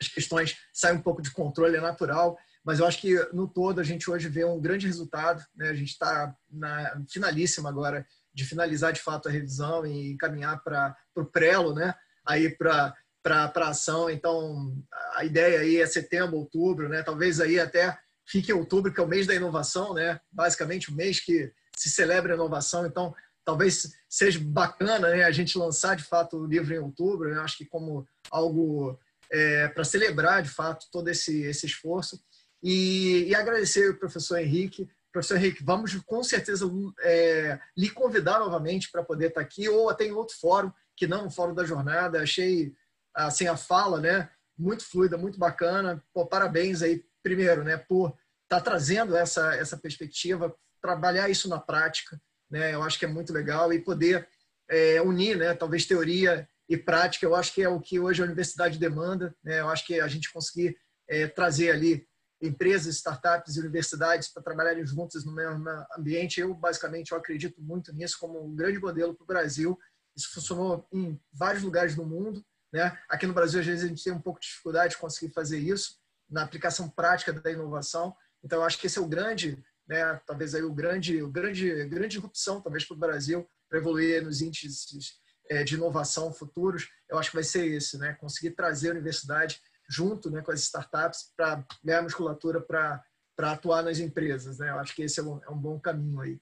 as 0.00 0.08
questões 0.08 0.56
saem 0.72 0.96
um 0.96 1.02
pouco 1.02 1.20
de 1.20 1.30
controle, 1.32 1.76
é 1.76 1.80
natural, 1.80 2.38
mas 2.64 2.78
eu 2.78 2.86
acho 2.86 3.00
que 3.00 3.14
no 3.32 3.48
todo 3.48 3.80
a 3.80 3.84
gente 3.84 4.10
hoje 4.10 4.28
vê 4.28 4.44
um 4.44 4.60
grande 4.60 4.86
resultado, 4.86 5.44
né? 5.56 5.70
A 5.70 5.74
gente 5.74 5.90
está 5.90 6.34
na 6.50 7.02
finalíssima 7.08 7.68
agora 7.68 8.06
de 8.38 8.44
finalizar 8.44 8.92
de 8.92 9.00
fato 9.00 9.28
a 9.28 9.32
revisão 9.32 9.84
e 9.84 10.12
encaminhar 10.12 10.62
para 10.62 10.96
o 11.16 11.24
prelo, 11.24 11.74
né? 11.74 11.92
Aí 12.24 12.48
para 12.48 12.94
para 13.20 13.68
ação. 13.68 14.08
Então, 14.08 14.72
a 15.16 15.24
ideia 15.24 15.60
aí 15.60 15.76
é 15.76 15.86
setembro, 15.86 16.36
outubro, 16.36 16.88
né? 16.88 17.02
Talvez 17.02 17.40
aí 17.40 17.60
até 17.60 17.98
fique 18.24 18.52
outubro, 18.52 18.92
que 18.92 19.00
é 19.00 19.02
o 19.02 19.08
mês 19.08 19.26
da 19.26 19.34
inovação, 19.34 19.92
né? 19.92 20.18
Basicamente 20.32 20.90
o 20.90 20.94
mês 20.94 21.20
que 21.20 21.52
se 21.76 21.90
celebra 21.90 22.32
a 22.32 22.36
inovação. 22.36 22.86
Então, 22.86 23.12
talvez 23.44 23.92
seja 24.08 24.38
bacana, 24.40 25.10
né? 25.10 25.24
A 25.24 25.32
gente 25.32 25.58
lançar 25.58 25.94
de 25.96 26.04
fato 26.04 26.38
o 26.38 26.46
livro 26.46 26.72
em 26.72 26.78
outubro. 26.78 27.28
Eu 27.28 27.42
acho 27.42 27.58
que 27.58 27.66
como 27.66 28.06
algo 28.30 28.98
é, 29.30 29.68
para 29.68 29.84
celebrar 29.84 30.42
de 30.42 30.48
fato 30.48 30.86
todo 30.90 31.08
esse 31.08 31.42
esse 31.42 31.66
esforço 31.66 32.18
e, 32.62 33.24
e 33.28 33.34
agradecer 33.34 33.90
o 33.90 33.98
professor 33.98 34.38
Henrique 34.38 34.88
Professor 35.12 35.36
Henrique, 35.36 35.64
vamos 35.64 35.94
com 36.06 36.22
certeza 36.22 36.70
é, 37.00 37.58
lhe 37.76 37.90
convidar 37.90 38.38
novamente 38.38 38.90
para 38.90 39.02
poder 39.02 39.28
estar 39.28 39.40
aqui, 39.40 39.68
ou 39.68 39.88
até 39.88 40.04
em 40.04 40.12
outro 40.12 40.36
fórum, 40.38 40.72
que 40.96 41.06
não 41.06 41.26
o 41.26 41.30
Fórum 41.30 41.54
da 41.54 41.64
Jornada. 41.64 42.22
Achei 42.22 42.74
assim, 43.14 43.46
a 43.46 43.56
fala 43.56 44.00
né, 44.00 44.28
muito 44.56 44.84
fluida, 44.84 45.16
muito 45.16 45.38
bacana. 45.38 46.02
Pô, 46.12 46.26
parabéns 46.26 46.82
aí, 46.82 47.04
primeiro, 47.22 47.64
né, 47.64 47.76
por 47.76 48.08
estar 48.44 48.58
tá 48.58 48.60
trazendo 48.60 49.16
essa, 49.16 49.54
essa 49.54 49.76
perspectiva, 49.76 50.54
trabalhar 50.80 51.28
isso 51.28 51.48
na 51.48 51.58
prática. 51.58 52.20
Né, 52.50 52.74
eu 52.74 52.82
acho 52.82 52.98
que 52.98 53.04
é 53.04 53.08
muito 53.08 53.32
legal 53.32 53.72
e 53.72 53.80
poder 53.80 54.28
é, 54.68 55.00
unir, 55.02 55.36
né, 55.36 55.54
talvez 55.54 55.86
teoria 55.86 56.48
e 56.68 56.76
prática. 56.76 57.24
Eu 57.24 57.34
acho 57.34 57.54
que 57.54 57.62
é 57.62 57.68
o 57.68 57.80
que 57.80 58.00
hoje 58.00 58.22
a 58.22 58.26
universidade 58.26 58.78
demanda. 58.78 59.34
Né, 59.42 59.60
eu 59.60 59.68
acho 59.68 59.86
que 59.86 60.00
a 60.00 60.08
gente 60.08 60.32
conseguir 60.32 60.76
é, 61.08 61.26
trazer 61.26 61.70
ali 61.70 62.06
empresas, 62.40 62.96
startups 62.96 63.56
e 63.56 63.60
universidades 63.60 64.28
para 64.28 64.42
trabalharem 64.42 64.86
juntas 64.86 65.24
no 65.24 65.32
mesmo 65.32 65.68
ambiente. 65.96 66.40
Eu, 66.40 66.54
basicamente, 66.54 67.12
eu 67.12 67.18
acredito 67.18 67.60
muito 67.60 67.92
nisso 67.92 68.16
como 68.18 68.44
um 68.44 68.54
grande 68.54 68.78
modelo 68.78 69.14
para 69.14 69.24
o 69.24 69.26
Brasil. 69.26 69.78
Isso 70.16 70.32
funcionou 70.32 70.86
em 70.92 71.20
vários 71.32 71.62
lugares 71.62 71.94
do 71.94 72.04
mundo. 72.04 72.44
Né? 72.72 72.96
Aqui 73.08 73.26
no 73.26 73.34
Brasil, 73.34 73.60
às 73.60 73.66
vezes, 73.66 73.84
a 73.84 73.88
gente 73.88 74.04
tem 74.04 74.12
um 74.12 74.20
pouco 74.20 74.40
de 74.40 74.46
dificuldade 74.46 74.94
de 74.94 75.00
conseguir 75.00 75.32
fazer 75.32 75.58
isso 75.58 75.98
na 76.30 76.42
aplicação 76.42 76.88
prática 76.88 77.32
da 77.32 77.50
inovação. 77.50 78.14
Então, 78.44 78.62
acho 78.62 78.78
que 78.78 78.86
esse 78.86 78.98
é 78.98 79.02
o 79.02 79.08
grande, 79.08 79.62
né, 79.88 80.20
talvez 80.26 80.54
aí 80.54 80.62
o 80.62 80.72
grande, 80.72 81.22
o 81.22 81.30
grande, 81.30 81.86
grande 81.86 82.18
irrupção, 82.18 82.60
talvez, 82.60 82.84
para 82.84 82.94
o 82.94 83.00
Brasil, 83.00 83.48
para 83.68 83.78
evoluir 83.78 84.22
nos 84.22 84.40
índices 84.40 85.18
é, 85.50 85.64
de 85.64 85.74
inovação 85.74 86.32
futuros. 86.32 86.88
Eu 87.08 87.18
acho 87.18 87.30
que 87.30 87.36
vai 87.36 87.44
ser 87.44 87.66
esse, 87.66 87.98
né? 87.98 88.14
conseguir 88.14 88.52
trazer 88.52 88.90
a 88.90 88.92
universidade 88.92 89.60
junto 89.88 90.30
né, 90.30 90.42
com 90.42 90.52
as 90.52 90.60
startups 90.60 91.32
para 91.36 91.64
ganhar 91.82 92.02
musculatura 92.02 92.60
para 92.60 93.02
atuar 93.38 93.82
nas 93.82 93.98
empresas. 93.98 94.58
Né? 94.58 94.70
Eu 94.70 94.78
acho 94.78 94.94
que 94.94 95.02
esse 95.02 95.20
é 95.20 95.22
um, 95.22 95.40
é 95.42 95.50
um 95.50 95.58
bom 95.58 95.78
caminho 95.80 96.20
aí. 96.20 96.38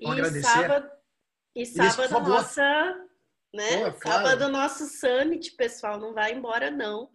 Vamos 0.00 0.18
e 0.18 0.20
agradecer. 0.20 0.48
Sábado, 0.48 0.90
e 1.54 1.66
sábado 1.66 2.04
Isso, 2.04 2.28
nossa, 2.28 3.06
né? 3.54 3.90
Claro. 3.92 3.98
Sábado 4.02 4.48
nosso 4.48 4.86
summit, 4.86 5.52
pessoal, 5.52 5.98
não 5.98 6.12
vai 6.12 6.32
embora 6.32 6.70
não. 6.70 7.10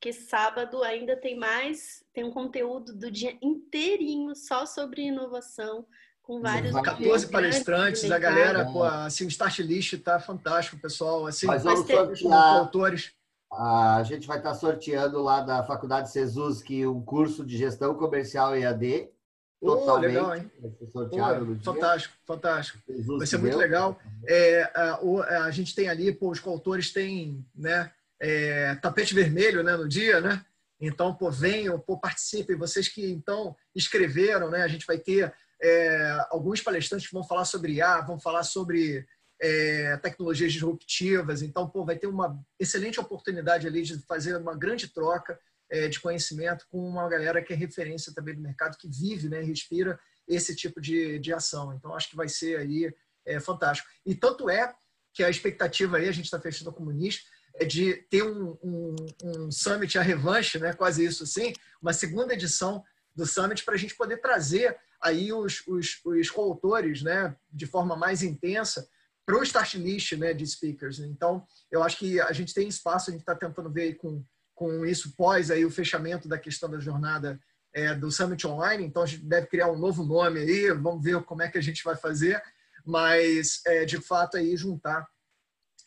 Que 0.00 0.12
sábado 0.12 0.82
ainda 0.82 1.16
tem 1.16 1.38
mais, 1.38 2.04
tem 2.12 2.22
um 2.22 2.30
conteúdo 2.30 2.94
do 2.94 3.10
dia 3.10 3.36
inteirinho 3.40 4.34
só 4.34 4.66
sobre 4.66 5.02
inovação, 5.02 5.86
com 6.26 6.40
vários 6.40 6.74
14 6.74 7.28
palestrantes, 7.28 8.10
a 8.10 8.18
galera, 8.18 8.66
pô, 8.66 8.82
assim, 8.82 9.24
o 9.24 9.28
start 9.28 9.60
list 9.60 9.96
tá 10.02 10.18
fantástico, 10.18 10.76
pessoal. 10.76 11.24
Assim, 11.24 11.46
Mas 11.46 11.62
sortear, 11.62 12.10
autores. 12.32 13.15
A 13.58 14.02
gente 14.04 14.26
vai 14.26 14.36
estar 14.36 14.54
sorteando 14.54 15.22
lá 15.22 15.40
da 15.40 15.62
Faculdade 15.62 16.10
Cesus 16.10 16.60
que 16.60 16.86
um 16.86 17.02
curso 17.02 17.44
de 17.44 17.56
gestão 17.56 17.94
comercial 17.94 18.54
EAD. 18.54 19.08
Totalmente. 19.58 20.12
legal, 20.12 20.36
hein? 20.36 20.50
Pô, 20.92 21.56
fantástico, 21.64 22.14
fantástico. 22.26 22.78
Jesus 22.86 23.18
vai 23.18 23.26
ser 23.26 23.38
muito 23.38 23.56
legal. 23.56 23.98
É, 24.28 24.70
a, 24.74 25.44
a, 25.44 25.50
gente 25.50 25.74
tem 25.74 25.88
ali, 25.88 26.12
pô, 26.12 26.30
os 26.30 26.38
coautores 26.38 26.92
têm 26.92 27.44
né, 27.54 27.90
é, 28.20 28.74
tapete 28.76 29.14
vermelho 29.14 29.62
né, 29.62 29.74
no 29.74 29.88
dia, 29.88 30.20
né? 30.20 30.44
Então, 30.78 31.14
pô, 31.14 31.30
venham, 31.30 31.78
pô, 31.78 31.98
participem. 31.98 32.56
Vocês 32.56 32.88
que, 32.88 33.10
então, 33.10 33.56
escreveram, 33.74 34.50
né? 34.50 34.62
A 34.62 34.68
gente 34.68 34.86
vai 34.86 34.98
ter 34.98 35.32
é, 35.62 36.26
alguns 36.30 36.60
palestrantes 36.60 37.06
que 37.06 37.14
vão 37.14 37.24
falar 37.24 37.46
sobre 37.46 37.72
IA, 37.74 38.02
vão 38.02 38.20
falar 38.20 38.42
sobre 38.42 39.06
é, 39.40 39.96
tecnologias 39.98 40.52
disruptivas. 40.52 41.42
Então, 41.42 41.68
pô, 41.68 41.84
vai 41.84 41.96
ter 41.96 42.06
uma 42.06 42.38
excelente 42.58 42.98
oportunidade 42.98 43.66
ali 43.66 43.82
de 43.82 43.98
fazer 44.06 44.36
uma 44.36 44.56
grande 44.56 44.88
troca 44.88 45.38
é, 45.70 45.88
de 45.88 46.00
conhecimento 46.00 46.66
com 46.70 46.78
uma 46.78 47.08
galera 47.08 47.42
que 47.42 47.52
é 47.52 47.56
referência 47.56 48.14
também 48.14 48.34
do 48.34 48.40
mercado, 48.40 48.76
que 48.78 48.88
vive, 48.88 49.28
né, 49.28 49.40
respira 49.40 49.98
esse 50.26 50.54
tipo 50.54 50.80
de, 50.80 51.18
de 51.18 51.32
ação. 51.32 51.74
Então, 51.74 51.94
acho 51.94 52.10
que 52.10 52.16
vai 52.16 52.28
ser 52.28 52.58
aí 52.58 52.92
é, 53.24 53.40
fantástico. 53.40 53.88
E 54.04 54.14
tanto 54.14 54.48
é 54.48 54.72
que 55.12 55.22
a 55.22 55.30
expectativa 55.30 55.96
aí, 55.96 56.08
a 56.08 56.12
gente 56.12 56.26
está 56.26 56.40
fechando 56.40 56.72
com 56.72 56.82
o 56.82 56.86
Muniz, 56.86 57.24
é 57.54 57.64
de 57.64 57.94
ter 58.10 58.22
um, 58.22 58.56
um, 58.62 58.96
um 59.24 59.50
Summit, 59.50 59.98
a 59.98 60.02
revanche, 60.02 60.58
né, 60.58 60.72
quase 60.72 61.04
isso 61.04 61.22
assim, 61.22 61.52
uma 61.80 61.92
segunda 61.92 62.34
edição 62.34 62.84
do 63.14 63.24
Summit 63.24 63.64
para 63.64 63.74
a 63.74 63.78
gente 63.78 63.96
poder 63.96 64.18
trazer 64.18 64.76
aí 65.00 65.32
os, 65.32 65.66
os, 65.66 66.00
os 66.04 66.30
coautores 66.30 67.02
né, 67.02 67.34
de 67.50 67.66
forma 67.66 67.96
mais 67.96 68.22
intensa 68.22 68.86
para 69.26 69.36
o 69.36 69.42
start 69.42 69.74
list 69.74 70.12
né, 70.12 70.32
de 70.32 70.46
speakers. 70.46 71.00
Então, 71.00 71.44
eu 71.70 71.82
acho 71.82 71.98
que 71.98 72.20
a 72.20 72.32
gente 72.32 72.54
tem 72.54 72.68
espaço, 72.68 73.10
a 73.10 73.12
gente 73.12 73.22
está 73.22 73.34
tentando 73.34 73.68
ver 73.68 73.94
com, 73.94 74.24
com 74.54 74.86
isso 74.86 75.14
pós 75.16 75.50
aí 75.50 75.64
o 75.64 75.70
fechamento 75.70 76.28
da 76.28 76.38
questão 76.38 76.70
da 76.70 76.78
jornada 76.78 77.38
é, 77.74 77.92
do 77.92 78.10
Summit 78.10 78.46
Online. 78.46 78.84
Então, 78.84 79.02
a 79.02 79.06
gente 79.06 79.24
deve 79.24 79.48
criar 79.48 79.70
um 79.70 79.78
novo 79.78 80.04
nome 80.04 80.40
aí, 80.40 80.70
vamos 80.72 81.02
ver 81.02 81.20
como 81.24 81.42
é 81.42 81.50
que 81.50 81.58
a 81.58 81.62
gente 81.62 81.82
vai 81.82 81.96
fazer. 81.96 82.40
Mas, 82.84 83.60
é, 83.66 83.84
de 83.84 84.00
fato, 84.00 84.36
aí 84.36 84.56
juntar 84.56 85.04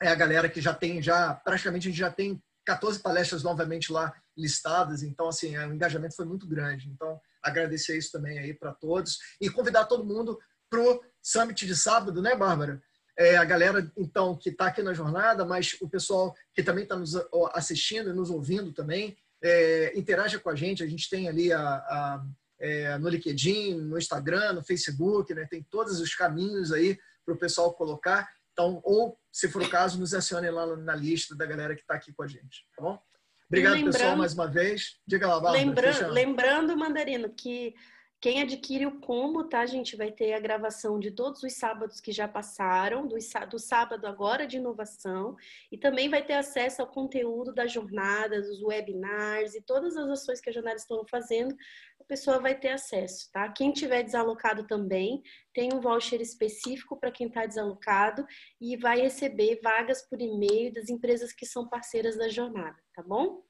é, 0.01 0.09
a 0.09 0.15
galera 0.15 0.49
que 0.49 0.59
já 0.59 0.73
tem, 0.73 1.01
já 1.01 1.33
praticamente 1.33 1.87
a 1.87 1.91
gente 1.91 1.99
já 1.99 2.11
tem 2.11 2.43
14 2.65 2.99
palestras 2.99 3.41
novamente 3.41 3.91
lá 3.91 4.13
listadas. 4.37 5.01
Então, 5.01 5.29
assim, 5.29 5.57
o 5.57 5.73
engajamento 5.73 6.15
foi 6.15 6.25
muito 6.25 6.45
grande. 6.45 6.89
Então, 6.89 7.19
agradecer 7.41 7.97
isso 7.97 8.11
também 8.11 8.37
aí 8.37 8.53
para 8.53 8.73
todos 8.73 9.17
e 9.39 9.49
convidar 9.49 9.85
todo 9.85 10.05
mundo 10.05 10.37
para 10.69 10.81
o 10.81 11.01
Summit 11.23 11.65
de 11.65 11.75
sábado, 11.75 12.21
né, 12.21 12.35
Bárbara? 12.35 12.81
É, 13.19 13.35
a 13.35 13.43
galera 13.43 13.91
então 13.97 14.33
que 14.33 14.49
está 14.49 14.67
aqui 14.67 14.81
na 14.81 14.93
jornada, 14.93 15.43
mas 15.43 15.75
o 15.81 15.89
pessoal 15.89 16.33
que 16.53 16.63
também 16.63 16.83
está 16.83 16.95
nos 16.95 17.15
assistindo 17.53 18.09
e 18.09 18.13
nos 18.13 18.29
ouvindo 18.29 18.71
também, 18.71 19.17
é, 19.43 19.91
interaja 19.93 20.39
com 20.39 20.49
a 20.49 20.55
gente. 20.55 20.81
A 20.81 20.87
gente 20.87 21.09
tem 21.09 21.27
ali 21.27 21.51
a, 21.51 21.59
a 21.59 22.25
é, 22.61 22.97
no 22.97 23.09
LinkedIn, 23.09 23.75
no 23.75 23.97
Instagram, 23.97 24.53
no 24.53 24.63
Facebook, 24.63 25.33
né? 25.33 25.45
tem 25.49 25.61
todos 25.69 25.99
os 25.99 26.15
caminhos 26.15 26.71
aí 26.71 26.97
para 27.25 27.33
o 27.33 27.37
pessoal 27.37 27.73
colocar. 27.73 28.29
Então, 28.53 28.79
ou, 28.85 29.17
se 29.29 29.49
for 29.49 29.63
o 29.63 29.69
caso, 29.69 29.99
nos 29.99 30.13
acione 30.13 30.49
lá 30.49 30.65
na 30.77 30.95
lista 30.95 31.35
da 31.35 31.45
galera 31.45 31.75
que 31.75 31.81
está 31.81 31.95
aqui 31.95 32.13
com 32.13 32.23
a 32.23 32.27
gente, 32.27 32.65
tá 32.75 32.81
bom? 32.81 32.99
Obrigado, 33.47 33.83
pessoal, 33.83 34.15
mais 34.15 34.33
uma 34.33 34.47
vez. 34.47 34.97
Diga 35.05 35.27
lá, 35.27 35.39
Bárbara. 35.39 35.57
Lembra, 35.57 36.07
lembrando, 36.07 36.77
Mandarino, 36.77 37.29
que 37.29 37.73
quem 38.21 38.41
adquire 38.41 38.85
o 38.85 38.99
combo, 38.99 39.45
tá, 39.45 39.65
gente, 39.65 39.95
vai 39.95 40.11
ter 40.11 40.33
a 40.33 40.39
gravação 40.39 40.99
de 40.99 41.09
todos 41.09 41.41
os 41.41 41.53
sábados 41.53 42.01
que 42.01 42.11
já 42.11 42.27
passaram, 42.27 43.07
do, 43.07 43.15
do 43.49 43.59
sábado 43.59 44.05
agora 44.05 44.45
de 44.45 44.57
inovação, 44.57 45.37
e 45.71 45.77
também 45.77 46.09
vai 46.09 46.25
ter 46.25 46.33
acesso 46.33 46.81
ao 46.81 46.87
conteúdo 46.87 47.53
da 47.53 47.65
jornada, 47.65 48.41
dos 48.41 48.61
webinars 48.61 49.55
e 49.55 49.61
todas 49.61 49.95
as 49.95 50.09
ações 50.09 50.41
que 50.41 50.49
a 50.49 50.53
jornada 50.53 50.75
estão 50.75 51.05
fazendo, 51.09 51.55
a 51.97 52.03
pessoa 52.03 52.39
vai 52.39 52.59
ter 52.59 52.69
acesso, 52.69 53.31
tá? 53.31 53.47
Quem 53.53 53.71
tiver 53.71 54.03
desalocado 54.03 54.67
também, 54.67 55.23
tem 55.53 55.73
um 55.73 55.79
voucher 55.79 56.19
específico 56.19 56.99
para 56.99 57.11
quem 57.11 57.27
está 57.27 57.45
desalocado 57.45 58.25
e 58.59 58.75
vai 58.75 58.99
receber 58.99 59.61
vagas 59.63 60.01
por 60.01 60.19
e-mail 60.19 60.73
das 60.73 60.89
empresas 60.89 61.31
que 61.31 61.45
são 61.45 61.69
parceiras 61.69 62.17
da 62.17 62.27
jornada, 62.27 62.77
tá 62.93 63.01
bom? 63.01 63.45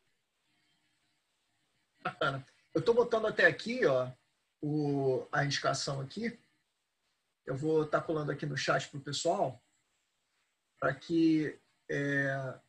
Bacana. 2.04 2.46
Eu 2.72 2.82
estou 2.82 2.94
botando 2.94 3.26
até 3.26 3.48
aqui, 3.48 3.84
ó, 3.86 4.12
o, 4.61 5.27
a 5.31 5.44
indicação 5.44 6.02
aqui. 6.02 6.38
Eu 7.45 7.56
vou 7.56 7.84
estar 7.84 8.02
tá 8.02 8.06
colando 8.06 8.31
aqui 8.31 8.45
no 8.45 8.57
chat 8.57 8.88
para 8.90 8.99
o 8.99 9.03
pessoal, 9.03 9.64
para 10.80 10.94
que 10.94 11.60
é, 11.90 12.60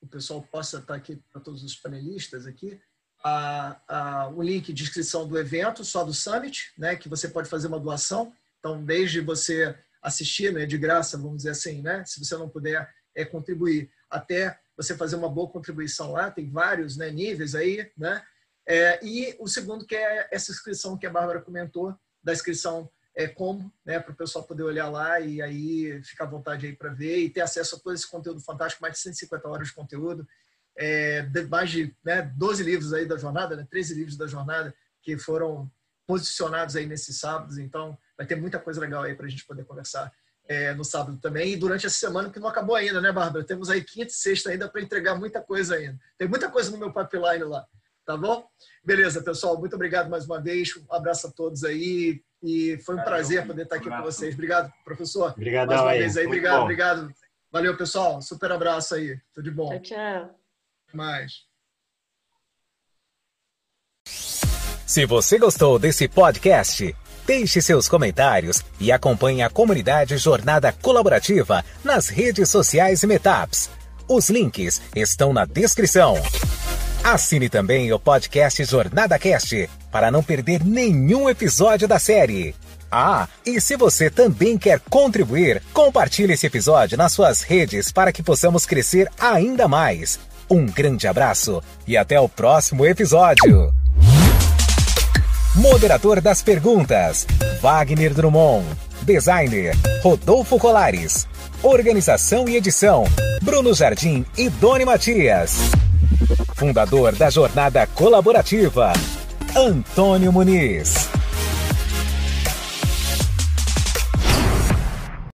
o 0.00 0.06
pessoal 0.06 0.42
possa 0.42 0.78
estar 0.78 0.94
tá 0.94 0.94
aqui, 0.94 1.16
para 1.30 1.40
todos 1.40 1.62
os 1.62 1.76
panelistas 1.76 2.46
aqui, 2.46 2.80
a, 3.22 3.80
a, 3.88 4.28
o 4.28 4.42
link 4.42 4.72
de 4.72 4.82
inscrição 4.82 5.26
do 5.26 5.38
evento, 5.38 5.84
só 5.84 6.04
do 6.04 6.12
Summit, 6.12 6.72
né, 6.76 6.94
que 6.94 7.08
você 7.08 7.28
pode 7.28 7.48
fazer 7.48 7.68
uma 7.68 7.80
doação. 7.80 8.34
Então, 8.58 8.84
desde 8.84 9.20
você 9.20 9.78
assistir, 10.02 10.52
né, 10.52 10.66
de 10.66 10.76
graça, 10.76 11.16
vamos 11.16 11.38
dizer 11.38 11.50
assim, 11.50 11.80
né? 11.80 12.04
Se 12.04 12.22
você 12.22 12.36
não 12.36 12.48
puder 12.48 12.92
é, 13.14 13.24
contribuir, 13.24 13.90
até 14.10 14.58
você 14.76 14.94
fazer 14.96 15.16
uma 15.16 15.28
boa 15.28 15.48
contribuição 15.48 16.12
lá, 16.12 16.30
tem 16.30 16.50
vários 16.50 16.96
né, 16.96 17.10
níveis 17.10 17.54
aí, 17.54 17.90
né? 17.96 18.22
É, 18.66 19.04
e 19.04 19.36
o 19.38 19.46
segundo 19.46 19.86
que 19.86 19.94
é 19.94 20.28
essa 20.30 20.50
inscrição 20.50 20.96
que 20.96 21.06
a 21.06 21.10
Bárbara 21.10 21.40
comentou, 21.40 21.94
da 22.22 22.32
inscrição 22.32 22.90
é, 23.14 23.28
como, 23.28 23.72
né, 23.84 24.00
para 24.00 24.12
o 24.12 24.16
pessoal 24.16 24.44
poder 24.44 24.62
olhar 24.62 24.88
lá 24.88 25.20
e 25.20 25.40
aí 25.40 26.02
ficar 26.02 26.24
à 26.24 26.28
vontade 26.28 26.66
aí 26.66 26.74
para 26.74 26.92
ver 26.92 27.18
e 27.18 27.30
ter 27.30 27.42
acesso 27.42 27.76
a 27.76 27.78
todo 27.78 27.94
esse 27.94 28.10
conteúdo 28.10 28.40
fantástico, 28.40 28.82
mais 28.82 28.94
de 28.94 29.00
150 29.00 29.48
horas 29.48 29.68
de 29.68 29.74
conteúdo, 29.74 30.26
é, 30.76 31.28
mais 31.48 31.70
de 31.70 31.94
né, 32.04 32.22
12 32.22 32.62
livros 32.62 32.92
aí 32.92 33.06
da 33.06 33.16
jornada, 33.16 33.54
né, 33.54 33.66
13 33.70 33.94
livros 33.94 34.16
da 34.16 34.26
jornada 34.26 34.74
que 35.02 35.16
foram 35.16 35.70
posicionados 36.06 36.74
aí 36.74 36.86
nesses 36.86 37.18
sábados, 37.18 37.58
então 37.58 37.96
vai 38.16 38.26
ter 38.26 38.36
muita 38.36 38.58
coisa 38.58 38.80
legal 38.80 39.02
aí 39.02 39.14
para 39.14 39.26
a 39.26 39.28
gente 39.28 39.46
poder 39.46 39.64
conversar 39.64 40.12
é, 40.46 40.74
no 40.74 40.84
sábado 40.84 41.18
também 41.18 41.52
e 41.52 41.56
durante 41.56 41.86
essa 41.86 41.96
semana 41.96 42.30
que 42.30 42.40
não 42.40 42.48
acabou 42.48 42.74
ainda, 42.74 43.00
né, 43.00 43.12
Bárbara? 43.12 43.44
Temos 43.44 43.70
aí 43.70 43.82
quinta 43.82 44.10
e 44.10 44.14
sexta 44.14 44.50
ainda 44.50 44.68
para 44.68 44.82
entregar 44.82 45.14
muita 45.14 45.40
coisa 45.40 45.76
ainda. 45.76 45.98
Tem 46.18 46.28
muita 46.28 46.50
coisa 46.50 46.70
no 46.70 46.78
meu 46.78 46.92
pipeline 46.92 47.44
lá, 47.44 47.66
tá 48.04 48.16
bom? 48.16 48.46
Beleza, 48.84 49.22
pessoal, 49.22 49.58
muito 49.58 49.74
obrigado 49.74 50.10
mais 50.10 50.26
uma 50.26 50.40
vez, 50.40 50.76
um 50.76 50.94
abraço 50.94 51.26
a 51.26 51.30
todos 51.30 51.64
aí 51.64 52.22
e 52.42 52.78
foi 52.84 52.94
um 52.94 52.98
Valeu, 52.98 53.10
prazer 53.10 53.46
poder 53.46 53.62
estar 53.62 53.76
aqui 53.76 53.88
com 53.88 54.02
vocês. 54.02 54.34
Obrigado, 54.34 54.72
professor. 54.84 55.32
Obrigado 55.32 55.68
mais 55.68 55.80
uma 55.80 55.90
aí. 55.90 55.98
vez 56.00 56.16
aí. 56.16 56.26
Obrigado, 56.26 56.62
obrigado. 56.62 57.14
Valeu, 57.50 57.76
pessoal. 57.76 58.20
Super 58.20 58.52
abraço 58.52 58.94
aí. 58.94 59.18
Tudo 59.32 59.44
de 59.44 59.50
bom. 59.50 59.70
Tchau, 59.80 59.80
tchau. 59.80 60.38
Mais. 60.92 61.32
Se 64.86 65.06
você 65.06 65.38
gostou 65.38 65.78
desse 65.78 66.06
podcast, 66.06 66.94
deixe 67.26 67.62
seus 67.62 67.88
comentários 67.88 68.62
e 68.78 68.92
acompanhe 68.92 69.42
a 69.42 69.48
comunidade 69.48 70.16
Jornada 70.18 70.72
Colaborativa 70.72 71.64
nas 71.82 72.08
redes 72.08 72.50
sociais 72.50 73.02
e 73.02 73.06
Metaps. 73.06 73.70
Os 74.06 74.28
links 74.28 74.82
estão 74.94 75.32
na 75.32 75.46
descrição. 75.46 76.14
Assine 77.04 77.50
também 77.50 77.92
o 77.92 77.98
podcast 77.98 78.64
Jornada 78.64 79.18
Cast 79.18 79.68
para 79.92 80.10
não 80.10 80.22
perder 80.22 80.64
nenhum 80.64 81.28
episódio 81.28 81.86
da 81.86 81.98
série. 81.98 82.54
Ah, 82.90 83.28
e 83.44 83.60
se 83.60 83.76
você 83.76 84.08
também 84.08 84.56
quer 84.56 84.80
contribuir, 84.88 85.62
compartilhe 85.74 86.32
esse 86.32 86.46
episódio 86.46 86.96
nas 86.96 87.12
suas 87.12 87.42
redes 87.42 87.92
para 87.92 88.10
que 88.10 88.22
possamos 88.22 88.64
crescer 88.64 89.06
ainda 89.20 89.68
mais. 89.68 90.18
Um 90.48 90.64
grande 90.64 91.06
abraço 91.06 91.62
e 91.86 91.94
até 91.94 92.18
o 92.18 92.26
próximo 92.26 92.86
episódio. 92.86 93.70
Moderador 95.54 96.22
das 96.22 96.40
perguntas: 96.40 97.26
Wagner 97.60 98.14
Drummond. 98.14 98.64
Designer: 99.02 99.76
Rodolfo 100.02 100.58
Colares. 100.58 101.28
Organização 101.62 102.48
e 102.48 102.56
edição: 102.56 103.04
Bruno 103.42 103.74
Jardim 103.74 104.24
e 104.38 104.48
Doni 104.48 104.86
Matias. 104.86 105.58
Fundador 106.54 107.14
da 107.14 107.30
Jornada 107.30 107.86
Colaborativa: 107.86 108.92
Antônio 109.56 110.32
Muniz. 110.32 111.08